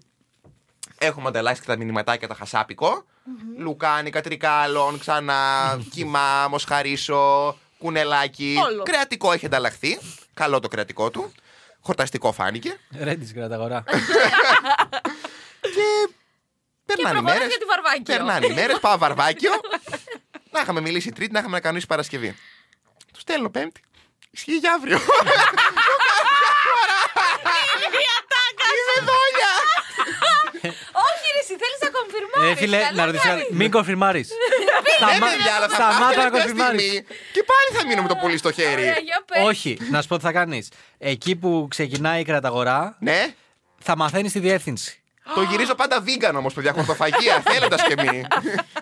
Έχουμε 1.05 1.27
ανταλλάξει 1.27 1.61
και 1.61 1.67
τα 1.67 1.77
μηνυματάκια 1.77 2.27
τα 2.27 2.35
χασάπικο. 2.35 3.05
Λουκάνικα, 3.57 4.21
τρικάλων, 4.21 4.99
ξανά, 4.99 5.79
κοιμά, 5.91 6.47
μοσχαρίσο, 6.49 7.57
κουνελάκι. 7.77 8.59
Όλο. 8.65 8.83
Κρεατικό 8.83 9.31
έχει 9.31 9.45
ανταλλαχθεί. 9.45 9.99
Καλό 10.33 10.59
το 10.59 10.67
κρεατικό 10.67 11.09
του. 11.09 11.31
Χορταστικό 11.81 12.31
φάνηκε. 12.31 12.79
Ρέντι 12.99 13.33
κρατά 13.33 13.55
αγορά. 13.55 13.83
Και 15.61 15.69
Και 16.85 16.93
περνάνε 16.95 17.17
οι 17.17 17.21
προχωράς 17.21 17.33
μέρες. 17.33 17.47
για 17.47 17.57
τη 17.57 17.65
Βαρβάκιο. 17.65 18.03
Περνάνε 18.03 18.45
οι 18.45 18.53
μέρες, 18.53 18.79
πάω 18.79 18.97
βαρβάκιο. 18.97 19.51
να 20.53 20.59
είχαμε 20.61 20.81
μιλήσει 20.81 21.11
Τρίτη, 21.11 21.31
να 21.31 21.39
είχαμε 21.39 21.55
να 21.55 21.61
κανονίσει 21.61 21.85
Παρασκευή. 21.87 22.35
Του 23.13 23.19
στέλνω 23.19 23.49
Πέμπτη. 23.49 23.81
Ισχύει 24.31 24.57
για 24.57 24.73
αύριο. 24.73 24.99
Είμαι 28.77 28.97
δόλια. 29.09 29.51
Όχι, 31.07 31.25
ρε, 31.35 31.39
εσύ 31.43 31.53
θέλει 31.61 31.77
να 31.85 31.89
κομφιρμάρει. 31.97 32.32
Ε, 32.51 32.55
φίλε, 32.55 32.79
να 32.93 33.05
ρωτήσω 33.05 33.27
κάτι. 33.27 33.47
Μην 33.53 33.71
κονφιρμάρεις. 33.71 34.29
Ναι, 34.99 35.19
παιδιά, 35.19 35.55
αλλά 35.55 35.67
θα 35.67 35.77
πάω 35.77 35.91
Σταμάτα 35.91 35.99
να 35.99 36.13
τελευταία 36.13 36.29
κονφιρμάρεις. 36.29 36.81
στιγμή 36.81 37.05
Και 37.33 37.43
πάλι 37.43 37.79
θα 37.79 37.87
μείνω 37.87 38.01
με 38.01 38.07
το 38.07 38.15
πολύ 38.15 38.37
στο 38.37 38.51
χέρι. 38.51 38.71
Ωραία, 38.81 38.97
για 38.99 39.23
πες. 39.25 39.43
Όχι, 39.45 39.77
να 39.91 40.01
σου 40.01 40.07
πω 40.07 40.15
τι 40.17 40.23
θα 40.23 40.31
κάνεις. 40.31 40.69
Εκεί 40.97 41.35
που 41.35 41.67
ξεκινάει 41.69 42.21
η 42.21 42.23
κραταγορά, 42.23 42.97
Ναι. 42.99 43.33
θα 43.79 43.97
μαθαίνεις 43.97 44.31
τη 44.31 44.39
διεύθυνση. 44.39 44.97
Το 45.35 45.41
γυρίζω 45.41 45.75
πάντα 45.75 46.03
vegan 46.05 46.33
όμως, 46.35 46.53
παιδιά, 46.53 46.73
χορτοφαγία, 46.73 47.41
θέλοντας 47.45 47.83
και 47.83 47.95
μη. 48.01 48.23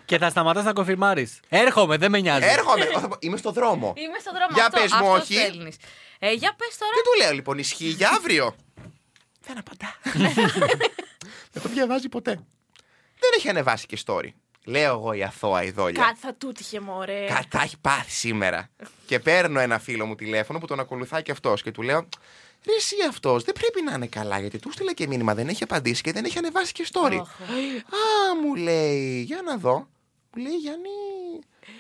Και 0.06 0.18
θα 0.18 0.30
σταματάς 0.30 0.64
να 0.64 0.74
κονφιρμάρεις. 0.74 1.40
Έρχομαι, 1.50 1.98
δεν 1.98 2.12
με 2.12 2.20
νοιάζει. 2.20 2.46
Έρχομαι. 2.48 2.88
Είμαι 3.20 3.38
στο 3.38 3.52
δρόμο. 3.52 3.94
Είμαι 3.98 4.18
στον 4.20 4.34
δρόμο 4.34 4.50
Για 4.54 4.66
αυτό, 4.66 4.82
πες 4.82 4.92
μου, 4.92 4.98
αυτό 4.98 5.12
όχι. 5.22 5.34
στέλνεις. 5.34 5.76
Ε, 6.20 6.32
για 6.32 6.56
πες 6.58 6.78
τώρα. 6.78 6.92
Τι 6.94 7.02
του 7.02 7.24
λέω 7.24 7.34
λοιπόν, 7.34 7.58
ισχύει 7.58 7.86
για 7.88 8.10
αύριο. 8.10 8.56
Δεν 9.46 9.58
απαντά. 9.58 9.96
Δεν 11.54 11.64
το 11.64 11.70
διαβάζει 11.70 12.10
ποτέ. 12.10 12.40
Δεν 13.32 13.40
έχει 13.40 13.50
ανεβάσει 13.50 13.86
και 13.86 13.98
story. 14.06 14.28
Λέω 14.66 14.92
εγώ 14.94 15.14
η 15.14 15.24
αθώα 15.24 15.64
η 15.64 15.72
δόλια. 15.72 16.04
Κάτι 16.04 16.20
θα 16.20 16.34
του 16.34 16.52
τύχε, 16.52 16.80
μωρέ. 16.80 17.26
Κατά 17.26 17.62
έχει 17.62 17.78
πάθει 17.82 18.12
σήμερα. 18.12 18.70
και 19.06 19.20
παίρνω 19.20 19.60
ένα 19.60 19.80
φίλο 19.80 20.06
μου 20.06 20.16
τηλέφωνο 20.16 20.60
που 20.60 20.66
τον 20.68 20.80
ακολουθάει 20.80 21.22
και 21.22 21.32
αυτός 21.32 21.62
και 21.62 21.72
του 21.72 21.82
λέω. 21.82 22.08
Ρε 22.66 22.74
εσύ 22.78 22.96
αυτός 23.10 23.44
δεν 23.44 23.54
πρέπει 23.54 23.82
να 23.82 23.94
είναι 23.94 24.08
καλά 24.08 24.40
γιατί 24.40 24.60
του 24.60 24.72
στείλα 24.72 24.94
και 24.94 25.08
μήνυμα, 25.08 25.34
δεν 25.36 25.48
έχει 25.48 25.64
απαντήσει 25.64 26.02
και 26.02 26.12
δεν 26.12 26.26
έχει 26.26 26.38
ανεβάσει 26.38 26.72
και 26.72 26.88
story. 26.94 27.16
Α, 27.18 28.36
μου 28.44 28.56
λέει, 28.56 29.22
για 29.22 29.42
να 29.42 29.58
δω. 29.58 29.88
Μου 30.36 30.44
λέει 30.44 30.56
Γιάννη. 30.56 30.90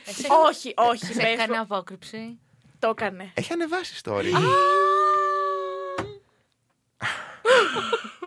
Εσύ- 0.05 0.27
Όχι, 0.47 0.73
όχι, 0.75 1.05
Σε 1.05 1.13
πες 1.13 1.23
έκανε 1.31 1.55
μου. 1.55 1.61
απόκρυψη. 1.61 2.39
Το 2.79 2.87
έκανε. 2.89 3.31
Έχει 3.33 3.53
ανεβάσει 3.53 4.01
story. 4.03 4.31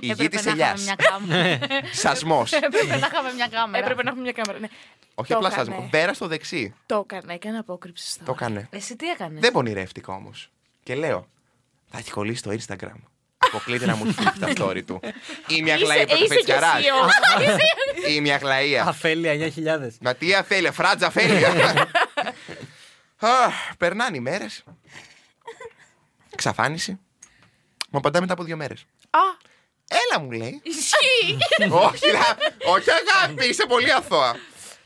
Η 0.00 0.06
γη 0.06 0.10
Έπρεπε 0.10 0.36
της 0.36 0.44
να 0.44 0.50
ελιάς. 0.50 0.80
είχαμε 0.82 0.82
μια 0.84 0.94
κάμερα. 1.10 1.58
Σασμός. 2.02 2.52
Έπρεπε 2.52 2.96
να 2.96 3.06
είχαμε 3.06 3.32
μια 3.32 3.48
κάμερα. 3.48 3.84
Έπρεπε 3.84 4.02
να 4.02 4.08
έχουμε 4.10 4.22
μια 4.24 4.32
κάμερα. 4.32 4.58
Ναι. 4.58 4.68
Όχι 5.14 5.30
Το 5.32 5.36
απλά 5.36 5.48
έκανε. 5.52 5.64
σασμός. 5.70 5.90
Πέρα 5.90 6.14
στο 6.14 6.26
δεξί. 6.26 6.74
Το 6.86 7.06
έκανε, 7.10 7.34
έκανε 7.34 7.58
απόκρυψη 7.58 8.10
στο. 8.10 8.24
Το 8.24 8.32
έκανε. 8.36 8.68
Εσύ 8.70 8.96
τι 8.96 9.08
έκανες; 9.10 9.40
Δεν 9.40 9.52
πονηρεύτηκα 9.52 10.12
όμως. 10.12 10.50
Και 10.82 10.94
λέω, 10.94 11.28
θα 11.90 11.98
έχει 11.98 12.10
κολλήσει 12.10 12.38
στο 12.38 12.50
Instagram. 12.50 12.96
Αποκλείται 13.38 13.86
να 13.86 13.96
μου 13.96 14.10
στείλει 14.12 14.30
τα 14.40 14.52
story 14.64 14.82
του. 14.86 15.00
Ή 15.46 15.62
μια 15.62 15.76
γλαία 15.76 16.02
Είσαι, 16.02 16.14
είσαι 16.24 16.34
κι 16.34 16.50
εσύ 16.50 16.92
όμως. 17.00 17.12
Ή 18.14 18.20
μια 18.20 18.36
γλαία. 18.36 18.84
Αφέλεια 18.86 19.52
9.000. 19.56 19.88
Μα 20.00 20.14
τι 20.14 20.34
αφέλεια, 20.34 20.72
φράτζα 20.72 21.06
αφέλεια. 21.06 21.48
Αχ, 23.18 23.54
Περνάνε 23.78 24.16
οι 24.16 24.20
μέρες. 24.20 24.64
Εξαφάνιση. 26.36 26.98
Μου 27.90 27.98
απαντά 27.98 28.20
μετά 28.20 28.32
από 28.32 28.42
δύο 28.42 28.56
μέρες. 28.56 28.84
Α, 29.10 29.18
Έλα 29.92 30.20
μου 30.24 30.30
λέει. 30.30 30.60
Ισχύει. 30.62 31.36
όχι, 31.70 32.10
λα- 32.12 32.36
όχι 32.74 32.88
αγάπη, 32.90 33.46
είσαι 33.48 33.66
πολύ 33.68 33.92
αθώα. 33.92 34.36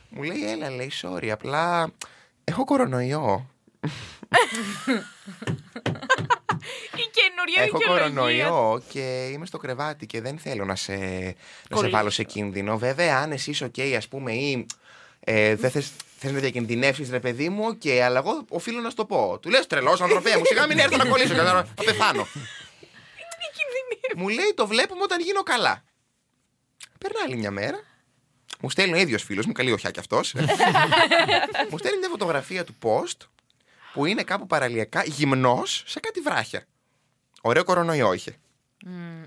Μου 0.09 0.23
λέει, 0.23 0.51
έλα, 0.51 0.71
λέει, 0.71 0.91
sorry, 1.03 1.29
απλά 1.29 1.93
έχω 2.45 2.65
κορονοϊό. 2.65 3.51
η 6.97 7.09
καινούργια 7.13 7.63
ωραία 7.63 7.65
Έχω 7.65 7.79
δικαιολογία. 7.79 8.47
κορονοϊό 8.49 8.83
και 8.89 9.29
είμαι 9.33 9.47
στο 9.47 9.59
κρεβάτι 9.59 10.07
και 10.07 10.21
δεν 10.21 10.39
θέλω 10.39 10.65
να 10.65 10.75
σε, 10.77 10.93
να 10.93 10.99
σε 10.99 11.35
Κολλήσω. 11.71 11.97
βάλω 11.97 12.11
σε 12.11 12.23
κίνδυνο. 12.23 12.79
Βέβαια, 12.79 13.17
αν 13.19 13.33
εσύ 13.33 13.51
είσαι 13.51 13.65
οκ, 13.65 13.75
ας 13.97 14.09
πούμε, 14.09 14.33
ή 14.33 14.67
ε, 15.21 15.55
δεν 15.55 15.71
θες, 15.71 15.91
θες 16.19 16.33
να 16.33 16.39
διακινδυνεύσεις, 16.39 17.11
ρε 17.11 17.21
παιδί 17.21 17.49
μου, 17.49 17.65
οκ, 17.67 17.87
αλλά 18.05 18.19
εγώ 18.19 18.45
οφείλω 18.49 18.81
να 18.81 18.89
σου 18.89 18.97
το 18.97 19.05
πω. 19.05 19.39
Του 19.43 19.51
λες 19.51 19.67
τρελός, 19.67 20.01
ανθρωπέ 20.01 20.37
μου, 20.37 20.43
σιγά 20.45 20.67
μην 20.67 20.79
έρθω 20.79 20.97
να 20.97 21.05
κολλήσω, 21.07 21.35
και 21.35 21.41
θα, 21.41 21.67
θα 21.77 21.85
πεθάνω. 21.85 22.27
μου 24.17 24.29
λέει 24.29 24.53
το 24.55 24.67
βλέπουμε 24.67 25.03
όταν 25.03 25.21
γίνω 25.21 25.43
καλά. 25.43 25.85
Περνάει 26.99 27.23
άλλη 27.23 27.37
μια 27.37 27.51
μέρα. 27.51 27.81
Μου 28.61 28.71
στέλνει 28.71 28.95
ο 28.97 29.01
ίδιος 29.01 29.23
φίλος 29.23 29.47
μου, 29.47 29.53
καλή 29.53 29.73
οχιά 29.73 29.91
κι 29.91 29.99
αυτός. 29.99 30.35
μου 31.71 31.79
στέλνει 31.79 31.99
μια 31.99 32.09
φωτογραφία 32.09 32.65
του 32.65 32.75
post 32.83 33.27
που 33.93 34.07
είναι 34.07 34.23
κάπου 34.23 34.47
παραλιακά 34.47 35.03
γυμνός 35.05 35.83
σε 35.87 36.01
κάτι 36.01 36.21
βράχια. 36.21 36.67
Ωραίο 37.41 37.65
κορονοϊό 37.65 38.13
είχε. 38.13 38.39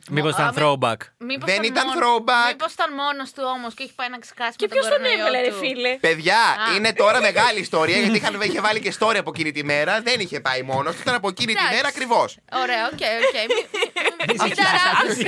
Μήπως 0.09 0.31
ήταν 0.33 0.47
Α, 0.47 0.53
throwback. 0.57 0.97
Μήπως 1.17 1.51
Δεν 1.51 1.63
ήταν 1.63 1.87
μόνο- 1.87 1.99
throwback. 1.99 2.47
Μήπως 2.51 2.73
ήταν 2.73 2.93
μόνος 2.93 3.31
του 3.31 3.43
όμως 3.55 3.73
και 3.73 3.83
έχει 3.83 3.93
πάει 3.95 4.09
να 4.09 4.19
ξεχάσει 4.19 4.55
Και 4.55 4.65
με 4.69 4.73
ποιος 4.73 4.87
τον 4.87 4.93
τον 4.93 5.01
κορονοϊό 5.01 5.25
έβγαλε, 5.27 5.45
ρε 5.47 5.51
του. 5.51 5.57
φίλε; 5.57 5.97
Παιδιά, 6.07 6.37
Α. 6.37 6.75
είναι 6.75 6.93
τώρα 6.93 7.19
μεγάλη 7.21 7.59
ιστορία 7.59 7.97
γιατί 7.97 8.17
είχαν, 8.17 8.41
είχε 8.41 8.61
βάλει 8.61 8.79
και 8.79 8.93
story 8.99 9.15
από 9.17 9.29
εκείνη 9.33 9.51
τη 9.51 9.63
μέρα. 9.63 10.01
Δεν 10.01 10.19
είχε 10.19 10.39
πάει 10.39 10.61
μόνος 10.61 10.95
του, 10.95 11.01
ήταν 11.01 11.15
από 11.15 11.27
εκείνη 11.27 11.53
τη 11.53 11.59
Εντάξει. 11.59 11.75
μέρα 11.75 11.87
ακριβώς. 11.87 12.37
Ωραία, 12.63 12.85
OK, 12.85 12.91
OK. 13.25 13.35
Μη- 13.55 14.41
Μην 14.47 14.55
ταράξεις. 14.55 15.25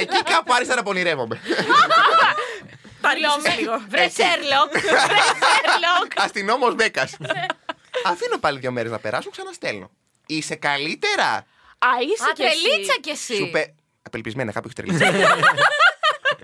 Εκεί 0.00 0.22
κάπου 0.22 0.52
άρχισα 0.54 0.74
να 0.74 0.82
πονηρεύομαι. 0.82 1.40
Ψύλλιασε 3.00 3.54
λίγο. 3.58 3.82
Βρε 3.88 4.08
Σέρλοκ. 4.08 4.70
Βρε 4.72 4.80
Σέρλοκ. 5.42 6.10
Αστυνόμος 6.16 6.74
Μπέκας. 6.74 7.16
Αφήνω 8.04 8.38
πάλι 8.40 8.58
δύο 8.58 8.70
μέρες 8.70 8.90
να 8.90 8.98
περάσουν, 8.98 9.30
ξαναστέλνω. 9.32 9.90
Είσαι 10.26 10.54
καλύτερα. 10.54 11.46
Α, 11.86 11.88
είσαι 12.02 12.24
Α, 12.30 12.32
και 12.32 12.42
εσύ. 12.42 12.62
τρελίτσα 12.62 12.94
κι 13.00 13.16
Σου 13.16 13.32
εσύ. 13.42 13.50
πε... 13.50 13.74
Απελπισμένα, 14.02 14.52
κάπου 14.52 14.68
έχεις 14.78 14.98
τρελή. 14.98 15.14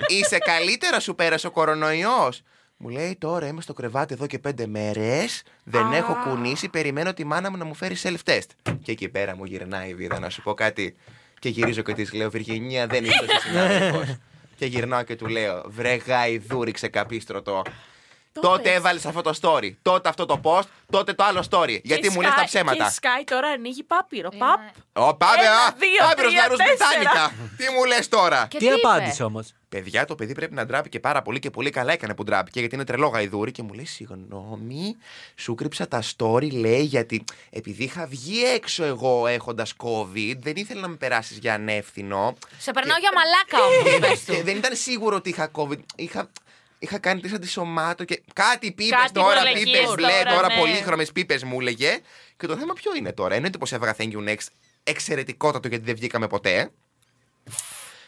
Είσαι 0.19 0.39
καλύτερα, 0.39 1.01
σου 1.01 1.15
πέρασε 1.15 1.47
ο 1.47 1.51
κορονοϊός. 1.51 2.43
Μου 2.77 2.89
λέει 2.89 3.17
τώρα 3.21 3.47
είμαι 3.47 3.61
στο 3.61 3.73
κρεβάτι 3.73 4.15
εδώ 4.15 4.27
και 4.27 4.39
πέντε 4.39 4.67
μέρες. 4.67 5.43
Δεν 5.65 5.93
έχω 5.93 6.17
κουνήσει. 6.25 6.69
Περιμένω 6.69 7.15
τη 7.15 7.25
μάνα 7.25 7.51
μου 7.51 7.57
να 7.57 7.65
μου 7.65 7.75
φέρει 7.75 7.97
self-test. 8.03 8.47
Και 8.83 8.93
εκεί 8.93 9.09
πέρα 9.09 9.37
μου 9.37 9.45
γυρνάει 9.45 9.89
η 9.89 9.95
βίδα 9.95 10.19
να 10.19 10.31
σου 10.31 10.43
πω 10.43 10.55
κάτι. 10.55 10.97
Και 11.39 11.49
γυρίζω 11.49 11.83
και 11.83 11.93
της 11.93 12.13
λέω: 12.13 12.31
Βυργινία, 12.31 12.87
δεν 12.87 13.05
είσαι 13.05 13.25
συνάδελφος. 13.41 14.17
και 14.59 14.67
γυρνάω 14.67 15.03
και 15.03 15.17
του 15.17 15.27
λέω: 15.27 15.63
Βρε 15.67 15.95
γαϊδούρι 15.95 16.71
ξεκαπίστρωτο. 16.73 17.63
Τότε 18.41 18.63
πες. 18.63 18.75
έβαλες 18.75 19.07
αυτό 19.07 19.21
το 19.23 19.33
story. 19.41 19.71
Τότε 19.83 20.09
αυτό 20.09 20.27
το 20.27 20.41
post. 20.45 20.63
Τότε 20.91 21.13
το 21.13 21.25
άλλο 21.25 21.45
story. 21.51 21.81
Γιατί 21.83 22.09
Και 22.09 22.11
μου 22.15 22.21
λες 22.21 22.31
τα 22.35 22.43
Sky- 22.43 22.45
ψέματα. 22.47 22.85
Και 22.85 22.99
Sky 23.01 23.23
τώρα 23.27 23.49
ανοίγει 23.49 23.83
πάπυρο. 23.83 24.29
Παπ. 24.39 24.61
Ω, 25.09 25.15
πάμε, 25.15 25.43
Ένα, 25.43 25.51
α! 25.53 25.73
δύο, 25.79 26.05
Άπειρος 26.11 26.31
τρία, 26.31 26.43
νερούς 26.43 26.57
τέσσερα. 26.57 26.79
Μπριτάνικα. 26.99 27.33
Τι 27.57 27.65
μου 27.75 27.85
λες 27.85 28.09
τώρα; 28.09 28.47
Και 28.51 28.59
Τι 28.59 28.65
είπε; 28.65 28.75
απάντησε 28.75 29.23
όμως; 29.25 29.53
Παιδιά, 29.69 30.05
το 30.05 30.15
παιδί 30.15 30.33
πρέπει 30.35 30.55
να 30.55 30.67
ντράπηκε 30.67 31.01
πάρα 31.01 31.23
πολύ 31.23 31.39
και 31.39 31.51
πολύ 31.51 31.71
καλά 31.71 31.93
έκανε 31.93 32.15
που 32.15 32.25
ντράπηκε 32.25 32.61
γιατί 32.61 32.75
είναι 32.75 32.85
τρελό 32.85 33.07
γαϊδούρι 33.07 33.53
και 33.53 33.63
μου 33.63 33.73
λέει 33.73 33.85
Συγγνώμη, 33.87 34.97
σου 35.37 35.55
κρύψα 35.55 35.89
τα 35.89 36.03
story, 36.17 36.53
λέει, 36.53 36.83
γιατί 36.83 37.25
επειδή 37.51 37.85
είχα 37.85 38.07
βγει 38.07 38.45
έξω 38.45 38.85
εγώ 38.85 39.27
έχοντας 39.27 39.75
COVID, 39.85 40.35
δεν 40.39 40.53
ήθελα 40.57 40.81
να 40.81 40.89
με 40.89 40.97
περάσεις 40.97 41.39
για 41.39 41.55
ανεύθυνο. 41.55 42.35
Σε 42.59 42.71
περνάω 42.71 42.97
για 42.99 43.11
μαλάκα 43.15 43.67
όμως. 43.67 43.99
πες 44.09 44.21
Και 44.25 44.33
του. 44.39 44.45
δεν 44.45 44.57
ήταν 44.57 44.75
σίγουρο 44.77 45.17
ότι 45.17 45.29
είχα 45.29 45.51
COVID. 45.55 45.79
Είχα, 45.97 46.31
είχα 46.79 46.99
κάνει 46.99 47.21
τεστ 47.21 47.35
αντισωμάτων 47.35 48.07
και 48.07 48.23
κάτι 48.33 48.73
πίπε 48.73 48.95
Κάτι 48.97 49.13
τώρα, 49.13 49.37
κολεγίες 49.39 49.65
πίπε 49.65 49.93
μπλε, 49.95 50.07
τώρα, 50.09 50.35
τώρα 50.35 50.49
ναι. 50.49 50.57
πολύχρωμες 50.61 51.13
πίπε 51.13 51.39
μου 51.45 51.61
έλεγε. 51.61 51.99
Και 52.37 52.47
το 52.47 52.57
θέμα 52.57 52.73
ποιο 52.73 52.95
είναι 52.95 53.13
τώρα. 53.13 53.35
Εννοείται 53.35 53.59
πως 53.59 53.73
έβγα 53.73 53.97
Thank 53.99 54.13
you 54.13 54.29
next. 54.29 54.47
Εξαιρετικότατο 54.83 55.69
γιατί 55.69 55.85
δεν 55.85 55.95
βγήκαμε 55.95 56.27
ποτέ. 56.27 56.71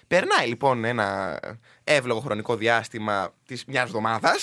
Περνάει 0.06 0.46
λοιπόν 0.46 0.84
ένα 0.84 1.38
εύλογο 1.84 2.20
χρονικό 2.20 2.56
διάστημα 2.56 3.34
της 3.46 3.64
μιας 3.64 3.84
εβδομάδας. 3.84 4.38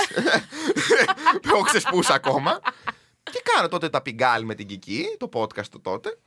που 1.42 1.50
έχω 1.54 1.62
ξεσπούσει 1.62 2.14
ακόμα. 2.14 2.60
Και 3.24 3.42
κάνω 3.54 3.68
τότε 3.68 3.90
τα 3.90 4.02
πιγκάλ 4.02 4.44
με 4.44 4.56
την 4.56 4.68
Κική, 4.68 5.06
το 5.18 5.30
podcast 5.34 5.66
το 5.72 5.80
τότε. 5.80 6.18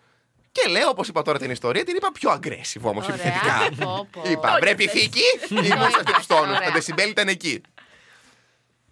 Και 0.52 0.68
λέω, 0.70 0.88
όπως 0.88 1.08
είπα 1.08 1.22
τώρα 1.22 1.38
την 1.38 1.50
ιστορία, 1.50 1.84
την 1.84 1.96
είπα 1.96 2.12
πιο 2.12 2.30
aggressive 2.32 2.80
όμως 2.82 3.04
Ωραία, 3.08 3.16
επιθετικά. 3.16 3.84
πω, 3.84 4.08
πω. 4.10 4.30
Είπα, 4.30 4.58
βρε 4.60 4.74
πυθίκη, 4.74 5.22
ήμουν 5.48 5.64
σε 5.64 5.96
αυτού 5.96 6.12
του 6.12 6.26
τόνου. 6.26 6.52
Τα 6.52 6.56
Ωραία. 6.56 6.70
δεσιμπέλ 6.70 7.10
ήταν 7.10 7.28
εκεί. 7.28 7.60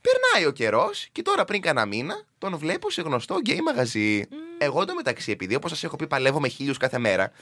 Περνάει 0.00 0.48
ο 0.48 0.52
καιρός 0.52 1.08
και 1.12 1.22
τώρα 1.22 1.44
πριν 1.44 1.60
κάνα 1.60 1.86
μήνα 1.86 2.22
τον 2.38 2.56
βλέπω 2.58 2.90
σε 2.90 3.02
γνωστό 3.02 3.34
γκέι 3.38 3.60
μαγαζί. 3.60 4.24
Εγώ 4.58 4.82
εντωμεταξύ, 4.82 5.30
επειδή 5.30 5.54
όπως 5.54 5.70
σας 5.70 5.84
έχω 5.84 5.96
πει, 5.96 6.06
παλεύω 6.06 6.40
με 6.40 6.48
χίλιους 6.48 6.76
κάθε 6.76 6.98
μέρα, 6.98 7.32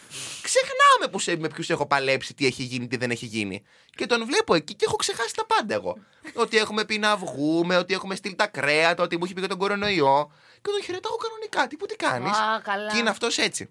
ξεχνάω 0.43 0.97
με, 1.01 1.07
που- 1.09 1.41
με 1.43 1.49
ποιους 1.49 1.71
έχω 1.71 1.87
παλέψει, 1.87 2.35
τι 2.35 2.47
έχει 2.47 2.63
γίνει, 2.63 2.87
τι 2.87 2.97
δεν 2.97 3.11
έχει 3.11 3.27
γίνει. 3.27 3.63
Και 3.95 4.07
τον 4.07 4.25
βλέπω 4.27 4.55
εκεί 4.55 4.75
και 4.75 4.85
έχω 4.89 4.97
ξεχάσει 4.97 5.35
τα 5.35 5.47
πάντα 5.47 5.75
εγώ. 5.75 5.99
ότι 6.43 6.57
έχουμε 6.57 6.85
πει 6.85 6.99
να 6.99 7.17
βγούμε, 7.17 7.77
ότι 7.77 7.95
έχουμε 7.95 8.15
στείλει 8.15 8.35
τα 8.35 8.47
κρέατα, 8.47 9.03
ότι 9.03 9.17
μου 9.17 9.25
έχει 9.25 9.33
πει 9.35 9.41
για 9.41 9.49
τον 9.49 9.59
κορονοϊό. 9.59 10.33
Και 10.63 10.71
τον 10.73 10.83
χαιρετάω 10.83 11.17
κανονικά. 11.17 11.67
Τι 11.67 11.77
που 11.77 11.87
τι 11.87 11.97
κάνεις. 11.97 12.31
Α, 12.39 12.61
καλά. 12.63 12.91
Και 12.91 12.99
είναι 12.99 13.11
αυτός 13.11 13.39
έτσι. 13.39 13.71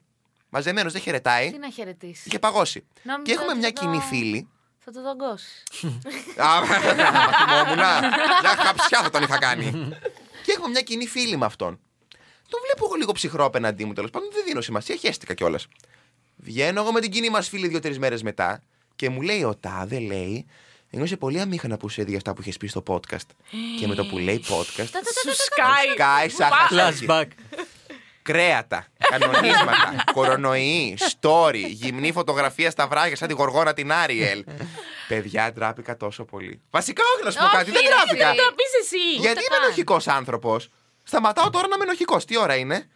Μαζεμένος 0.49 0.93
δεν 0.93 1.01
χαιρετάει. 1.01 1.51
Τι 1.51 1.57
να 1.57 1.69
χαιρετήσεις. 1.69 2.25
Είχε 2.25 2.39
παγώσει. 2.39 2.85
Νόμιζα 3.03 3.23
Και 3.23 3.31
έχουμε 3.31 3.49
ότι 3.49 3.57
μια 3.59 3.67
θα 3.67 3.73
το- 3.73 3.81
κοινή 3.81 3.99
φίλη. 4.01 4.49
Θα 4.85 4.91
το 4.91 5.01
δαγκώσει. 5.01 5.63
Α, 6.41 6.57
άμα 6.57 6.65
θυμόμουν. 6.65 7.77
Μια 8.41 8.55
χαψιά 8.57 9.01
θα 9.01 9.09
τον 9.09 9.23
είχα 9.23 9.37
κάνει. 9.37 9.89
Και 10.43 10.51
έχουμε 10.51 10.67
μια 10.67 10.81
κοινή 10.81 11.07
φίλη 11.07 11.37
με 11.37 11.45
αυτόν. 11.45 11.79
Τον 12.49 12.59
βλέπω 12.65 12.85
εγώ 12.85 12.95
λίγο 12.95 13.11
ψυχρό 13.11 13.45
απέναντί 13.45 13.85
μου 13.85 13.93
τέλο 13.93 14.07
πάντων. 14.07 14.29
Δεν 14.33 14.43
δίνω 14.45 14.61
σημασία, 14.61 14.95
χαίστηκα 14.95 15.33
κιόλα. 15.33 15.59
Βγαίνω 16.35 16.81
εγώ 16.81 16.91
με 16.91 16.99
την 16.99 17.11
κοινή 17.11 17.29
μα 17.29 17.41
φίλη 17.41 17.67
δύο-τρει 17.67 17.99
μέρε 17.99 18.15
μετά 18.23 18.61
και 18.95 19.09
μου 19.09 19.21
λέει 19.21 19.43
ο 19.43 19.55
Τάδε, 19.55 19.99
λέει, 19.99 20.45
Νιώσε 20.89 21.17
πολύ 21.17 21.39
αμήχανα 21.39 21.77
που 21.77 21.89
σου 21.89 22.01
έδιγε 22.01 22.17
αυτά 22.17 22.33
που 22.33 22.41
είχε 22.41 22.51
πει 22.59 22.67
στο 22.67 22.83
podcast. 22.87 23.27
και 23.79 23.87
με 23.87 23.95
το 23.95 24.05
που 24.05 24.17
λέει 24.17 24.43
podcast. 24.49 24.89
Σου 25.21 25.35
σκάει. 25.45 25.91
Σκάει 25.93 26.29
σαν 26.29 26.51
χασάκι. 26.51 27.05
Flashback. 27.09 27.25
Κρέατα, 28.25 28.85
κανονίσματα, 29.09 29.95
κορονοϊή, 30.13 30.97
story, 31.21 31.63
γυμνή 31.67 32.11
φωτογραφία 32.11 32.71
στα 32.71 32.87
βράγια 32.87 33.15
σαν 33.15 33.27
τη 33.27 33.33
γοργόνα 33.33 33.73
την 33.73 33.91
Άριελ. 33.91 34.43
Παιδιά, 35.07 35.51
ντράπηκα 35.53 35.97
τόσο 35.97 36.25
πολύ. 36.25 36.61
Βασικά, 36.69 37.03
όχι 37.15 37.23
να 37.23 37.31
σου 37.31 37.37
πω 37.37 37.45
Όχι, 37.45 37.55
κάτι, 37.55 37.71
δεν 37.71 37.81
ρε, 37.81 37.87
ντράπηκα. 37.89 38.27
εσύ. 38.29 38.37
Το 38.37 38.53
πεις 38.55 38.71
εσύ. 38.93 39.11
Γιατί 39.21 39.39
είμαι 39.39 39.55
καν. 39.55 39.63
ενοχικός 39.63 40.07
άνθρωπος. 40.07 40.69
Σταματάω 41.03 41.49
τώρα 41.49 41.67
να 41.67 41.75
είμαι 41.75 41.83
ενοχικός. 41.83 42.25
Τι 42.25 42.37
ώρα 42.37 42.55
είναι; 42.55 42.87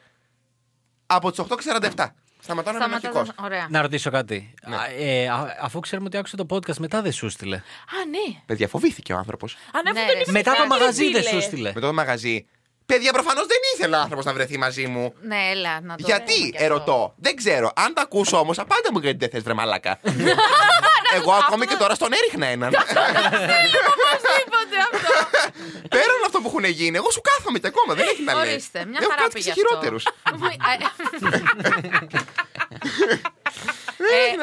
Από 1.05 1.31
τις 1.31 1.39
8.47. 1.39 2.05
Σταματάω 2.41 2.73
να 2.73 2.85
είμαι 2.85 2.85
ενοχικός. 2.95 3.27
Σταματά. 3.27 3.43
Ωραία. 3.43 3.67
Να 3.69 3.81
ρωτήσω 3.81 4.09
κάτι. 4.11 4.53
Ναι. 4.67 4.75
Α, 4.75 4.85
ε, 4.97 5.27
α- 5.27 5.57
αφού 5.61 5.79
ξέρουμε 5.79 6.07
ότι 6.07 6.17
άκουσε 6.17 6.35
το 6.35 6.45
podcast, 6.49 6.77
μετά 6.77 7.01
δεν 7.01 7.11
σου 7.11 7.29
στείλε. 7.29 7.55
Α, 7.55 7.61
ναι. 8.09 8.41
Παιδιά, 8.45 8.67
φοβήθηκε 8.67 9.13
ο 9.13 9.17
άνθρωπος. 9.17 9.57
Ανέφερε 9.73 9.99
Ναι, 10.05 10.07
τον 10.11 10.15
ρε. 10.15 10.21
ύφη 10.21 10.31
Μετά 10.31 10.51
το 10.51 10.57
φράγκα, 10.57 10.75
μαγαζί 10.77 11.03
φίλε. 11.05 11.19
δεν 11.21 11.31
σου 11.33 11.41
στείλε. 11.41 11.71
Με 11.75 11.79
το 11.81 11.93
μαγαζί. 11.93 12.47
Παιδιά, 12.91 13.11
προφανώς 13.13 13.45
δεν 13.45 13.57
ήθελε 13.75 13.95
ο 13.95 13.99
άνθρωπος 13.99 14.25
να 14.25 14.33
βρεθεί 14.33 14.57
μαζί 14.57 14.87
μου. 14.87 15.13
Ναι, 15.21 15.37
έλα 15.51 15.81
να 15.81 15.95
το 15.95 16.03
πούμε 16.03 16.15
Γιατί, 16.15 16.33
κι 16.33 16.51
αυτό. 16.55 16.65
ερωτώ. 16.65 17.13
Δεν 17.17 17.35
ξέρω. 17.35 17.71
Αν 17.75 17.93
τα 17.93 18.01
ακούσω 18.01 18.39
όμως, 18.39 18.59
απάντα 18.59 18.89
μου 18.91 18.99
γιατί 18.99 19.17
δεν 19.17 19.29
θες 19.29 19.43
βρε 19.43 19.53
μαλάκα. 19.53 19.99
Εγώ 21.17 21.31
ακόμη 21.33 21.65
και 21.65 21.75
τώρα 21.75 21.95
στον 21.95 22.09
έριχνα 22.13 22.45
έναν. 22.45 22.69
Οπωσδήποτε 23.93 24.75
αυτό. 24.91 25.13
Πέραν 25.89 26.21
αυτό 26.25 26.39
που 26.39 26.47
έχουν 26.47 26.63
γίνει, 26.63 26.97
εγώ 26.97 27.11
σου 27.11 27.21
κάθομαι 27.21 27.59
και 27.59 27.67
ακόμα. 27.67 27.93
Δεν 27.93 28.07
έχει 28.07 28.23
να 28.23 28.33
λέει. 28.33 28.51
Ορίστε, 28.51 28.85
μια 28.85 28.99
Έχω 29.01 29.09
χαρά 29.09 29.21
κάτσει 29.21 29.37
πήγε 29.37 29.51
και 29.51 29.61
αυτό. 29.61 29.67
χειρότερου. 29.67 29.97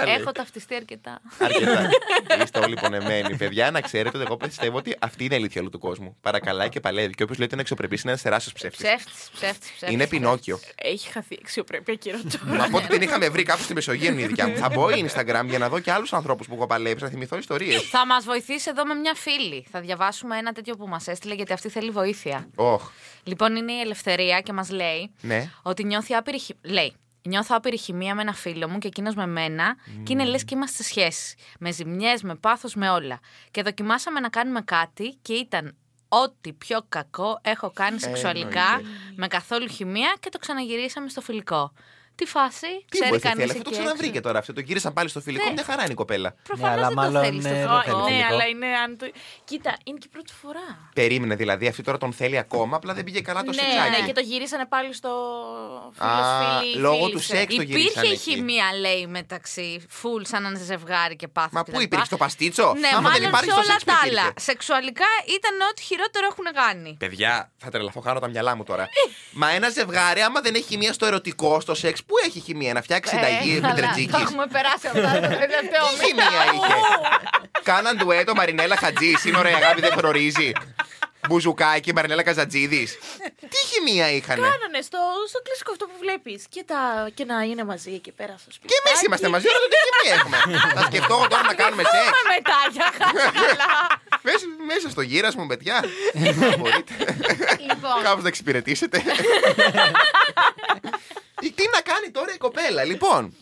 Ε, 0.07 0.11
Έχω 0.21 0.33
ταυτιστεί 0.33 0.75
αρκετά. 0.75 1.21
Αρκετά. 1.39 1.89
Είστε 2.45 2.59
όλοι 2.59 2.77
πονεμένοι. 2.81 3.37
Παιδιά, 3.37 3.71
να 3.71 3.81
ξέρετε 3.81 4.17
ότι 4.17 4.27
εγώ 4.27 4.37
πιστεύω 4.37 4.77
ότι 4.77 4.97
αυτή 4.99 5.25
είναι 5.25 5.35
η 5.35 5.37
αλήθεια 5.37 5.61
όλου 5.61 5.71
του 5.71 5.79
κόσμου. 5.79 6.17
Παρακαλάει 6.21 6.69
και 6.69 6.81
παλεύει. 6.81 7.15
Και 7.15 7.23
όποιος 7.23 7.37
λέει 7.39 7.47
ότι 7.47 7.55
είναι 7.55 7.63
αξιοπρεπής 7.63 8.03
είναι 8.03 8.11
ένας 8.11 8.23
τεράστιο 8.23 8.53
ψεύτης. 8.55 8.85
Ψεύτης, 8.87 9.15
ψεύτης, 9.33 9.71
ψεύτης. 9.71 9.95
Είναι 9.95 10.07
Πινόκιο. 10.07 10.61
Έχει 10.75 11.09
χαθεί 11.09 11.39
αξιοπρέπεια 11.43 11.95
καιρό 11.95 12.19
τώρα. 12.31 12.57
Μα 12.57 12.69
πότε 12.69 12.87
την 12.87 13.03
είχαμε 13.03 13.29
βρει 13.29 13.43
κάπου 13.43 13.63
στη 13.63 13.75
Μεσογείο 13.75 14.13
είναι 14.13 14.23
η 14.23 14.27
δικιά 14.27 14.49
μου. 14.49 14.57
Θα 14.57 14.69
μπω 14.69 14.87
Instagram 14.87 15.45
για 15.49 15.59
να 15.59 15.69
δω 15.69 15.81
και 15.81 15.91
άλλους 15.93 16.13
ανθρώπους 16.13 16.47
που 16.47 16.55
έχω 16.55 16.67
παλέψει, 16.67 17.05
να 17.05 17.11
θυμηθώ 17.11 17.37
ιστορίες. 17.39 17.83
Θα 17.83 18.07
μας 18.07 18.25
βοηθήσει 18.25 18.69
εδώ 18.71 18.85
με 18.87 18.95
μια 18.95 19.15
φίλη. 19.15 19.67
Θα 19.71 19.81
διαβάσουμε 19.81 20.39
ένα 20.39 20.53
τέτοιο 20.53 20.77
που 20.77 20.87
μας 20.89 21.07
έστειλε 21.09 21.35
γιατί 21.35 21.53
αυτή 21.53 21.69
θέλει 21.69 21.91
βοήθεια. 21.91 22.49
Όχ. 22.55 22.91
Λοιπόν, 23.23 23.57
είναι 23.57 23.73
η 23.73 23.81
Ελευθερία 23.81 24.41
και 24.41 24.53
μας 24.53 24.71
λέει 24.71 25.11
Ναι. 25.21 25.51
ότι 25.63 25.85
νιώθει 25.85 26.15
άπειρη. 26.15 26.39
χη- 26.39 26.57
Λέει. 26.63 26.93
Νιώθω 27.27 27.55
άπειρη 27.57 27.79
χημεία 27.79 28.15
με 28.15 28.23
ένα 28.23 28.33
φίλο 28.35 28.69
μου 28.69 28.79
και 28.79 28.87
εκείνος 28.87 29.15
με 29.15 29.27
μένα 29.27 29.77
και 30.03 30.13
είναι 30.13 30.25
λες 30.25 30.45
και 30.45 30.55
είμαστε 30.55 30.83
σε 30.83 30.89
σχέση. 30.89 31.37
Με 31.59 31.73
ζημιές, 31.73 32.23
με 32.23 32.35
πάθος, 32.35 32.75
με 32.75 32.91
όλα. 32.91 33.21
Και 33.51 33.63
δοκιμάσαμε 33.63 34.21
να 34.21 34.29
κάνουμε 34.29 34.61
κάτι 34.61 35.19
και 35.23 35.33
ήταν 35.33 35.77
ό,τι 36.09 36.53
πιο 36.53 36.85
κακό 36.89 37.39
έχω 37.43 37.71
κάνει 37.71 38.01
σεξουαλικά 38.01 38.67
Εννοείται. 38.77 39.15
με 39.17 39.27
καθόλου 39.27 39.69
χημεία 39.69 40.17
και 40.21 40.29
το 40.29 40.39
ξαναγυρίσαμε 40.39 41.09
στο 41.09 41.21
φιλικό. 41.21 41.73
Τι 42.17 42.27
φάση, 42.27 42.67
Τι 42.67 42.85
ξέρει 42.89 43.09
βοήθεια 43.11 43.31
κανείς. 43.31 43.47
θέλει, 43.47 43.59
αυτό 43.59 43.71
το 43.71 43.77
ξαναβρήκε 43.77 44.21
τώρα. 44.21 44.39
Αυτό 44.39 44.53
το 44.53 44.61
γύρισαν 44.61 44.93
πάλι 44.93 45.09
στο 45.09 45.21
φιλικό. 45.21 45.45
Ναι. 45.45 45.53
Μια 45.53 45.65
χαρά 45.65 45.83
είναι 45.83 45.93
η 45.93 45.95
κοπέλα. 45.95 46.35
Προφανώ 46.43 46.69
Ναι, 46.75 46.77
αλλά 46.77 46.87
δεν 46.89 46.95
το 46.97 47.03
μάλλον, 47.03 47.25
θέλεις 47.25 47.43
στο 47.45 47.53
ε, 47.55 47.59
δεν 47.59 47.69
φιλικό. 47.69 47.83
θέλει 47.85 47.97
Ναι, 48.03 48.11
φιλικό. 48.13 48.35
αλλά 48.35 48.47
είναι. 48.47 48.67
Αν 48.85 48.97
το... 48.99 49.07
Κοίτα, 49.45 49.77
είναι 49.85 49.99
και 50.01 50.07
η 50.11 50.13
πρώτη 50.13 50.33
φορά. 50.43 50.91
Περίμενε 50.95 51.35
δηλαδή, 51.35 51.67
αυτή 51.67 51.83
τώρα 51.83 51.99
τον 51.99 52.13
θέλει 52.13 52.39
ακόμα, 52.39 52.77
απλά 52.77 52.95
δεν 52.95 53.05
πήγε 53.05 53.21
καλά 53.21 53.43
το 53.43 53.51
ναι, 53.53 53.63
σεξάκι. 53.63 54.01
ναι, 54.01 54.07
και 54.07 54.13
το 54.13 54.21
γυρίσανε 54.21 54.67
πάλι 54.67 54.95
στο 54.95 55.11
φίλο 55.93 56.09
Α, 56.09 56.61
φίλη. 56.61 56.77
λόγω 56.77 56.97
φίλη 57.05 57.13
του 57.13 57.19
σε. 57.21 57.37
σεξ. 57.37 57.55
το 57.55 57.63
γυρίσανε 57.63 58.07
Υπήρχε 58.07 58.13
εκεί. 58.13 58.31
χημεία, 58.31 58.65
λέει, 58.81 59.07
μεταξύ 59.07 59.87
φουλ 59.89 60.23
σαν 60.25 60.45
ένα 60.45 60.59
ζευγάρι 60.59 61.17
και 61.17 61.29
πάθο. 61.29 61.49
Μα 61.53 61.63
και 61.63 61.71
πού 61.71 61.77
τα 61.77 61.83
υπήρχε, 61.83 61.95
λοιπά. 62.05 62.05
στο 62.05 62.17
παστίτσο; 62.17 62.75
Ναι, 62.79 62.89
Άμα 62.89 63.01
δεν 63.01 63.03
μάλλον 63.03 63.29
υπάρχει 63.29 63.45
σε 63.45 63.51
στο 63.51 63.61
όλα 63.61 63.71
σεξ, 63.71 63.85
πού 63.85 63.91
τα 63.91 63.99
υπήρχε. 64.05 64.21
άλλα. 64.21 64.33
Σεξουαλικά 64.39 65.05
ήταν 65.39 65.55
ό,τι 65.71 65.83
χειρότερο 65.83 66.27
έχουν 66.33 66.45
κάνει. 66.63 66.97
Παιδιά, 66.99 67.51
θα 67.57 67.71
τρελαθώ, 67.71 68.01
χάνω 68.01 68.21
τα 68.21 68.29
μυαλά 68.29 68.57
μου 68.57 68.65
τώρα. 68.65 68.89
Μα 69.33 69.51
ένα 69.51 69.69
ζευγάρι, 69.69 70.21
άμα 70.21 70.41
δεν 70.41 70.55
έχει 70.55 70.65
χημεία 70.65 70.93
στο 70.93 71.07
ερωτικό, 71.07 71.61
στο 71.61 71.75
σεξ, 71.75 72.05
πού 72.07 72.15
έχει 72.27 72.41
χημεία, 72.41 72.73
να 72.73 72.83
φτιάξει 72.83 73.15
συνταγή 73.15 73.57
Ε, 73.57 73.61
καλά, 73.61 73.75
πιτρετζίκη. 73.75 74.11
Το 74.11 74.19
έχουμε 74.19 74.47
περάσει 74.47 74.87
αυτά 74.87 75.13
το 75.21 75.21
τελευταίο 75.21 75.85
Τι 75.99 76.05
χημεία 76.07 76.45
είχε; 76.55 76.75
Κάναν 77.63 77.97
ντουέτο 77.97 78.35
Μαρινέλα 78.35 78.77
Χατζή, 78.77 79.15
σύνορα 79.15 79.51
η 79.51 79.55
αγάπη 79.55 79.81
δεν 79.81 79.93
γνωρίζει. 79.99 80.53
Μπουζουκάκι, 81.29 81.93
Μαρινέλα 81.93 82.23
Καζατζίδης. 82.23 82.99
Τι 83.49 83.57
χημεία 83.71 84.11
είχαν. 84.11 84.37
Κάνανε 84.37 84.81
στο, 84.83 84.99
στο 85.29 85.39
κλασικό 85.43 85.71
αυτό 85.73 85.87
που 85.87 85.97
βλέπεις. 86.01 86.45
Και, 86.49 86.63
τα, 86.67 87.11
και 87.15 87.25
να 87.25 87.43
είναι 87.43 87.65
μαζί 87.65 87.93
εκεί 87.93 88.13
πέρα 88.13 88.35
στο 88.43 88.51
σπίτι. 88.53 88.73
Και 88.73 88.81
εμείς 88.89 89.03
είμαστε 89.03 89.29
μαζί, 89.29 89.47
όλα 89.49 89.59
το 89.59 89.69
τι 89.73 89.77
χημεία 89.87 90.15
έχουμε. 90.19 90.37
Θα 90.75 90.83
σκεφτώ 90.85 91.15
εγώ 91.15 91.29
τώρα 91.29 91.43
να 91.43 91.55
κάνουμε 91.55 91.83
σεξ. 91.83 92.11
μετά 92.35 92.59
για 92.73 92.89
καλά. 92.99 93.31
Μέσα, 94.29 94.47
μέσα 94.67 94.91
στο 94.91 95.01
γύρα 95.01 95.31
μου, 95.37 95.47
παιδιά. 95.47 95.85
Μπορείτε. 96.59 96.95
Λοιπόν, 97.61 98.03
Κάπως 98.03 98.23
να 98.23 98.29
εξυπηρετήσετε. 98.29 99.03
Τι 101.55 101.65
να 101.73 101.81
κάνει 101.81 102.11
τώρα 102.13 102.33
η 102.35 102.37
κοπέλα, 102.37 102.85
λοιπόν. 102.85 103.35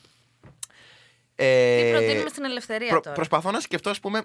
Ε, 1.37 1.83
τι 1.85 1.91
προτείνουμε 1.91 2.29
στην 2.29 2.45
ελευθερία 2.45 2.89
προ- 2.89 3.03
τώρα; 3.03 3.15
προσπαθώ 3.15 3.51
να 3.51 3.61
σκεφτώ, 3.61 3.91
ας 3.91 4.01
πούμε. 4.01 4.23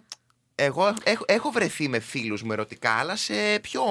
Εγώ 0.61 0.93
έχω, 1.03 1.23
έχω 1.27 1.49
βρεθεί 1.51 1.87
με 1.89 1.99
φίλους 1.99 2.41
μου 2.43 2.51
ερωτικά, 2.51 2.91
αλλά 2.91 3.15
σε 3.15 3.59
πιο 3.61 3.83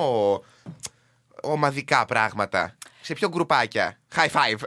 ομαδικά 1.42 2.04
πράγματα. 2.04 2.76
Σε 3.00 3.14
πιο 3.14 3.28
γκρουπάκια. 3.28 3.98
High 4.16 4.28
five. 4.28 4.57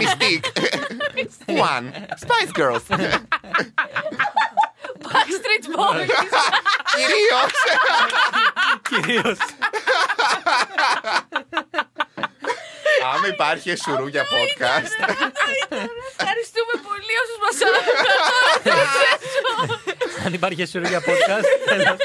Mystique. 0.00 0.44
One. 1.46 1.92
Spice 2.22 2.52
Girls. 2.58 2.84
Backstreet 5.12 5.64
Boys. 5.76 6.08
Κυρίως. 6.94 7.52
Κυρίως. 8.88 9.38
Άμα 13.14 13.26
υπάρχει 13.26 13.74
σουρού 13.76 14.06
για 14.06 14.22
podcast. 14.22 14.92
Ευχαριστούμε 16.18 16.74
πολύ 16.88 17.14
όσους 17.22 17.38
μας 17.42 17.56
άκουσαν. 17.66 18.06
Αν 20.26 20.32
υπάρχει 20.32 20.62
εσωτερικό 20.62 20.88
για 20.90 21.00
podcast, 21.00 21.44
θέλω- 21.68 21.96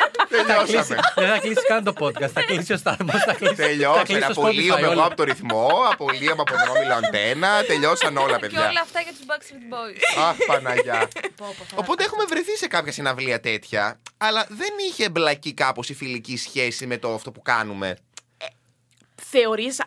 θα 0.48 0.64
κλείσει. 0.64 0.88
Τελειώσαμε. 0.88 1.00
Δεν 1.16 1.28
θα 1.30 1.38
κλείσει 1.40 1.62
καν 1.68 1.84
το 1.84 1.94
podcast. 2.00 2.30
Θα 2.34 2.42
κλείσει 2.42 2.74
ο 2.74 2.78
Στάρμος. 2.78 3.24
Θα 3.26 3.34
κλείσει. 3.34 3.56
θα 3.56 3.64
Τελειώσαμε. 3.64 4.04
κλείσει 4.04 4.20
το 4.28 4.32
Απολύομαι 4.32 4.80
Spotify 4.80 4.84
εγώ 4.84 4.92
όλα. 4.92 5.06
από 5.06 5.16
το 5.16 5.24
ρυθμό, 5.24 5.70
απολύομαι 5.92 6.42
από 6.42 6.52
τον 6.52 6.68
όμιλο 6.78 6.94
αντένα. 6.94 7.64
Τελειώσαν 7.68 8.18
όλα, 8.18 8.34
Και 8.34 8.40
παιδιά. 8.40 8.70
όλα 8.70 8.82
αυτά 8.82 9.00
για 9.02 9.12
τους 9.12 9.22
Backstreet 9.28 9.74
Boys. 9.74 10.24
Αχ, 10.24 10.36
Παναγιά. 10.48 11.08
Πω, 11.36 11.46
πω, 11.58 11.64
θα 11.70 11.76
Οπότε 11.76 12.04
έχουμε 12.04 12.24
βρεθεί 12.30 12.56
σε 12.58 12.68
κάποια 12.68 12.92
συναυλία 12.92 13.40
τέτοια, 13.40 14.00
αλλά 14.18 14.46
δεν 14.50 14.70
είχε 14.90 15.04
εμπλακεί 15.06 15.54
κάπως 15.54 15.90
η 15.90 15.94
φιλική 15.94 16.38
σχέση 16.38 16.88
με 16.88 16.98
το 16.98 17.14
αυτό 17.14 17.32
που 17.32 17.42
κάνουμε. 17.42 17.98
Θεωρείς. 19.30 19.78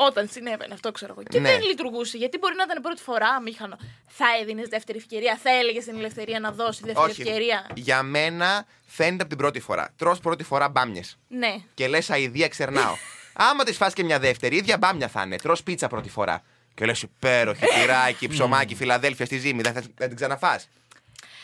Όταν 0.00 0.28
συνέβαινε 0.28 0.74
αυτό, 0.74 0.92
ξέρω 0.92 1.12
εγώ. 1.12 1.22
Και 1.22 1.40
Ναι. 1.40 1.50
δεν 1.50 1.60
λειτουργούσε. 1.60 2.16
Γιατί 2.16 2.38
μπορεί 2.38 2.54
να 2.56 2.62
ήταν 2.62 2.82
πρώτη 2.82 3.02
φορά, 3.02 3.40
Μίχανο. 3.40 3.76
Θα 4.06 4.24
έδινες 4.40 4.68
δεύτερη 4.68 4.98
ευκαιρία. 4.98 5.38
Θα 5.42 5.50
έλεγες 5.50 5.82
στην 5.82 5.96
ελευθερία 5.96 6.40
να 6.40 6.52
δώσει 6.52 6.82
δεύτερη 6.84 7.10
Όχι. 7.10 7.22
ευκαιρία. 7.22 7.66
Για 7.74 8.02
μένα 8.02 8.66
φαίνεται 8.86 9.20
από 9.20 9.28
την 9.28 9.38
πρώτη 9.38 9.60
φορά. 9.60 9.88
Τρως 9.96 10.18
πρώτη 10.18 10.44
φορά 10.44 10.68
μπάμιες. 10.68 11.18
Ναι. 11.28 11.54
Και 11.74 11.88
λες 11.88 12.10
αηδία 12.10 12.48
ξερνάω. 12.48 12.94
Άμα 13.32 13.64
τη 13.64 13.72
φας 13.72 13.92
και 13.92 14.04
μια 14.04 14.18
δεύτερη, 14.18 14.56
ίδια 14.56 14.76
μπάμια 14.78 15.08
θα 15.08 15.22
είναι. 15.22 15.36
Τρως 15.36 15.62
πίτσα 15.62 15.88
πρώτη 15.88 16.08
φορά. 16.08 16.42
Και 16.74 16.84
λες 16.84 17.02
υπέροχη, 17.02 17.64
τυράκι, 17.80 18.28
ψωμάκι, 18.28 18.74
Φιλαδέλφια 18.74 19.26
στη 19.26 19.38
ζύμη. 19.38 19.62
Δεν 19.62 19.72
θα, 19.72 19.82
θα 19.98 20.06
την 20.06 20.16
ξαναφάς. 20.16 20.68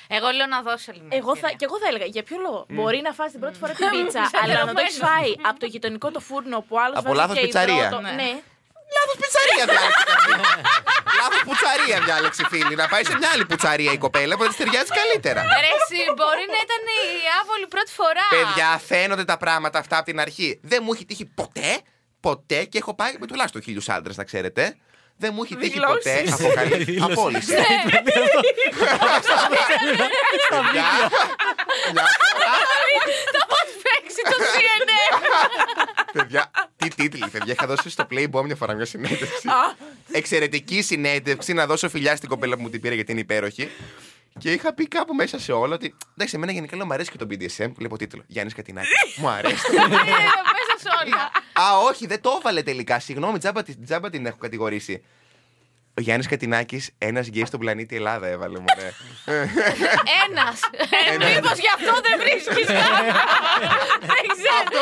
Εγώ 0.08 0.28
λέω 0.36 0.46
να 0.46 0.60
δώσω 0.62 0.92
λίγο. 0.92 1.06
Εγώ 1.10 1.36
θα, 1.36 1.48
και 1.58 1.64
εγώ 1.68 1.76
θα 1.78 1.86
έλεγα 1.90 2.04
για 2.04 2.22
ποιο 2.22 2.36
λόγο; 2.46 2.66
Μπορεί 2.68 3.00
να 3.08 3.12
φας 3.12 3.30
την 3.30 3.40
πρώτη 3.40 3.58
φορά 3.58 3.72
την 3.72 3.88
πίτσα, 3.90 4.30
αλλά 4.42 4.64
να 4.64 4.72
το 4.74 4.80
έχεις 4.80 4.96
Ξεδεμένο. 4.98 5.16
φάει 5.16 5.30
από 5.48 5.58
το 5.62 5.66
γειτονικό 5.66 6.10
το 6.10 6.20
φούρνο 6.20 6.60
που 6.68 6.80
άλλος 6.80 6.98
Από 6.98 7.14
λάθος 7.14 7.36
και 7.36 7.42
πιτσαρία. 7.44 7.74
υδρότο. 7.74 8.00
Ναι. 8.00 8.10
Ναι. 8.22 8.30
Λάθος 8.96 9.16
πιτσαρία 9.22 9.64
διάλεξε 9.72 10.04
αυτή. 10.16 10.32
Λάθος 11.20 11.42
πουτσαρία 11.48 11.98
διάλεξε 12.06 12.44
φίλη. 12.50 12.74
Να 12.74 12.88
πάει 12.88 13.04
σε 13.04 13.16
μια 13.16 13.28
άλλη 13.32 13.44
πουτσαρία 13.46 13.92
η 13.92 13.98
κοπέλα 13.98 14.36
που 14.36 14.42
θα 14.42 14.48
της 14.48 14.56
ταιριάζει 14.56 14.90
καλύτερα. 15.00 15.40
Ρε, 15.42 15.70
εσύ, 15.78 16.00
μπορεί 16.18 16.44
να 16.54 16.58
ήταν 16.66 16.82
η 16.98 17.08
άβολη 17.40 17.66
πρώτη 17.66 17.90
φορά. 18.00 18.24
Παιδιά, 18.30 18.78
φαίνονται 18.78 19.24
τα 19.24 19.36
πράγματα 19.36 19.78
αυτά 19.78 19.96
από 19.96 20.04
την 20.10 20.20
αρχή. 20.20 20.60
Δεν 20.62 20.80
μου 20.84 20.92
έχει 20.92 21.04
τύχει 21.04 21.24
ποτέ, 21.24 21.80
ποτέ 22.20 22.64
και 22.64 22.78
έχω 22.78 22.94
πάει 22.94 23.12
με 23.18 23.26
τουλάχιστον 23.26 23.62
χίλιους 23.62 23.88
άντρες, 23.88 24.16
να 24.16 24.24
ξέρετε. 24.24 24.76
Δεν 25.16 25.31
μου 25.35 25.42
έχει 25.42 25.57
τύχει 25.57 25.72
Δηλώσεις. 25.72 26.03
ποτέ 26.03 26.46
αποκαλύψει. 26.46 26.85
Δήλωση. 26.85 27.12
Απόλυση. 27.12 27.53
Ναι. 27.55 27.64
Παιδιά, 30.31 30.72
μια 30.72 30.85
Θα 33.35 33.46
μα 33.50 33.61
παίξει 33.83 34.20
το 34.24 34.37
CNN. 34.55 34.90
Παιδιά, 36.12 36.50
τι 36.77 36.88
τίτλοι, 36.88 37.29
παιδιά. 37.33 37.53
Είχα 37.53 37.66
δώσει 37.66 37.90
στο 37.90 38.07
Playboy 38.11 38.42
μια 38.44 38.57
φορά 38.57 38.74
μια 38.74 38.85
συνέντευξη. 38.85 39.48
Εξαιρετική 40.12 40.83
συνέντευξη 40.83 41.53
να 41.53 41.66
δώσω 41.66 41.88
φιλιά 41.88 42.16
στην 42.16 42.29
κοπέλα 42.29 42.57
που 42.57 42.62
μου 42.62 42.70
την 42.70 42.81
πήρε 42.81 42.94
γιατί 42.94 43.12
είναι 43.12 43.20
υπέροχη. 43.20 43.68
Και 44.38 44.53
είχα 44.53 44.74
πει 44.74 44.88
κάπου 44.88 45.14
μέσα 45.14 45.38
σε 45.38 45.53
όλα 45.53 45.74
ότι. 45.74 45.94
Εντάξει, 46.14 46.35
εμένα 46.37 46.53
γενικά 46.53 46.77
λέω 46.77 46.87
μου 46.87 46.92
αρέσει 46.92 47.11
και 47.11 47.16
το 47.18 47.27
BDSM. 47.31 47.70
Βλέπω 47.77 47.96
τίτλο. 47.96 48.22
Γιάννης 48.27 48.55
Κατινάκη. 48.55 48.88
μου 49.16 49.29
αρέσει. 49.29 49.64
Ε, 50.86 51.04
Μέσα 51.04 51.06
σε 51.06 51.06
όλα. 51.06 51.68
Α, 51.68 51.78
όχι, 51.78 52.06
δεν 52.06 52.20
το 52.20 52.36
έβαλε 52.40 52.62
τελικά. 52.62 52.98
Συγγνώμη, 53.00 53.38
τζάμπα, 53.38 53.62
τη- 53.62 53.76
τζάμπα 53.84 54.10
την 54.10 54.26
έχω 54.26 54.36
κατηγορήσει. 54.36 55.04
Ο 55.98 56.00
Γιάννης 56.00 56.26
Κατινάκης, 56.26 56.90
ένας 56.98 57.26
γκέι 57.26 57.44
στον 57.44 57.60
πλανήτη 57.60 57.96
Ελλάδα 57.96 58.26
έβαλε, 58.26 58.58
μωρέ. 58.58 58.92
Ένας. 60.28 60.60
Μήπως 61.34 61.58
γι' 61.58 61.72
αυτό 61.74 61.92
δεν 62.02 62.18
βρίσκεις 62.18 62.66
Δεν 64.10 64.24
ξέρω. 64.34 64.80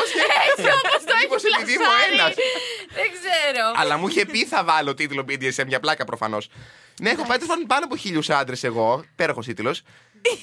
Έτσι 0.49 0.67
όπως 0.77 1.03
το 1.05 1.13
Μήπως 1.21 1.43
έχει 1.43 1.55
επειδή 1.61 1.73
είμαι 1.73 1.83
ο 1.83 1.87
πλασάρει. 1.87 2.13
ένας. 2.13 2.33
Δεν 2.93 3.09
ξέρω. 3.17 3.65
Αλλά 3.75 3.97
μου 3.97 4.07
είχε 4.07 4.25
πει 4.25 4.45
θα 4.45 4.63
βάλω 4.63 4.93
τίτλο 4.93 5.25
BDSM 5.29 5.67
για 5.67 5.79
πλάκα 5.79 6.05
προφανώς. 6.05 6.49
Ναι, 7.01 7.09
έχω 7.09 7.21
πάει 7.25 7.37
τέλος 7.37 7.47
πάντων 7.53 7.65
πάνω 7.67 7.85
από 7.85 7.95
χίλιους 7.97 8.29
άντρες 8.29 8.63
εγώ. 8.63 9.03
Υπέροχο 9.11 9.41
τίτλος. 9.41 9.81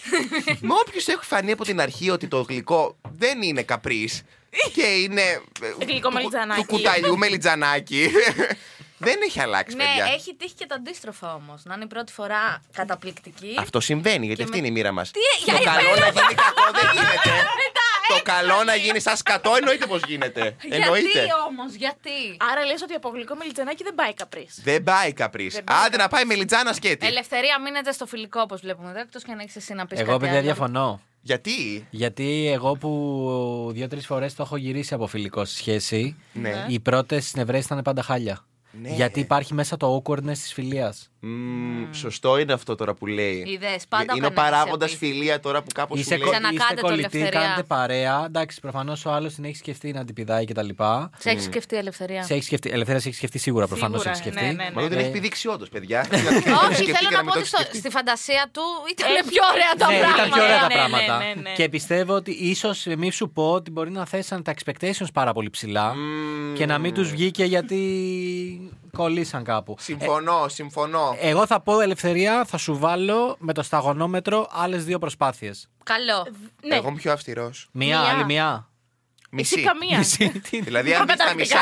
Με 0.69 0.75
όποιου 0.87 1.01
έχω 1.07 1.23
φανεί 1.23 1.53
από 1.53 1.65
την 1.65 1.81
αρχή 1.81 2.11
ότι 2.11 2.27
το 2.29 2.41
γλυκό 2.49 2.97
δεν 3.17 3.43
είναι 3.43 3.63
καπρίς 3.63 4.23
και 4.75 4.83
είναι. 4.87 5.21
ε, 5.63 5.85
Γλυκό 5.85 6.09
του- 6.09 6.15
μελιτζανάκι. 6.15 6.61
Του 6.61 6.67
κουταλιού 6.67 7.19
μελιτζανάκι. 7.19 8.11
δεν 9.07 9.19
έχει 9.25 9.41
αλλάξει, 9.41 9.77
Ναι, 9.77 9.85
παιδιά. 9.85 10.05
έχει 10.15 10.35
τύχει 10.35 10.55
και 10.55 10.67
το 10.67 10.75
αντίστροφο 10.79 11.27
όμως. 11.27 11.63
Να 11.65 11.75
είναι 11.75 11.85
η 11.85 11.87
πρώτη 11.87 12.13
φορά 12.13 12.63
καταπληκτική. 12.73 13.55
Αυτό 13.59 13.81
συμβαίνει, 13.81 14.27
γιατί 14.27 14.37
Και 14.37 14.43
αυτή 14.43 14.61
με- 14.61 14.67
είναι 14.67 14.67
η 14.67 14.71
μοίρα 14.79 14.93
μας. 14.93 15.11
Τι, 15.11 15.19
για 15.45 15.55
Το 15.55 15.63
καλό 15.63 15.79
υπέροχο. 15.81 16.01
να 16.01 16.21
γίνει 16.21 16.35
κακό 16.35 16.71
δεν 16.73 16.91
γίνεται. 16.93 17.31
Το 18.11 18.17
έτσι 18.17 18.31
καλό 18.33 18.65
να 18.65 18.75
είναι. 18.75 18.85
γίνει 18.85 19.01
σαν 19.01 19.17
σκατό 19.17 19.53
εννοείται 19.57 19.87
πως 19.87 20.03
γίνεται. 20.07 20.41
Γιατί 20.61 20.77
Εννοείται. 20.83 21.27
όμως, 21.49 21.75
γιατί; 21.75 22.37
Άρα 22.53 22.65
λες 22.65 22.83
ότι 22.83 22.95
από 22.95 23.09
γλυκό 23.09 23.35
μελιτζανάκι 23.35 23.83
δεν 23.83 23.95
πάει 23.95 24.15
καπρίς. 24.15 24.61
Δεν 24.65 24.83
πάει 24.83 25.13
καπρίς. 25.13 25.55
Δεν 25.55 25.65
πάει 25.65 25.85
Άντε 25.87 25.97
να 25.97 26.09
πάει 26.09 26.25
με 26.25 26.35
λιτζάνα 26.35 26.73
σκέτη. 26.73 27.07
Ελευθερία, 27.07 27.61
μείνετε 27.61 27.93
στο 27.93 28.07
φιλικό 28.07 28.41
όπως 28.41 28.61
βλέπουμε 28.61 28.91
εδώ, 28.91 29.01
εκτός 29.01 29.23
και 29.25 29.33
αν 29.33 29.39
έχεις 29.39 29.57
εσύ 29.57 29.75
να 29.75 29.87
πεις 29.87 29.99
Εγώ, 30.01 30.17
παιδιά, 30.17 30.41
διαφωνώ. 30.41 31.01
Γιατί; 31.23 31.87
Γιατί 31.91 32.51
εγώ 32.53 32.77
που 32.77 33.71
δύο-τρεις 33.73 34.07
φορές 34.07 34.35
το 34.35 34.43
έχω 34.43 34.57
γυρίσει 34.57 34.95
από 34.95 35.07
φιλικό 35.07 35.45
στη 35.45 35.57
σχέση, 35.57 36.17
Ναι. 36.33 36.67
οι 36.69 36.81
πρώτες 36.81 37.27
συνευρέσει 37.27 37.65
ήταν 37.73 37.83
πάντα 37.83 38.03
χάλια. 38.03 38.45
Ναι. 38.73 38.89
Γιατί 38.89 39.21
υπάρχει 39.21 39.55
μέσα 39.55 39.77
το 39.77 40.03
awkwardness 40.05 40.33
της 40.33 40.53
φιλίας. 40.53 41.11
Μμμ, 41.23 41.93
Σωστό 41.93 42.39
είναι 42.39 42.53
αυτό 42.53 42.75
τώρα 42.75 42.95
που 42.95 43.07
λέει. 43.07 43.45
Είδες, 43.47 43.85
πάντα 43.89 44.03
είναι 44.17 44.27
ο 44.27 44.29
ο 44.31 44.35
κανένας 44.35 44.35
παράγοντας 44.35 44.93
επίσης. 44.93 45.09
φιλία 45.13 45.41
τώρα 45.41 45.63
που 45.63 45.69
κάπως 45.75 45.97
σου 45.99 46.03
Είστε, 46.03 46.17
λέει. 46.17 46.25
κο- 46.25 46.31
Ξανακάντε 46.31 46.63
είστε 46.63 46.75
το 46.75 46.81
κολλητοί, 46.81 47.19
ελευθερία. 47.19 47.41
κάνετε 47.41 47.63
παρέα. 47.63 48.25
Εντάξει, 48.27 48.61
προφανώς 48.61 49.05
ο 49.07 49.11
άλλος 49.11 49.35
την 49.35 49.45
έχει 49.45 49.57
σκεφτεί 49.57 49.93
να 49.93 50.05
την 50.05 50.15
πηδάει 50.15 50.45
κτλ. 50.45 50.69
Σε 51.19 51.31
έχει 51.31 51.41
σκεφτεί 51.43 51.77
ελευθερία. 51.77 52.23
Σε 52.23 52.35
έχει 52.35 52.43
σκεφτεί, 52.43 52.71
ελευθερία 52.71 53.01
σε 53.01 53.09
έχει 53.09 53.17
σκεφτεί 53.17 53.39
σίγουρα, 53.39 53.67
προφανώς 53.67 54.01
Σίγουρα, 54.03 54.19
έχει 54.21 54.29
σκεφτεί. 54.29 54.47
ναι, 54.47 54.53
ναι, 54.63 54.65
ναι. 54.65 54.71
Μα 54.83 54.89
δεν 54.89 54.99
Ε, 54.99 55.01
έχει 55.03 55.11
πηδήξει 55.11 55.49
όντως, 55.49 55.69
παιδιά. 55.69 56.01
Όχι, 56.71 56.85
θέλω 56.85 57.09
να 57.13 57.25
πω 57.25 57.39
ότι 57.39 57.47
στο- 57.47 57.65
στη 57.73 57.91
φαντασία 57.91 58.49
του 58.53 58.63
ήταν 58.91 59.09
πιο 59.29 59.43
ωραία 59.53 59.73
τα 59.79 59.93
ναι, 59.93 59.99
πράγματα. 59.99 60.23
ήταν 60.27 60.33
πιο 60.33 60.43
ωραία 60.43 60.59
τα 60.61 60.67
ναι, 60.67 60.75
ναι, 60.75 60.81
πράγματα. 60.81 61.19
ναι, 61.19 61.41
ναι. 61.41 61.53
Και 61.53 61.69
πιστεύω 61.69 62.15
ότι 62.15 62.31
ίσως 62.31 62.87
μη 62.99 63.11
σου 63.13 63.31
πω 63.31 63.51
ότι 63.53 63.71
μπορεί 63.71 63.91
να 63.91 64.07
θέσαν 64.07 64.43
τα 64.43 64.55
expectations 64.55 65.13
πάρα 65.13 65.33
πολύ 65.33 65.51
ψηλά 65.51 65.95
και 66.55 66.67
να 66.67 66.79
μην 66.79 66.95
τους 66.95 67.11
βγήκε 67.11 67.45
γιατί 67.45 67.79
κολλήσαν 68.97 69.45
κάπου. 69.45 69.77
Συμφωνώ, 69.79 70.49
συμφωνώ. 70.49 71.17
Εγώ 71.21 71.47
θα 71.47 71.61
πω 71.61 71.81
ελευθερία, 71.81 72.45
θα 72.45 72.57
σου 72.57 72.79
βάλω 72.79 73.37
με 73.39 73.53
το 73.53 73.63
σταγονόμετρο 73.63 74.49
άλλες 74.51 74.85
δύο 74.85 74.99
προσπάθειες. 74.99 75.69
Καλό. 75.85 76.27
Ναι. 76.63 76.77
Εγώ 76.77 76.89
είμαι 76.89 76.97
πιο 76.97 77.13
αυστηρός. 77.13 77.69
Μία, 77.73 78.01
Μία. 78.01 78.09
άλλη 78.09 78.25
μία. 78.25 78.70
Μισή. 79.33 79.55
Εσύ 79.57 79.67
καμία. 79.67 79.99
Μισή, 79.99 80.29
τι- 80.51 80.61
Δηλαδή, 80.61 80.93
αν 80.95 81.07
δει 81.07 81.07
τα 81.07 81.15
Προκαταρκτικά. 81.25 81.59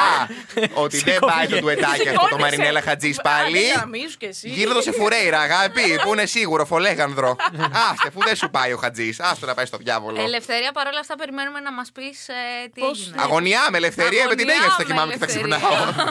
μισά 0.57 0.71
ότι 0.75 0.99
δεν 0.99 1.19
πάει 1.19 1.47
το 1.47 1.59
ντουετάκι 1.59 2.09
αυτό 2.09 2.27
το 2.31 2.39
Μαρινέλα 2.39 2.81
Χατζής 2.83 3.21
πάλι. 3.23 3.61
Γραμμίζου 3.77 4.17
κι 4.19 4.25
εσύ. 4.25 4.49
Γύρω 4.49 4.73
το 4.73 4.81
σε 4.83 4.93
φουρέιρα, 4.93 5.41
αγάπη, 5.41 5.81
που 6.03 6.13
είναι 6.13 6.27
σίγουρο, 6.27 6.65
φολέγανδρο. 6.65 7.37
Άστε, 7.91 8.09
αφού 8.09 8.21
δεν 8.25 8.37
σου 8.37 8.51
πάει 8.51 8.73
ο 8.73 8.77
Χατζής. 8.77 9.21
Άστο 9.21 9.47
να 9.47 9.55
πάει 9.55 9.67
στο 9.67 9.77
διάβολο. 9.77 10.21
Ελευθερία, 10.21 10.73
παρόλα 10.73 11.01
αυτά, 11.01 11.17
περιμένουμε 11.17 11.61
να 11.61 11.73
μας 11.73 11.93
πεις 11.93 12.27
τι 12.75 12.81
Πώς- 12.81 13.01
έγινε. 13.01 13.23
Αγωνιά 13.23 13.61
με 13.71 13.77
ελευθερία, 13.77 14.27
με 14.29 14.35
την 14.35 14.49
Αγωνιά 14.49 14.55
έγνοια 14.55 14.71
θα 14.71 14.77
με 14.79 14.85
κοιμάμαι 14.85 15.13
και 15.13 15.19
θα 15.19 15.25
ελευθερία. 15.25 15.57
ξυπνάω. 15.59 16.07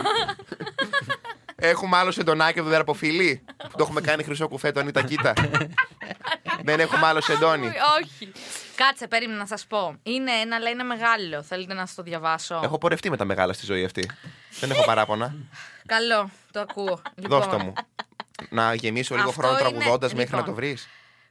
Έχουμε 1.60 1.98
άλλο 1.98 2.12
σεντονάκι 2.12 2.60
εδώ 2.60 2.70
πέρα 2.70 2.82
από 2.82 2.94
φιλί. 2.94 3.44
Που 3.58 3.68
το 3.78 3.84
έχουμε 3.84 4.02
κάνει 4.02 4.24
χρυσό 4.24 4.48
κουφέτο, 4.48 4.80
Ανίτα, 4.80 5.02
κοίτα. 5.04 5.34
Δεν 6.64 6.80
έχουμε 6.80 7.06
άλλο 7.06 7.22
σεντόνι. 7.22 7.68
Όχι. 7.68 8.32
Κάτσε, 8.76 9.08
περίμενα 9.08 9.40
να 9.40 9.46
σας 9.46 9.66
πω. 9.66 9.96
Είναι 10.04 10.32
ένα, 10.32 10.56
αλλά 10.56 10.70
είναι 10.70 10.84
μεγάλο. 10.84 11.44
Θέλετε 11.44 11.74
να 11.74 11.86
σας 11.86 11.96
το 11.96 12.04
διαβάσω; 12.04 12.60
Έχω 12.64 12.78
πορευτεί 12.78 13.10
με 13.10 13.18
τα 13.18 13.26
μεγάλα 13.26 13.54
στη 13.54 13.66
ζωή 13.66 13.84
αυτή. 13.86 14.10
Δεν 14.60 14.72
έχω 14.72 14.86
παράπονα. 14.86 15.36
Καλό, 15.86 16.30
το 16.52 16.60
ακούω. 16.60 17.02
Λοιπόν, 17.16 17.40
Δώσ' 17.40 17.50
το 17.50 17.60
μου. 17.60 17.74
Να 18.50 18.74
γεμίσω 18.74 19.16
λίγο 19.16 19.30
Αυτό 19.30 19.42
χρόνο 19.42 19.60
είναι- 19.60 19.70
τραγουδώντας 19.70 20.14
μέχρι 20.14 20.24
λοιπόν. 20.36 20.40
να 20.40 20.46
το 20.46 20.54
βρεις. 20.54 20.88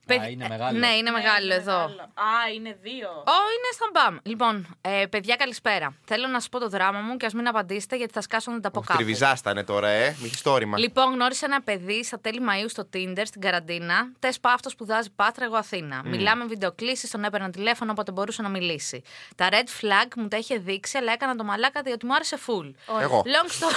Παιδ- 0.06 0.22
Α, 0.22 0.28
είναι 0.28 0.46
μεγάλο. 0.48 0.78
Ναι, 0.78 0.86
είναι 0.88 1.10
μεγάλο 1.10 1.54
εδώ. 1.54 1.78
Α, 2.14 2.50
είναι 2.54 2.76
δύο. 2.82 3.08
Ω, 3.08 3.36
είναι 3.54 3.70
στα 3.72 3.86
μπαμ. 3.92 4.16
Λοιπόν, 4.22 4.76
ε, 4.80 5.06
παιδιά, 5.06 5.36
καλησπέρα. 5.36 5.94
Θέλω 6.04 6.26
να 6.26 6.40
σας 6.40 6.48
πω 6.48 6.58
το 6.58 6.68
δράμα 6.68 7.00
μου 7.00 7.16
και 7.16 7.26
ας 7.26 7.32
μην 7.34 7.48
απαντήσετε 7.48 7.96
γιατί 7.96 8.12
θα 8.12 8.20
σκάσω 8.20 8.50
να 8.50 8.60
τα 8.60 8.70
πω 8.70 8.80
κάπου. 8.80 8.96
Τριβιζάστανε 8.96 9.64
τώρα, 9.64 9.88
ε. 9.88 10.16
Μυθιστόρημα. 10.22 10.78
Λοιπόν, 10.78 11.12
γνώρισα 11.12 11.46
ένα 11.46 11.62
παιδί 11.62 12.04
στα 12.04 12.20
τέλη 12.20 12.40
Μαΐου 12.48 12.66
στο 12.68 12.88
Tinder 12.94 13.22
στην 13.24 13.40
καραντίνα. 13.40 14.08
Τες 14.18 14.38
αυτός 14.42 14.72
σπουδάζει 14.72 15.10
Πάτρα, 15.16 15.44
εγώ 15.44 15.56
Αθήνα. 15.56 16.02
Μιλάμε 16.04 16.44
βιντεοκλήσεις, 16.44 17.10
τον 17.10 17.24
έπαιρνα 17.24 17.50
τηλέφωνο 17.50 17.90
όποτε 17.92 18.12
μπορούσε 18.12 18.42
να 18.42 18.48
μιλήσει. 18.48 19.02
Τα 19.36 19.48
red 19.50 19.84
flag 19.84 20.08
μου 20.16 20.28
τα 20.28 20.36
είχε 20.36 20.58
δείξει, 20.58 20.98
αλλά 20.98 21.12
έκανα 21.12 21.34
το 21.34 21.44
μαλάκα 21.44 21.82
διότι 21.82 22.06
μου 22.06 22.14
άρεσε 22.14 22.36
full. 22.46 22.74
Εγώ. 23.02 23.22
Long 23.26 23.48
story... 23.50 23.74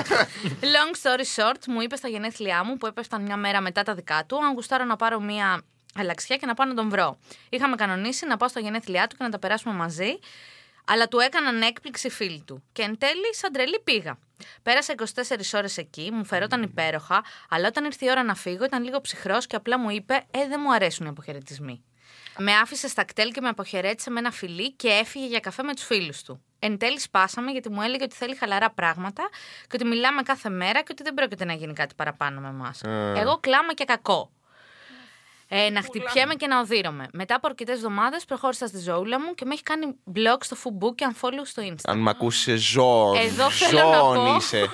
Long 0.74 0.96
story 1.02 1.24
short, 1.42 1.60
μου 1.66 1.80
είπε 1.80 1.96
στα 1.96 2.08
γενέθλιά 2.08 2.64
μου 2.64 2.76
που 2.76 2.86
έπεφταν 2.86 3.22
μια 3.22 3.36
μέρα 3.36 3.60
μετά 3.60 3.82
τα 3.82 3.94
δικά 3.94 4.24
του, 4.26 4.36
αν 4.44 4.52
γουστάρω 4.52 4.84
να 4.84 4.96
πάρω 4.96 5.20
μια 5.20 5.45
αλλαξιά 5.94 6.36
και 6.36 6.46
να 6.46 6.54
πάω 6.54 6.66
να 6.66 6.74
τον 6.74 6.88
βρω. 6.88 7.18
Είχαμε 7.48 7.76
κανονίσει 7.76 8.26
να 8.26 8.36
πάω 8.36 8.48
στα 8.48 8.60
γενέθλιά 8.60 9.06
του 9.06 9.16
και 9.16 9.24
να 9.24 9.30
τα 9.30 9.38
περάσουμε 9.38 9.74
μαζί, 9.74 10.18
αλλά 10.86 11.08
του 11.08 11.18
έκαναν 11.18 11.62
έκπληξη 11.62 12.08
φίλοι 12.10 12.42
του. 12.46 12.62
Και 12.72 12.82
εν 12.82 12.98
τέλει, 12.98 13.34
σαν 13.34 13.52
τρελή 13.52 13.80
πήγα. 13.84 14.18
Πέρασα 14.62 14.94
24 14.96 15.02
ώρες 15.54 15.76
εκεί, 15.76 16.10
μου 16.12 16.24
φερόταν 16.24 16.62
υπέροχα, 16.62 17.24
αλλά 17.48 17.68
όταν 17.68 17.84
ήρθε 17.84 18.06
η 18.06 18.10
ώρα 18.10 18.22
να 18.22 18.34
φύγω 18.34 18.64
ήταν 18.64 18.84
λίγο 18.84 19.00
ψυχρός 19.00 19.46
και 19.46 19.56
απλά 19.56 19.78
μου 19.78 19.90
είπε: 19.90 20.14
Ε, 20.30 20.48
δεν 20.48 20.60
μου 20.64 20.72
αρέσουν 20.72 21.06
οι 21.06 21.08
αποχαιρετισμοί. 21.08 21.84
Με 22.38 22.52
άφησε 22.52 22.88
στα 22.88 23.04
κτέλ 23.04 23.32
και 23.32 23.40
με 23.40 23.48
αποχαιρέτησε 23.48 24.10
με 24.10 24.18
ένα 24.18 24.30
φιλί 24.30 24.72
και 24.72 24.88
έφυγε 24.88 25.26
για 25.26 25.40
καφέ 25.40 25.62
με 25.62 25.74
τους 25.74 25.84
φίλους 25.84 26.22
του. 26.22 26.42
Εν 26.58 26.78
τέλει 26.78 27.00
σπάσαμε 27.00 27.50
γιατί 27.50 27.70
μου 27.70 27.82
έλεγε 27.82 28.04
ότι 28.04 28.14
θέλει 28.14 28.34
χαλαρά 28.34 28.70
πράγματα 28.70 29.28
και 29.60 29.72
ότι 29.72 29.84
μιλάμε 29.84 30.22
κάθε 30.22 30.48
μέρα 30.48 30.80
και 30.80 30.88
ότι 30.90 31.02
δεν 31.02 31.14
πρόκειται 31.14 31.44
να 31.44 31.52
γίνει 31.52 31.72
κάτι 31.72 31.94
παραπάνω 31.94 32.40
με 32.40 32.48
εμάς. 32.48 32.80
Εγώ 33.16 33.38
κλάμα 33.38 33.74
και 33.74 33.84
κακό. 33.84 34.30
Ε, 35.48 35.70
να 35.70 35.82
χτυπιέμαι 35.82 36.34
και 36.34 36.46
να 36.46 36.60
οδύρωμαι. 36.60 37.08
Μετά 37.12 37.34
από 37.34 37.46
αρκετές 37.46 37.74
εβδομάδες 37.76 38.24
προχώρησα 38.24 38.66
στη 38.66 38.78
ζωούλα 38.78 39.20
μου 39.20 39.34
και 39.34 39.44
με 39.44 39.52
έχει 39.52 39.62
κάνει 39.62 39.86
blog 40.14 40.38
στο 40.40 40.56
Facebook 40.62 40.94
και 40.94 41.06
unfollow 41.14 41.42
στο 41.44 41.62
Insta. 41.62 41.80
Αν 41.84 41.98
μ' 41.98 42.08
ακούσεις 42.08 42.62
ζών. 42.62 43.16
Εδώ 43.16 43.50
θέλω 43.50 43.88
να 43.88 43.96
Ζών 43.98 44.14
πω. 44.14 44.34
είσαι. 44.36 44.66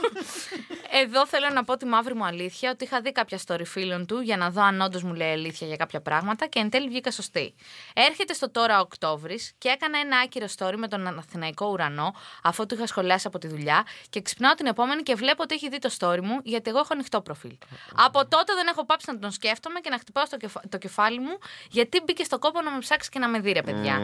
Εδώ 0.94 1.26
θέλω 1.26 1.48
να 1.52 1.64
πω 1.64 1.76
τη 1.76 1.84
μαύρη 1.86 2.14
μου 2.14 2.24
αλήθεια 2.24 2.70
ότι 2.70 2.84
είχα 2.84 3.00
δει 3.00 3.12
κάποια 3.12 3.40
story 3.46 3.64
φίλων 3.64 4.06
του 4.06 4.20
για 4.20 4.36
να 4.36 4.50
δω 4.50 4.62
αν 4.62 4.80
όντως 4.80 5.02
μου 5.02 5.14
λέει 5.14 5.32
αλήθεια 5.32 5.66
για 5.66 5.76
κάποια 5.76 6.00
πράγματα 6.00 6.46
και 6.46 6.58
εν 6.58 6.70
τέλει 6.70 6.88
βγήκα 6.88 7.10
σωστή. 7.10 7.54
Έρχεται 7.94 8.32
στο 8.32 8.50
τώρα 8.50 8.80
Οκτώβρης 8.80 9.52
και 9.58 9.68
έκανα 9.68 9.98
ένα 9.98 10.16
άκυρο 10.16 10.46
story 10.58 10.74
με 10.76 10.88
τον 10.88 11.18
Αθηναϊκό 11.18 11.66
ουρανό 11.66 12.14
αφού 12.42 12.66
του 12.66 12.74
είχα 12.74 12.86
σχολιάσει 12.86 13.26
από 13.26 13.38
τη 13.38 13.48
δουλειά 13.48 13.84
και 14.10 14.22
ξυπνάω 14.22 14.54
την 14.54 14.66
επόμενη 14.66 15.02
και 15.02 15.14
βλέπω 15.14 15.42
ότι 15.42 15.54
έχει 15.54 15.68
δει 15.68 15.78
το 15.78 15.90
story 15.98 16.20
μου 16.22 16.40
γιατί 16.42 16.70
εγώ 16.70 16.78
έχω 16.78 16.88
ανοιχτό 16.92 17.20
προφίλ. 17.20 17.56
Από 17.94 18.26
τότε 18.26 18.54
δεν 18.54 18.66
έχω 18.66 18.86
πάψει 18.86 19.12
να 19.12 19.18
τον 19.18 19.30
σκέφτομαι 19.30 19.80
και 19.80 19.90
να 19.90 19.98
χτυπάω 19.98 20.26
στο 20.26 20.36
κεφα- 20.36 20.61
το 20.68 20.78
κεφάλι 20.78 21.20
μου 21.20 21.38
γιατί 21.70 22.00
μπήκε 22.04 22.24
στο 22.24 22.38
κόπο 22.38 22.60
να 22.60 22.70
με 22.70 22.78
ψάξει 22.78 23.08
και 23.10 23.18
να 23.18 23.28
με 23.28 23.38
δει, 23.40 23.52
ρε 23.52 23.62
παιδιά. 23.62 24.00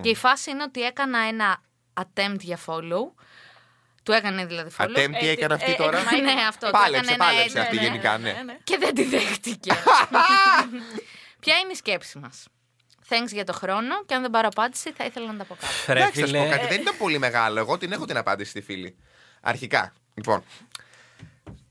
Και 0.00 0.08
η 0.08 0.14
φάση 0.14 0.50
είναι 0.50 0.62
ότι 0.62 0.82
έκανα 0.82 1.18
ένα 1.18 1.62
attempt 1.94 2.40
για 2.40 2.58
follow. 2.66 3.12
Του 4.02 4.12
έκανε 4.12 4.46
δηλαδή 4.46 4.70
follow. 4.78 4.84
Attempt 4.84 5.14
τι 5.18 5.28
Ε, 5.28 5.30
έκανε 5.30 5.54
αυτή 5.54 5.70
ε, 5.70 5.74
τώρα; 5.74 5.98
ε, 5.98 6.20
ναι, 6.20 6.32
αυτό. 6.48 6.66
του 6.66 6.72
Πάλεψε, 6.72 6.96
έκανε 6.96 7.12
ένα 7.12 7.24
πάλεψε 7.24 7.44
έτσι, 7.44 7.58
αυτή 7.58 7.76
ναι. 7.76 7.82
γενικά, 7.82 8.18
ναι. 8.18 8.34
Και 8.64 8.76
δεν 8.78 8.94
τη 8.94 9.04
δέχτηκε. 9.04 9.72
Ποια 11.40 11.56
είναι 11.56 11.72
η 11.72 11.74
σκέψη 11.74 12.18
μας; 12.18 12.46
Thanks 13.08 13.32
για 13.32 13.44
το 13.44 13.52
χρόνο 13.52 14.04
και 14.06 14.14
αν 14.14 14.22
δεν 14.22 14.30
πάρω 14.30 14.48
απάντηση 14.48 14.92
θα 14.92 15.04
ήθελα 15.04 15.32
να 15.32 15.38
τα 15.38 15.44
πω 15.44 15.54
κάτω. 15.54 15.92
Ρε 15.92 15.98
Εντάξει, 16.00 16.20
θα 16.20 16.26
σου 16.26 16.32
πω 16.32 16.38
φίλε, 16.38 16.50
κάτι. 16.56 16.66
Δεν 16.66 16.80
ήταν 16.80 16.94
πολύ 16.98 17.18
μεγάλο. 17.18 17.58
Εγώ 17.58 17.78
την 17.78 17.92
έχω 17.92 18.04
την 18.04 18.16
απάντηση 18.16 18.50
στη 18.50 18.60
φίλη. 18.60 18.96
Αρχικά. 19.40 19.92
Λοιπόν. 20.14 20.44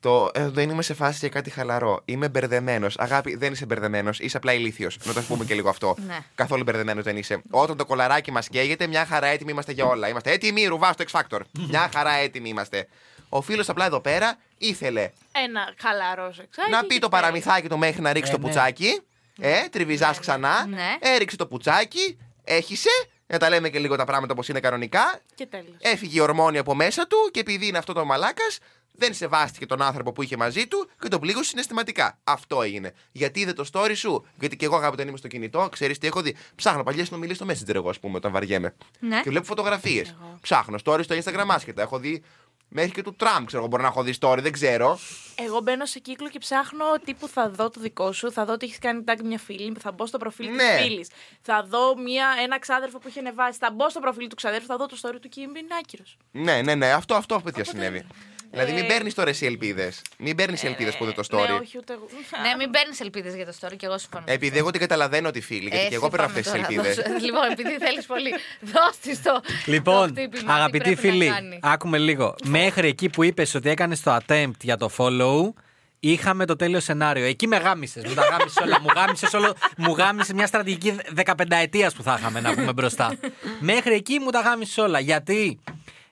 Το, 0.06 0.32
ε, 0.34 0.50
δεν 0.50 0.70
είμαι 0.70 0.82
σε 0.82 0.94
φάση 0.94 1.18
για 1.20 1.30
κάτι 1.30 1.50
χαλαρό. 1.50 2.02
Είμαι 2.06 2.30
μπερδεμένος. 2.30 2.98
Αγάπη, 2.98 3.36
δεν 3.36 3.52
είσαι 3.52 3.66
μπερδεμένος. 3.66 4.20
Είσαι 4.20 4.38
απλά 4.38 4.54
ηλίθιος. 4.54 4.98
Να 5.04 5.14
το 5.14 5.22
πούμε 5.22 5.46
και 5.46 5.54
λίγο 5.54 5.70
αυτό. 5.70 5.96
Ναι. 6.08 6.18
Καθόλου 6.36 6.64
μπερδεμένος 6.64 7.04
δεν 7.04 7.18
είσαι. 7.18 7.42
Όταν 7.50 7.78
το 7.78 7.86
κολαράκι 7.86 8.32
μας 8.32 8.48
καίγεται, 8.48 8.88
μια 8.88 9.06
χαρά 9.06 9.28
έτοιμοι 9.28 9.52
είμαστε 9.52 9.72
για 9.72 9.86
όλα. 9.86 10.08
Είμαστε 10.08 10.32
έτοιμοι, 10.32 10.66
ρουβά 10.66 10.92
στο 10.94 11.04
X 11.12 11.20
Factor. 11.20 11.40
μια 11.70 11.90
χαρά 11.94 12.12
έτοιμοι 12.12 12.50
είμαστε. 12.50 12.88
Ο 13.30 13.42
φίλος 13.42 13.70
απλά 13.70 13.86
εδώ 13.86 14.00
πέρα 14.00 14.38
ήθελε 14.58 15.12
Ένα 15.32 15.74
χαλαρό 15.82 16.34
σεξάκι. 16.34 16.72
να 16.72 16.80
και 16.82 16.88
πει 16.88 17.00
το 17.00 17.10
πέρα. 17.10 17.22
παραμυθάκι 17.22 17.68
του 17.70 17.78
μέχρι 17.78 18.02
να 18.02 18.14
ρίξει 18.14 18.32
Ε, 18.32 18.36
το 18.36 18.42
ναι. 18.42 18.46
πουτσάκι. 18.48 19.02
Ε, 19.40 19.62
τριβιζάς 19.72 20.20
ξανά. 20.20 20.66
Ναι. 20.66 20.96
Έριξε 21.00 21.36
το 21.36 21.48
πουτσάκι. 21.48 22.18
Έχισε. 22.44 22.90
Να 23.28 23.38
τα 23.38 23.50
λέμε 23.50 23.70
και 23.70 23.80
λίγο 23.80 23.96
τα 23.96 24.06
πράγματα 24.06 24.34
όπως 24.34 24.48
είναι 24.48 24.60
κανονικά. 24.60 25.20
Και 25.36 25.46
τέλος. 25.46 25.76
Έφυγε 25.80 26.18
η 26.18 26.22
ορμόνη 26.22 26.58
από 26.58 26.76
μέσα 26.76 27.08
του 27.08 27.18
και 27.32 27.40
επειδή 27.40 27.68
είναι 27.68 27.78
αυτό 27.78 27.94
το 27.94 28.06
μαλάκας, 28.06 28.58
δεν 28.98 29.14
σεβάστηκε 29.14 29.66
τον 29.66 29.82
άνθρωπο 29.82 30.12
που 30.12 30.22
είχε 30.22 30.38
μαζί 30.38 30.68
του 30.68 30.90
και 31.02 31.08
τον 31.08 31.20
πλήγωσε 31.20 31.50
συναισθηματικά. 31.50 32.20
Αυτό 32.24 32.62
έγινε. 32.62 32.94
Γιατί 33.12 33.40
είδε 33.40 33.54
το 33.54 33.66
story 33.74 33.96
σου; 33.96 34.26
Γιατί 34.40 34.56
και 34.56 34.66
εγώ 34.66 34.76
αγάπη 34.76 34.94
όταν 34.94 35.08
είμαι 35.08 35.18
στο 35.18 35.28
κινητό, 35.28 35.68
ξέρεις 35.72 35.98
τι 35.98 36.08
έχω 36.08 36.22
δει; 36.22 36.36
Ψάχνω 36.56 36.84
παλιές 36.84 37.08
συνομιλίε 37.08 37.36
στο 37.36 37.46
Messenger, 37.50 37.76
εγώ 37.76 37.90
ας 37.90 38.00
πούμε, 38.00 38.16
όταν 38.16 38.32
βαριέμαι. 38.32 38.76
Ναι. 39.00 39.22
Και 39.22 39.30
βλέπω 39.30 39.46
φωτογραφίες. 39.46 40.16
Ψάχνω 40.42 40.78
story 40.84 41.04
στο 41.04 41.16
Instagram 41.16 41.46
άσχετα. 41.48 41.82
Έχω 41.82 42.00
δει 42.00 42.24
μέχρι 42.70 42.92
και 42.92 43.02
του 43.02 43.16
Τραμπ, 43.16 43.46
ξέρω 43.46 43.62
εγώ, 43.62 43.68
μπορεί 43.68 43.82
να 43.82 43.88
έχω 43.88 44.04
δει 44.04 44.14
story, 44.20 44.38
δεν 44.42 44.52
ξέρω. 44.52 45.00
Εγώ 45.36 45.60
μπαίνω 45.60 45.86
σε 45.86 46.00
κύκλο 46.00 46.30
και 46.30 46.40
ψάχνω 46.40 46.86
τύπου 47.06 47.28
θα 47.28 47.50
δω 47.50 47.70
το 47.70 47.80
δικό 47.82 48.12
σου, 48.12 48.32
θα 48.32 48.46
δω 48.46 48.54
ότι 48.54 48.66
έχεις 48.66 48.80
κάνει 48.80 49.04
tag 49.08 49.20
μια 49.24 49.38
φίλη, 49.38 49.76
θα 49.80 49.92
μπω 49.92 50.06
στο 50.06 50.18
προφίλ 50.18 50.46
Ναι. 50.50 50.56
της 50.56 50.82
φίλης. 50.82 51.10
Θα 51.42 51.64
δω 51.70 51.98
μια, 51.98 52.28
ένα 52.44 52.60
ξάδερφο 52.60 53.00
που 53.00 53.08
είχε 53.08 53.20
ανεβάσει, 53.20 53.58
θα 53.58 53.72
μπω 53.72 53.90
στο 53.90 54.00
προφίλ 54.00 54.28
του 54.28 54.36
ξαδέρφου, 54.36 54.66
θα 54.66 54.78
δω 54.78 54.86
το 54.86 54.98
story 55.02 55.18
του 55.22 55.30
και 55.30 55.42
είναι 55.42 55.52
άκυρος. 55.80 56.18
Ναι, 56.32 56.62
ναι, 56.62 56.76
ναι, 56.76 56.92
αυτό, 56.92 57.16
αυτό 57.16 57.42
παιδιά 57.44 57.64
συνέβη. 57.64 58.06
Δηλαδή, 58.52 58.72
μην 58.74 58.84
Ε, 58.84 58.88
παίρνεις 58.88 59.14
τώρα 59.14 59.30
εσύ 59.30 59.46
ελπίδες. 59.46 60.02
Μην 60.18 60.36
παίρνεις 60.36 60.64
ελπίδες 60.64 60.96
που 60.98 61.06
δεν 61.06 61.14
το 61.14 61.24
story. 61.32 61.48
Ναι, 61.50 61.54
όχι 61.54 61.78
ούτε 61.78 61.94
εγώ. 61.94 62.08
ναι, 62.44 62.56
μην 62.58 62.72
παίρνεις 62.72 63.00
ελπίδες 63.00 63.36
για 63.36 63.46
το 63.46 63.54
story 63.62 63.74
και 63.78 63.86
εγώ 63.86 63.98
συμφωνώ. 63.98 64.24
Επειδή 64.28 64.58
εγώ 64.58 64.72
την 64.72 64.80
καταλαβαίνω 64.80 65.32
τη 65.32 65.42
φίλη, 65.42 65.68
γιατί 65.70 65.86
Ε, 65.86 65.90
και 65.90 65.96
εγώ 65.96 66.10
παίρνω 66.10 66.26
αυτές 66.26 66.44
συμφωνώ 66.48 66.68
τις 66.68 66.76
τώρα. 66.76 66.88
ελπίδες. 66.90 67.12
Δώσε- 67.14 67.26
Λοιπόν, 67.28 67.52
επειδή 67.52 67.78
θέλεις 67.86 68.06
πολύ, 68.06 68.34
δώσ' 68.62 68.98
της 69.02 69.22
το. 69.22 69.32
το 69.32 69.42
Λοιπόν, 69.66 70.08
χτύπημα, 70.08 70.44
τι 70.44 70.52
αγαπητοί 70.60 70.84
πρέπει 70.84 71.08
να 71.08 71.12
φίλοι, 71.14 71.28
κάνει. 71.30 71.60
άκουμε 71.62 71.98
λίγο. 71.98 72.36
Μέχρι 72.44 72.88
εκεί 72.88 73.10
που 73.10 73.24
είπες 73.24 73.56
ότι 73.56 73.70
έκανες 73.70 74.02
το 74.02 74.18
attempt 74.28 74.52
για 74.62 74.78
το 74.78 74.90
follow, 74.98 75.54
είχαμε 76.00 76.46
το 76.46 76.56
τέλειο 76.56 76.80
σενάριο. 76.80 77.26
Εκεί 77.26 77.48
με 77.48 77.58
γάμισες. 77.58 78.04
Μου 78.06 78.14
τα 78.14 78.22
γάμισες 78.22 78.56
όλα. 78.64 78.80
Μου 78.82 78.88
γάμισες 78.96 79.34
όλο. 79.34 79.56
Μου 79.78 79.94
γάμισες 79.96 80.34
μια 80.34 80.48
στρατηγική 80.48 80.96
15 81.26 81.34
ετία 81.50 81.92
που 81.96 82.04
θα 82.04 82.16
είχαμε 82.20 82.40
να 82.40 82.54
πούμε 82.54 82.74
μπροστά. 82.74 83.18
Μέχρι 83.60 83.94
εκεί 83.96 84.20
μου 84.20 84.30
τα 84.30 84.40
γάμισες 84.40 84.78
όλα. 84.78 85.00
Γιατί, 85.00 85.60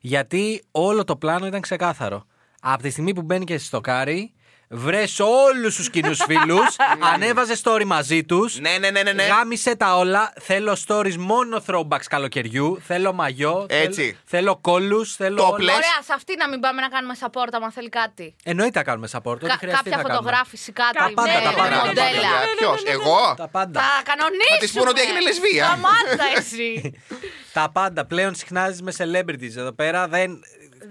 γιατί 0.05 0.63
όλο 0.71 1.03
το 1.03 1.15
πλάνο 1.15 1.45
ήταν 1.45 1.61
ξεκάθαρο. 1.61 2.25
Από 2.61 2.83
τη 2.83 2.89
στιγμή 2.89 3.13
που 3.13 3.21
μπαίνει 3.21 3.45
και 3.45 3.57
στο 3.57 3.81
κάρι, 3.81 4.33
βρες 4.75 5.19
όλους 5.19 5.75
τους 5.75 5.89
κοινούς 5.89 6.19
φίλους, 6.27 6.75
ανέβαζες 7.13 7.61
story 7.63 7.83
μαζί 7.85 8.23
τους. 8.23 8.59
Ναι, 8.59 8.77
ναι, 8.79 8.89
ναι, 8.89 9.01
ναι. 9.03 9.11
ναι. 9.11 9.23
Γάμισε 9.23 9.75
τα 9.75 9.97
όλα. 9.97 10.33
Θέλω 10.41 10.77
stories 10.87 11.15
μόνο 11.15 11.63
throwbacks 11.67 12.05
καλοκαιριού. 12.09 12.81
Θέλω 12.87 13.13
μαγιό. 13.13 13.65
Έτσι. 13.69 14.01
Θέλω, 14.03 14.15
θέλω 14.25 14.57
κόλλους. 14.61 15.15
Θέλω. 15.15 15.43
Topless. 15.43 15.51
όλα. 15.51 15.73
Ωραία, 15.73 15.99
σε 16.05 16.13
αυτή 16.13 16.35
να 16.37 16.49
μην 16.49 16.59
πάμε 16.59 16.81
να 16.81 16.87
κάνουμε 16.87 17.15
support 17.19 17.47
άμα 17.51 17.71
θέλει 17.71 17.89
κάτι. 17.89 18.35
Εννοείται 18.43 18.77
να 18.77 18.83
κάνουμε 18.85 19.07
support. 19.11 19.33
Ό,τι 19.33 19.45
Κα- 19.45 19.57
χρειαστεί 19.59 19.83
κάποια 19.89 19.91
θα 19.91 20.01
κάνουμε. 20.01 20.13
φωτογράφηση, 20.15 20.71
κάτι. 20.71 20.97
Τα 20.97 21.11
πάντα, 21.13 21.33
με 21.33 21.41
τα 21.43 21.53
πάντα, 21.53 21.75
τα 21.79 21.85
μοντέλα. 21.85 22.29
Ποιος, 22.57 22.83
εγώ; 22.85 23.33
Τα 23.37 23.47
πάντα. 23.47 23.79
Τα 23.79 24.01
κανονίσουμε. 24.03 24.43
Θα 24.49 24.57
της 24.57 24.71
πούνε 24.71 24.89
ότι 24.89 25.01
έγινε 25.01 25.21
λεσβία. 25.21 25.65
Σταμάτα 25.65 26.25
εσύ. 26.37 26.93
Τα 27.57 27.69
πάντα. 27.73 28.05
Πλέον 28.05 28.35
συχνάζεις 28.35 28.81
με 28.81 28.93
celebrities 28.97 29.55
εδώ 29.57 29.71
πέρα. 29.71 30.07
Δεν... 30.07 30.39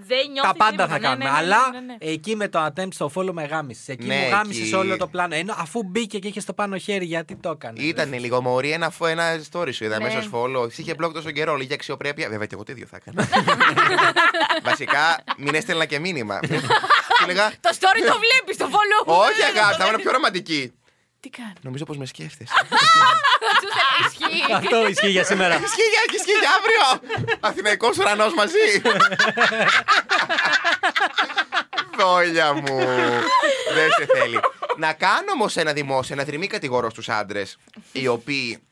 Δεν 0.07 0.17
Τα 0.25 0.31
νιώθεις 0.31 0.51
πάντα 0.57 0.69
τίποτα. 0.71 0.87
θα 0.87 0.97
Ναι, 0.97 1.03
κάνουμε. 1.07 1.23
ναι, 1.25 1.31
ναι, 1.31 1.37
Αλλά 1.37 1.69
ναι, 1.71 1.79
ναι, 1.79 1.85
ναι. 1.85 2.11
εκεί 2.11 2.35
με 2.35 2.47
το 2.47 2.65
attempt 2.65 2.93
στο 2.93 3.11
follow 3.15 3.31
με 3.31 3.43
γάμισε. 3.43 3.91
Εκεί 3.91 4.05
Ναι, 4.05 4.15
μου 4.15 4.29
γάμισε 4.29 4.61
εκεί. 4.61 4.75
όλο 4.75 4.97
το 4.97 5.07
πλάνο. 5.07 5.35
Ενώ 5.35 5.53
αφού 5.57 5.83
μπήκε 5.83 6.19
και 6.19 6.27
είχε 6.27 6.39
στο 6.39 6.53
πάνω 6.53 6.77
χέρι, 6.77 7.05
γιατί 7.05 7.35
το 7.35 7.49
έκανε. 7.49 7.81
Ήταν 7.81 8.13
λίγο 8.19 8.41
μωρή 8.41 8.71
ένα, 8.71 8.89
φο- 8.89 9.05
ένα 9.07 9.39
story 9.51 9.73
σου. 9.73 9.83
Είδα 9.83 9.97
Ναι. 9.97 10.03
μέσα 10.03 10.21
στο 10.21 10.43
follow. 10.43 10.65
Εσύ 10.67 10.81
είχε 10.81 10.93
blog 11.03 11.13
τόσο 11.13 11.31
καιρό, 11.31 11.55
λίγη 11.55 11.73
αξιοπρέπεια. 11.73 12.29
Βέβαια 12.29 12.45
και 12.45 12.53
εγώ 12.55 12.63
το 12.63 12.71
ίδιο 12.71 12.85
θα 12.91 12.97
έκανα. 13.05 13.27
Βασικά, 14.69 15.17
μην 15.37 15.55
έστελνα 15.55 15.85
και 15.85 15.99
μήνυμα. 15.99 16.39
Και 17.19 17.25
λέγα, 17.25 17.49
Το 17.59 17.69
story 17.79 18.01
το 18.07 18.15
βλέπεις, 18.25 18.57
το 18.57 18.67
follow. 18.71 19.05
Όχι, 19.05 19.43
αγάπη, 19.57 19.75
θα 19.81 19.85
ήμουν 19.87 20.01
πιο 20.01 20.11
ρομαντική. 20.11 20.73
Τι 21.23 21.29
κάνει; 21.29 21.53
Νομίζω 21.61 21.83
πως 21.83 21.97
με 21.97 22.05
σκέφτεσαι. 22.05 22.53
Του 23.61 23.67
ισχύει. 24.07 24.53
Αυτό 24.53 24.87
ισχύει 24.87 25.09
για 25.09 25.23
σήμερα. 25.23 25.55
Ισχύει 25.55 25.81
για, 25.93 26.15
ισχύει 26.17 26.39
για 26.39 26.49
αύριο! 26.57 26.85
Αθηναϊκός 27.39 27.97
ουρανός 27.97 28.33
μαζί! 28.33 28.81
Δόλια 31.97 32.53
μου! 32.53 32.77
Δεν 33.73 33.91
σε 33.97 34.05
θέλει. 34.13 34.39
Να 34.77 34.93
κάνω 34.93 35.31
όμως 35.33 35.57
ένα 35.57 35.73
δημόσιο, 35.73 36.15
ένα 36.15 36.23
δρυμή 36.23 36.47
κατηγορώ 36.47 36.89
στους 36.89 37.09
άντρες, 37.09 37.57
οι 37.91 38.07
οποίοι 38.07 38.63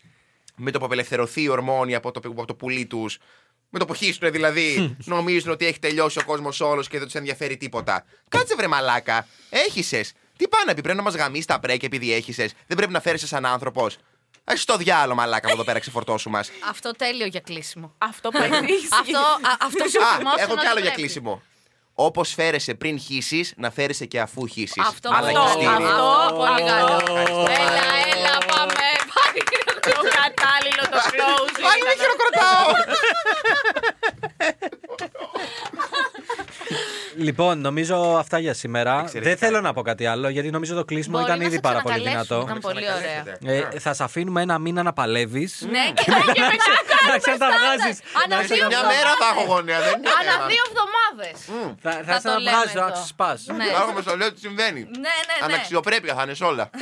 με 0.56 0.72
το 0.72 0.80
που 0.80 0.86
απελευθερωθεί 0.86 1.42
η 1.42 1.50
ορμόνη 1.50 1.96
από 1.96 2.12
το, 2.12 2.22
από 2.30 2.46
το 2.46 2.56
πουλί 2.56 2.86
τους, 2.86 3.18
με 3.70 3.80
το 3.80 3.86
που 3.86 3.94
χύσουν 3.94 4.32
δηλαδή, 4.32 4.96
νομίζουν 5.06 5.52
ότι 5.52 5.66
έχει 5.66 5.80
τελειώσει 5.80 6.20
ο 6.20 6.24
κόσμος 6.26 6.62
όλος 6.62 6.88
και 6.88 6.98
δεν 6.98 7.06
τους 7.06 7.16
ενδιαφέρει 7.16 7.58
τίποτα. 7.58 8.06
Κάτσε 8.30 8.56
βρε 8.56 8.68
μαλάκα. 8.68 9.28
Έχισε. 9.50 10.04
Τι 10.42 10.48
πάνε 10.48 10.64
να 10.68 10.74
πει, 10.74 10.82
πρέπει 10.82 10.98
να 10.98 11.04
μας 11.04 11.16
γαμίσει 11.16 11.48
τα 11.48 11.60
πρέκια 11.60 11.88
επειδή 11.92 12.14
έχισε. 12.14 12.50
Δεν 12.68 12.78
πρέπει 12.78 12.92
να 12.92 13.00
φέρεσαι 13.02 13.28
σαν 13.28 13.46
άνθρωπος. 13.46 13.98
Έχει 14.44 14.66
το 14.66 14.78
διάλογο, 14.78 15.16
μαλάκα 15.16 15.48
μου 15.48 15.54
εδώ 15.54 15.64
πέρα 15.64 15.80
ξεφορτώσου 15.80 16.30
μας. 16.30 16.50
Αυτό 16.72 16.92
τέλειο 16.92 17.26
για 17.26 17.40
κλείσιμο. 17.40 17.94
Αυτό 17.98 18.30
πάει 18.30 18.50
Αυτό, 18.50 19.18
α, 19.20 19.56
αυτό 19.62 19.88
σου 19.90 20.04
Α, 20.04 20.16
θυμόσουν 20.18 20.40
έχω 20.40 20.52
ότι 20.52 20.62
κι 20.62 20.68
άλλο 20.68 20.80
για 20.80 20.84
πρέπει. 20.92 21.02
κλείσιμο. 21.02 21.42
Όπως 21.94 22.34
φέρεσαι 22.34 22.74
πριν 22.74 23.00
χύσεις, 23.00 23.54
να 23.58 23.72
φέρεσαι 23.72 24.06
και 24.06 24.20
αφού 24.20 24.48
χύσεις. 24.48 24.84
Αυτό, 24.88 25.10
Αλλά 25.14 25.28
αυτό, 25.28 25.42
και 25.44 25.50
στήρι. 25.66 25.66
αυτό, 25.84 26.34
πολύ 26.36 26.62
καλό. 26.70 26.96
Ευχαριστώ. 26.96 27.46
Έλα, 27.50 27.84
έλα, 28.16 28.38
πάμε. 28.48 28.74
Πάρε 29.14 29.40
Το 29.82 30.02
κατάλληλο 30.20 30.84
το 30.92 30.98
closing. 31.12 31.62
Πάλι 31.68 31.82
με 31.84 31.94
ήταν- 31.94 32.00
χειροκροτάω! 32.00 32.68
Λοιπόν, 37.18 37.60
νομίζω 37.60 38.16
αυτά 38.18 38.40
για 38.40 38.54
σήμερα. 38.54 38.92
Εξαιρετικά. 39.00 39.30
Δεν 39.30 39.38
θέλω 39.38 39.62
να 39.62 39.74
πω 39.74 39.82
κάτι 39.82 40.06
άλλο, 40.06 40.30
γιατί 40.30 40.50
νομίζω 40.50 40.76
το 40.76 40.86
κλείσιμο 40.86 41.18
Μπορεί 41.18 41.28
ήταν 41.28 41.40
να 41.40 41.46
ήδη 41.46 41.54
σε 41.56 41.60
πάρα 41.62 41.82
πολύ 41.82 41.96
ξανακαλέσουν, 41.96 42.28
δυνατό. 42.28 42.48
ήταν 42.50 42.60
πολύ 42.60 42.86
ωραία. 43.44 43.66
Ε, 43.74 43.80
θα 43.80 43.94
σε 43.94 44.04
αφήνουμε 44.04 44.42
ένα 44.42 44.58
μήνα 44.60 44.84
να 44.84 44.94
παλεύεις. 44.94 45.66
Ναι, 45.70 45.92
και 45.94 46.12
μετά 46.12 46.34
Να 47.12 47.18
ξέρει 47.18 47.38
να 47.38 47.48
τα 47.48 47.52
βγάζει. 47.58 48.00
Ανά 48.26 48.42
Σε 48.48 48.54
δύο 48.54 48.68
μια 48.68 48.82
μέρα 48.92 49.12
θα 49.22 49.28
έχω 49.34 49.44
γόνια, 49.54 49.80
δεν 49.80 49.94
είναι 49.98 50.10
Ανά 50.22 50.32
θέμα. 50.32 50.46
δύο 50.52 50.64
εβδομάδες. 50.70 51.38
Θα, 51.82 51.92
Θα 51.92 52.14
θα 52.14 52.22
το 52.22 52.30
σε 52.30 52.38
λέμε 52.40 52.50
βγάζω, 52.58 52.80
να 52.80 52.86
εδώ. 52.86 52.94
ξεσπά. 52.94 53.32
Ναι. 53.58 53.66
Θα 53.66 53.80
έρχομαι 53.82 54.02
στο 54.02 54.18
λέω 54.18 54.34
τι 54.34 54.40
συμβαίνει. 54.40 54.80
Ναι, 54.80 55.14
ναι, 55.28 55.36
ναι. 55.40 55.46
Αναξιοπρέπεια 55.46 56.14
θα 56.18 56.22
είναι 56.24 56.34
σε 56.34 56.44
όλα. 56.44 56.70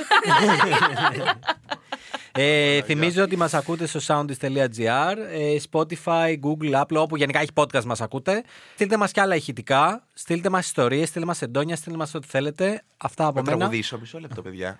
Ε, 2.41 2.81
θυμίζω 2.81 3.23
ότι 3.23 3.35
μας 3.37 3.53
ακούτε 3.53 3.85
στο 3.85 3.99
soundis.gr, 4.07 5.15
ε, 5.29 5.55
Spotify, 5.71 6.35
Google, 6.43 6.81
Apple, 6.81 6.95
όπου 6.97 7.15
γενικά 7.17 7.39
έχει 7.39 7.49
podcast 7.53 7.83
μας 7.83 8.01
ακούτε. 8.01 8.43
Στείλτε 8.73 8.97
μας 8.97 9.11
κι 9.11 9.19
άλλα 9.19 9.35
ηχητικά, 9.35 10.03
στείλτε 10.13 10.49
μας 10.49 10.65
ιστορίες, 10.65 11.09
στείλτε 11.09 11.27
μας 11.27 11.41
εντόνια, 11.41 11.75
στείλτε 11.75 11.97
μας 11.97 12.13
ό,τι 12.13 12.27
θέλετε. 12.27 12.83
Αυτά 12.97 13.25
από 13.25 13.37
Θα 13.37 13.43
μένα. 13.45 13.57
τραγουδήσω 13.57 13.99
μισό 13.99 14.19
λεπτό, 14.19 14.41
παιδιά. 14.41 14.79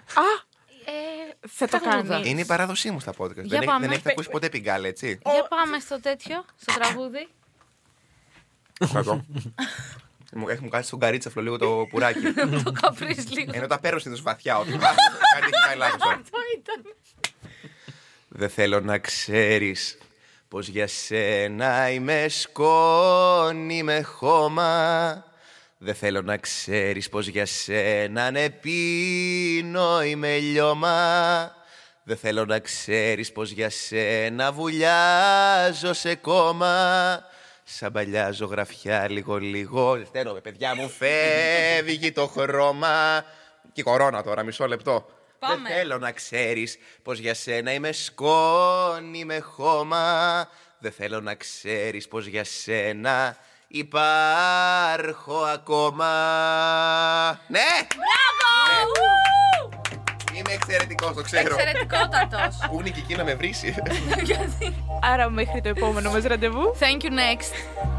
Ε, 0.85 1.47
Θα 1.47 1.67
το 1.67 1.79
τραγούδα. 1.79 2.13
κάνεις. 2.13 2.29
Είναι 2.29 2.41
η 2.41 2.45
παράδοσή 2.45 2.91
μου 2.91 2.99
στα 2.99 3.13
podcast. 3.17 3.33
Δεν, 3.35 3.51
έχει- 3.51 3.65
πάμε. 3.65 3.79
δεν 3.79 3.91
έχετε 3.91 4.09
ακούσει 4.11 4.29
ποτέ 4.29 4.49
πιγκάλε, 4.49 4.87
έτσι; 4.87 5.19
Για 5.25 5.47
πάμε 5.49 5.79
στο 5.79 5.99
τέτοιο, 6.01 6.45
στο 6.55 6.73
τραγούδι. 6.79 7.27
Ευχαριστώ. 8.79 9.25
Μου- 10.33 10.47
Έχει 10.49 10.63
μου 10.63 10.69
κάτσει 10.69 10.87
στον 10.87 10.99
καρίτσαφλο 10.99 11.41
λίγο 11.41 11.57
το 11.57 11.87
πουράκι. 11.89 12.33
το 12.63 12.71
καπρίς 12.81 13.29
λίγο. 13.31 13.51
Ενώ 13.53 13.67
τα 13.67 13.79
παίρνω 13.79 13.99
συνήθως 13.99 14.23
βαθιά. 14.23 14.57
Ότι 14.57 14.71
κάτι 14.71 14.85
έχει 15.41 15.65
πάει 15.67 15.77
λάθος 15.77 16.01
τώρα. 16.01 16.21
Δεν 18.39 18.49
θέλω 18.49 18.79
να 18.79 18.97
ξέρεις 18.97 19.97
πως 20.47 20.67
για 20.67 20.87
σένα 20.87 21.89
είμαι 21.89 22.25
σκόνη 22.27 23.83
με 23.83 24.01
χώμα. 24.01 25.25
Δεν 25.77 25.95
θέλω 25.95 26.21
να 26.21 26.37
ξέρεις 26.37 27.09
πως 27.09 27.27
για 27.27 27.45
σένα 27.45 28.31
ναι 28.31 28.49
πίνω 28.49 30.03
είμαι 30.03 30.37
λιώμα. 30.37 31.51
Δεν 32.03 32.17
θέλω 32.17 32.45
να 32.45 32.59
ξέρεις 32.59 33.31
πως 33.31 33.51
για 33.51 33.69
σένα 33.69 34.51
βουλιάζω 34.51 35.93
σε 35.93 36.15
κόμμα. 36.15 37.19
Σαν 37.63 37.91
παλιά 37.91 38.31
ζωγραφιά 38.31 39.09
λίγο 39.09 39.37
λίγο. 39.37 40.03
Στέλνομαι 40.05 40.39
παιδιά 40.39 40.75
μου 40.75 40.89
φεύγει 40.89 42.11
το 42.11 42.27
χρώμα. 42.27 43.25
Και 43.73 43.81
η 43.81 43.83
κορώνα 43.83 44.23
τώρα 44.23 44.43
μισό 44.43 44.67
λεπτό 44.67 45.18
Πάμε. 45.39 45.69
Δεν 45.69 45.77
θέλω 45.77 45.97
να 45.97 46.11
ξέρεις 46.11 46.77
πως 47.03 47.19
για 47.19 47.33
σένα 47.33 47.73
είμαι 47.73 47.91
σκόνη 47.91 49.25
με 49.25 49.39
χώμα 49.39 50.47
Δεν 50.79 50.91
θέλω 50.91 51.19
να 51.19 51.35
ξέρεις 51.35 52.07
πως 52.07 52.25
για 52.25 52.43
σένα 52.43 53.37
υπάρχω 53.67 55.35
ακόμα 55.53 56.09
Ναι! 57.47 57.69
Μπράβο! 57.95 58.99
Είμαι 60.33 60.53
εξαιρετικός, 60.53 61.13
το 61.15 61.21
ξέρω 61.21 61.55
Εξαιρετικότατος. 61.55 62.57
Πού 62.67 62.79
είναι 62.79 62.89
και 62.89 62.99
εκεί 62.99 63.15
να 63.15 63.23
με 63.23 63.33
βρίσει 63.35 63.75
Άρα 65.13 65.29
μέχρι 65.29 65.61
το 65.61 65.69
επόμενο 65.69 66.11
μας 66.11 66.23
ραντεβού. 66.23 66.75
Thank 66.79 67.03
you 67.03 67.09
next. 67.09 67.98